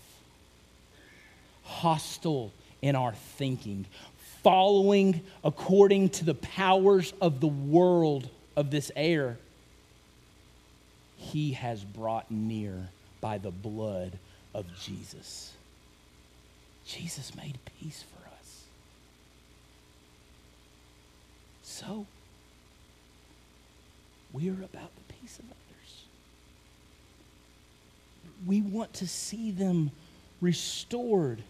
hostile 1.62 2.52
in 2.82 2.96
our 2.96 3.12
thinking, 3.12 3.86
following 4.42 5.22
according 5.44 6.08
to 6.08 6.24
the 6.24 6.34
powers 6.34 7.14
of 7.20 7.38
the 7.38 7.46
world 7.46 8.28
of 8.56 8.72
this 8.72 8.90
air, 8.96 9.38
he 11.16 11.52
has 11.52 11.84
brought 11.84 12.28
near 12.32 12.88
by 13.20 13.38
the 13.38 13.50
blood 13.50 14.12
of 14.54 14.66
Jesus. 14.80 15.52
Jesus 16.86 17.34
made 17.36 17.58
peace 17.80 18.02
for 18.02 18.26
us. 18.28 18.64
So, 21.62 22.06
we 24.32 24.48
are 24.48 24.54
about 24.54 24.90
the 24.94 25.12
peace 25.20 25.38
of 25.38 25.44
others. 25.44 26.04
We 28.46 28.62
want 28.62 28.94
to 28.94 29.06
see 29.06 29.50
them 29.50 29.90
restored. 30.40 31.42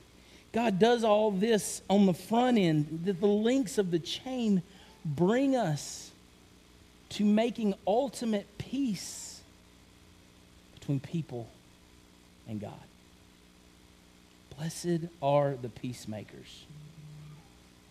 God 0.52 0.78
does 0.78 1.04
all 1.04 1.30
this 1.30 1.82
on 1.88 2.06
the 2.06 2.14
front 2.14 2.58
end, 2.58 3.02
that 3.04 3.20
the 3.20 3.26
links 3.26 3.78
of 3.78 3.90
the 3.90 3.98
chain 3.98 4.62
bring 5.04 5.54
us 5.54 6.10
to 7.10 7.24
making 7.24 7.74
ultimate 7.86 8.46
peace 8.58 9.40
between 10.74 11.00
people 11.00 11.48
and 12.48 12.60
God. 12.60 12.72
Blessed 14.56 15.08
are 15.22 15.54
the 15.54 15.68
peacemakers. 15.68 16.64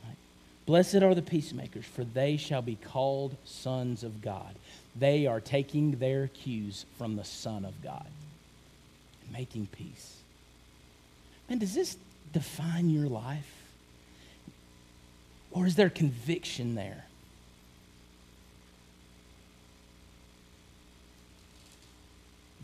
Right? 0.03 0.18
Blessed 0.66 0.95
are 0.95 1.16
the 1.16 1.22
peacemakers, 1.22 1.86
for 1.86 2.03
they 2.03 2.36
shall 2.36 2.62
be 2.62 2.76
called 2.76 3.38
sons 3.45 4.03
of 4.03 4.22
God. 4.22 4.55
They 4.95 5.28
are 5.28 5.39
taking 5.39 5.99
their 5.99 6.28
cues 6.28 6.86
from 6.97 7.16
the 7.16 7.24
Son 7.24 7.64
of 7.64 7.82
God 7.84 8.08
and 9.24 9.32
making 9.32 9.68
peace. 9.68 10.18
And 11.49 11.60
does 11.60 11.74
this 11.74 11.97
define 12.34 12.89
your 12.89 13.08
life? 13.08 13.53
Or 15.51 15.66
is 15.66 15.76
there 15.76 15.89
conviction 15.89 16.76
there? 16.76 17.05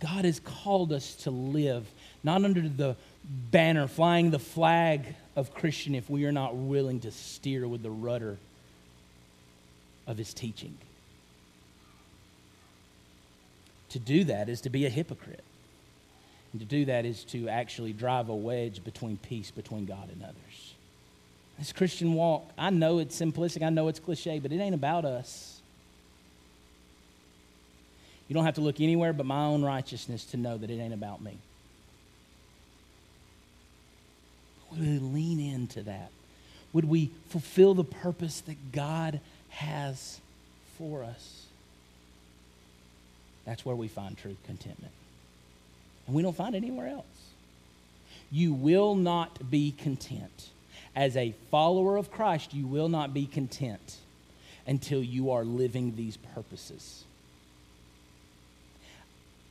God 0.04 0.26
has 0.26 0.42
called 0.42 0.92
us 0.92 1.16
to 1.24 1.32
live 1.32 1.90
not 2.24 2.44
under 2.44 2.68
the 2.68 2.98
banner, 3.24 3.88
flying 3.88 4.32
the 4.32 4.40
flag 4.40 5.16
of 5.36 5.54
Christian 5.54 5.96
if 5.96 6.10
we 6.10 6.26
are 6.26 6.32
not 6.32 6.56
willing 6.56 7.00
to 7.02 7.12
steer 7.12 7.66
with 7.68 7.84
the 7.84 7.90
rudder 7.90 8.38
of 10.06 10.18
his 10.18 10.34
teaching. 10.34 10.78
To 13.90 14.00
do 14.00 14.26
that 14.26 14.50
is 14.50 14.60
to 14.62 14.70
be 14.70 14.86
a 14.86 14.90
hypocrite. 14.90 15.44
And 16.52 16.60
to 16.60 16.68
do 16.68 16.86
that 16.86 17.06
is 17.06 17.24
to 17.26 17.48
actually 17.48 17.94
drive 17.94 18.28
a 18.28 18.36
wedge 18.36 18.84
between 18.84 19.18
peace 19.18 19.52
between 19.52 19.86
God 19.86 20.10
and 20.12 20.22
others. 20.22 20.74
This 21.58 21.72
Christian 21.72 22.14
walk, 22.14 22.52
I 22.58 22.72
know 22.72 23.00
it's 23.00 23.18
simplistic, 23.20 23.66
I 23.66 23.70
know 23.70 23.88
it's 23.88 24.00
cliche, 24.00 24.40
but 24.40 24.52
it 24.52 24.60
ain't 24.60 24.76
about 24.76 25.06
us. 25.06 25.62
You 28.28 28.34
don't 28.34 28.46
have 28.46 28.56
to 28.56 28.62
look 28.62 28.80
anywhere 28.80 29.14
but 29.14 29.26
my 29.26 29.46
own 29.46 29.64
righteousness 29.64 30.26
to 30.26 30.38
know 30.38 30.58
that 30.58 30.70
it 30.70 30.80
ain't 30.80 30.94
about 30.94 31.22
me. 31.22 31.38
Would 34.72 34.82
we 34.82 35.00
lean 35.00 35.40
into 35.40 35.84
that? 35.84 36.10
Would 36.72 36.86
we 36.86 37.12
fulfill 37.30 37.76
the 37.76 37.84
purpose 37.84 38.42
that 38.42 38.72
God 38.72 39.20
has 39.50 40.20
for 40.78 41.04
us? 41.04 41.46
That's 43.46 43.66
where 43.66 43.76
we 43.76 43.88
find 43.88 44.18
true 44.18 44.36
contentment. 44.46 44.94
And 46.08 46.16
we 46.16 46.24
don't 46.24 46.36
find 46.36 46.56
it 46.56 46.60
anywhere 46.60 46.88
else. 46.88 47.06
You 48.32 48.54
will 48.54 48.96
not 48.96 49.52
be 49.52 49.72
content. 49.78 50.50
As 50.96 51.16
a 51.18 51.34
follower 51.52 51.98
of 51.98 52.12
Christ, 52.12 52.54
you 52.54 52.66
will 52.66 52.90
not 52.90 53.14
be 53.14 53.26
content 53.26 53.98
until 54.66 55.04
you 55.04 55.32
are 55.32 55.44
living 55.44 55.96
these 55.96 56.18
purposes. 56.18 57.04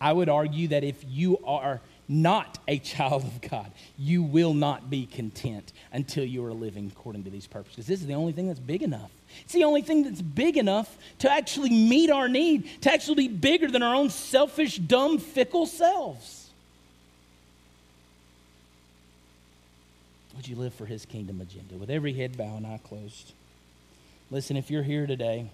I 0.02 0.12
would 0.12 0.28
argue 0.28 0.68
that 0.68 0.82
if 0.82 0.96
you 1.08 1.38
are 1.44 1.80
not 2.08 2.58
a 2.66 2.78
child 2.80 3.22
of 3.22 3.40
God, 3.40 3.70
you 3.96 4.24
will 4.24 4.52
not 4.52 4.90
be 4.90 5.06
content 5.06 5.72
until 5.92 6.24
you 6.24 6.44
are 6.44 6.52
living 6.52 6.90
according 6.94 7.22
to 7.24 7.30
these 7.30 7.46
purposes. 7.46 7.86
This 7.86 8.00
is 8.00 8.06
the 8.08 8.14
only 8.14 8.32
thing 8.32 8.48
that's 8.48 8.58
big 8.58 8.82
enough. 8.82 9.12
It's 9.44 9.52
the 9.52 9.62
only 9.62 9.80
thing 9.80 10.02
that's 10.02 10.20
big 10.20 10.56
enough 10.56 10.98
to 11.20 11.30
actually 11.30 11.70
meet 11.70 12.10
our 12.10 12.28
need, 12.28 12.82
to 12.82 12.92
actually 12.92 13.28
be 13.28 13.34
bigger 13.34 13.70
than 13.70 13.82
our 13.82 13.94
own 13.94 14.10
selfish, 14.10 14.76
dumb, 14.76 15.18
fickle 15.18 15.66
selves. 15.66 16.50
Would 20.34 20.48
you 20.48 20.56
live 20.56 20.74
for 20.74 20.86
his 20.86 21.06
kingdom 21.06 21.40
agenda? 21.40 21.76
With 21.76 21.90
every 21.90 22.12
head 22.12 22.36
bowed 22.36 22.56
and 22.56 22.66
eye 22.66 22.80
closed. 22.82 23.32
Listen, 24.32 24.56
if 24.56 24.68
you're 24.68 24.82
here 24.82 25.06
today, 25.06 25.48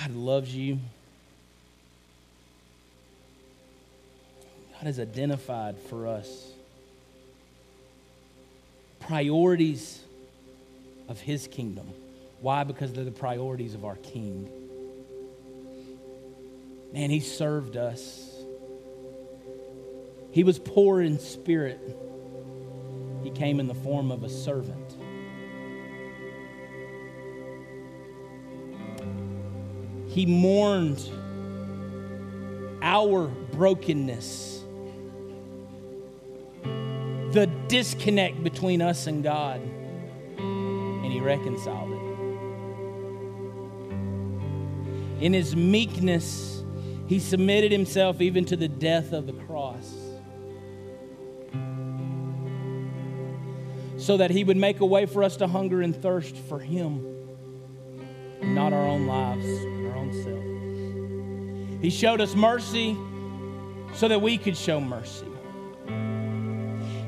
God 0.00 0.14
loves 0.14 0.54
you. 0.54 0.78
God 4.72 4.86
has 4.86 4.98
identified 4.98 5.78
for 5.78 6.06
us 6.08 6.50
priorities 9.00 10.00
of 11.08 11.20
His 11.20 11.46
kingdom. 11.46 11.88
Why? 12.40 12.64
Because 12.64 12.92
they're 12.92 13.04
the 13.04 13.10
priorities 13.10 13.74
of 13.74 13.84
our 13.84 13.96
King. 13.96 14.48
Man, 16.92 17.10
He 17.10 17.20
served 17.20 17.76
us. 17.76 18.30
He 20.32 20.42
was 20.42 20.58
poor 20.58 21.00
in 21.00 21.18
spirit. 21.18 21.80
He 23.22 23.30
came 23.30 23.60
in 23.60 23.68
the 23.68 23.74
form 23.74 24.10
of 24.10 24.24
a 24.24 24.28
servant. 24.28 24.96
He 30.14 30.26
mourned 30.26 31.10
our 32.80 33.26
brokenness, 33.26 34.62
the 37.32 37.50
disconnect 37.66 38.44
between 38.44 38.80
us 38.80 39.08
and 39.08 39.24
God, 39.24 39.60
and 40.38 41.12
He 41.12 41.18
reconciled 41.18 41.90
it. 41.90 41.98
In 45.24 45.32
His 45.32 45.56
meekness, 45.56 46.62
He 47.08 47.18
submitted 47.18 47.72
Himself 47.72 48.20
even 48.20 48.44
to 48.44 48.56
the 48.56 48.68
death 48.68 49.12
of 49.12 49.26
the 49.26 49.32
cross. 49.32 49.92
So 53.96 54.16
that 54.18 54.30
He 54.30 54.44
would 54.44 54.58
make 54.58 54.78
a 54.78 54.86
way 54.86 55.06
for 55.06 55.24
us 55.24 55.36
to 55.38 55.48
hunger 55.48 55.82
and 55.82 56.00
thirst 56.00 56.36
for 56.36 56.60
Him, 56.60 57.04
not 58.40 58.72
our 58.72 58.86
own 58.86 59.08
lives. 59.08 59.73
He 61.84 61.90
showed 61.90 62.22
us 62.22 62.34
mercy 62.34 62.96
so 63.92 64.08
that 64.08 64.22
we 64.22 64.38
could 64.38 64.56
show 64.56 64.80
mercy. 64.80 65.26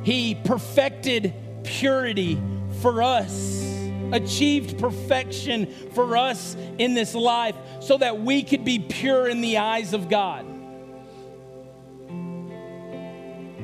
He 0.03 0.35
perfected 0.35 1.33
purity 1.65 2.39
for 2.83 3.03
us, 3.03 3.65
achieved 4.13 4.79
perfection 4.79 5.73
for 5.95 6.19
us 6.19 6.59
in 6.77 6.93
this 6.93 7.15
life 7.15 7.57
so 7.81 7.97
that 7.97 8.21
we 8.21 8.43
could 8.43 8.67
be 8.67 8.79
pure 8.79 9.27
in 9.27 9.41
the 9.41 9.57
eyes 9.57 9.95
of 9.95 10.11
God. 10.11 10.45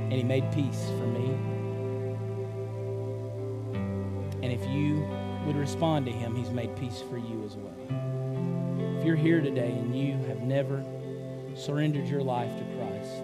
And 0.00 0.12
He 0.14 0.22
made 0.22 0.50
peace 0.52 0.82
for 0.96 1.06
me. 1.08 1.28
And 4.42 4.50
if 4.50 4.66
you 4.70 5.06
would 5.44 5.56
respond 5.56 6.06
to 6.06 6.12
Him, 6.12 6.34
He's 6.34 6.48
made 6.48 6.74
peace 6.76 7.02
for 7.10 7.18
you 7.18 7.44
as 7.44 7.54
well. 7.54 7.74
If 8.98 9.04
you're 9.04 9.14
here 9.14 9.42
today 9.42 9.72
and 9.72 9.94
you 9.94 10.16
have 10.28 10.40
never 10.40 10.82
surrendered 11.54 12.06
your 12.06 12.22
life 12.22 12.50
to 12.56 12.64
Christ, 12.76 13.22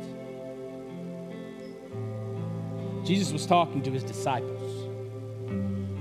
Jesus 3.07 3.33
was 3.33 3.47
talking 3.47 3.83
to 3.83 3.91
his 3.91 4.05
disciples. 4.05 4.89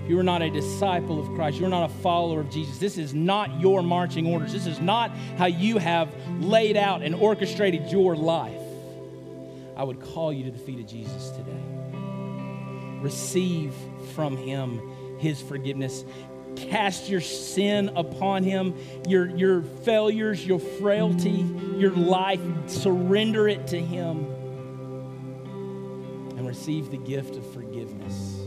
If 0.03 0.11
you 0.11 0.19
are 0.19 0.23
not 0.23 0.41
a 0.41 0.49
disciple 0.49 1.19
of 1.19 1.28
Christ, 1.36 1.57
you're 1.57 1.69
not 1.69 1.89
a 1.89 1.93
follower 1.95 2.39
of 2.39 2.49
Jesus, 2.49 2.78
this 2.78 2.97
is 2.97 3.13
not 3.13 3.59
your 3.59 3.84
marching 3.84 4.28
orders. 4.28 4.53
This 4.53 4.65
is 4.65 4.80
not 4.80 5.11
how 5.38 5.47
you 5.47 5.78
have 5.80 6.13
laid 6.39 6.78
out 6.78 7.01
and 7.01 7.13
orchestrated 7.13 7.91
your 7.91 8.15
life. 8.15 8.61
I 9.75 9.84
would 9.84 10.01
call 10.01 10.32
you 10.34 10.45
to 10.45 10.51
the 10.51 10.57
feet 10.57 10.80
of 10.80 10.88
Jesus 10.88 11.30
today. 11.32 11.61
Receive 13.01 13.73
from 14.15 14.38
him 14.38 14.82
his 15.19 15.41
forgiveness 15.41 16.03
cast 16.70 17.10
your 17.10 17.22
sin 17.22 17.89
upon 17.95 18.43
him, 18.43 18.76
your, 19.08 19.30
your 19.36 19.62
failures, 19.62 20.45
your 20.45 20.60
frailty, 20.60 21.45
your 21.78 21.91
life, 21.91 22.41
surrender 22.68 23.47
it 23.47 23.68
to 23.68 23.80
him, 23.80 24.26
and 26.38 26.47
receive 26.47 26.91
the 26.91 26.97
gift 26.97 27.36
of 27.36 27.53
forgiveness 27.53 28.41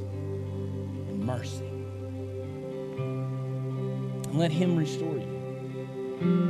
and 1.08 1.24
mercy. 1.24 1.66
And 4.26 4.38
let 4.38 4.50
him 4.50 4.76
restore 4.76 5.16
you. 5.16 5.40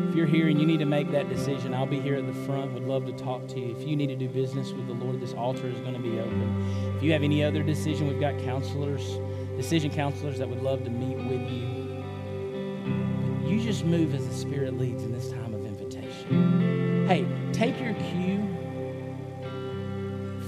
If 0.08 0.16
you're 0.16 0.26
here 0.26 0.48
and 0.48 0.60
you 0.60 0.66
need 0.66 0.80
to 0.80 0.84
make 0.84 1.12
that 1.12 1.28
decision, 1.28 1.72
I'll 1.72 1.86
be 1.86 2.00
here 2.00 2.16
at 2.16 2.26
the 2.26 2.34
front. 2.44 2.72
Would 2.72 2.82
love 2.82 3.06
to 3.06 3.12
talk 3.12 3.46
to 3.48 3.60
you. 3.60 3.76
If 3.76 3.86
you 3.86 3.94
need 3.94 4.08
to 4.08 4.16
do 4.16 4.28
business 4.28 4.72
with 4.72 4.88
the 4.88 4.94
Lord, 4.94 5.20
this 5.20 5.32
altar 5.32 5.68
is 5.68 5.78
going 5.80 5.94
to 5.94 6.00
be 6.00 6.18
open. 6.18 6.94
If 6.96 7.04
you 7.04 7.12
have 7.12 7.22
any 7.22 7.44
other 7.44 7.62
decision, 7.62 8.08
we've 8.08 8.18
got 8.18 8.36
counselors, 8.40 9.20
decision 9.60 9.90
counselors 9.90 10.38
that 10.38 10.48
would 10.48 10.62
love 10.62 10.82
to 10.84 10.90
meet 10.90 11.18
with 11.18 11.50
you. 11.50 12.02
You 13.46 13.60
just 13.62 13.84
move 13.84 14.14
as 14.14 14.26
the 14.26 14.32
Spirit 14.32 14.78
leads 14.78 15.02
in 15.02 15.12
this 15.12 15.30
time 15.30 15.52
of 15.52 15.66
invitation. 15.66 17.06
Hey, 17.06 17.26
take 17.52 17.78
your 17.78 17.92
cue 17.92 18.38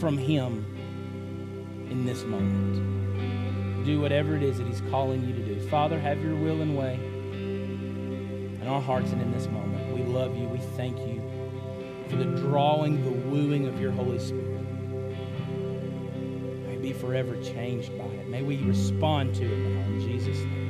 from 0.00 0.16
Him 0.16 0.64
in 1.90 2.06
this 2.06 2.24
moment. 2.24 3.84
Do 3.84 4.00
whatever 4.00 4.34
it 4.34 4.42
is 4.42 4.56
that 4.56 4.66
He's 4.66 4.80
calling 4.88 5.22
you 5.28 5.34
to 5.34 5.42
do. 5.42 5.60
Father, 5.68 6.00
have 6.00 6.22
your 6.24 6.34
will 6.34 6.62
and 6.62 6.74
way 6.74 6.94
in 6.94 8.66
our 8.66 8.80
hearts 8.80 9.12
and 9.12 9.20
in 9.20 9.30
this 9.30 9.46
moment. 9.48 9.94
We 9.94 10.04
love 10.04 10.38
you. 10.38 10.48
We 10.48 10.56
thank 10.74 10.96
you 11.00 11.20
for 12.08 12.16
the 12.16 12.24
drawing, 12.24 13.04
the 13.04 13.10
wooing 13.28 13.66
of 13.66 13.78
your 13.78 13.92
Holy 13.92 14.18
Spirit. 14.18 14.64
May 16.66 16.76
be 16.76 16.94
forever 16.94 17.36
changed 17.42 17.98
by 17.98 18.04
it. 18.04 18.21
May 18.32 18.40
we 18.40 18.56
respond 18.62 19.34
to 19.34 19.44
it 19.44 19.58
now 19.58 19.84
in 19.88 20.00
Jesus' 20.00 20.38
name. 20.38 20.61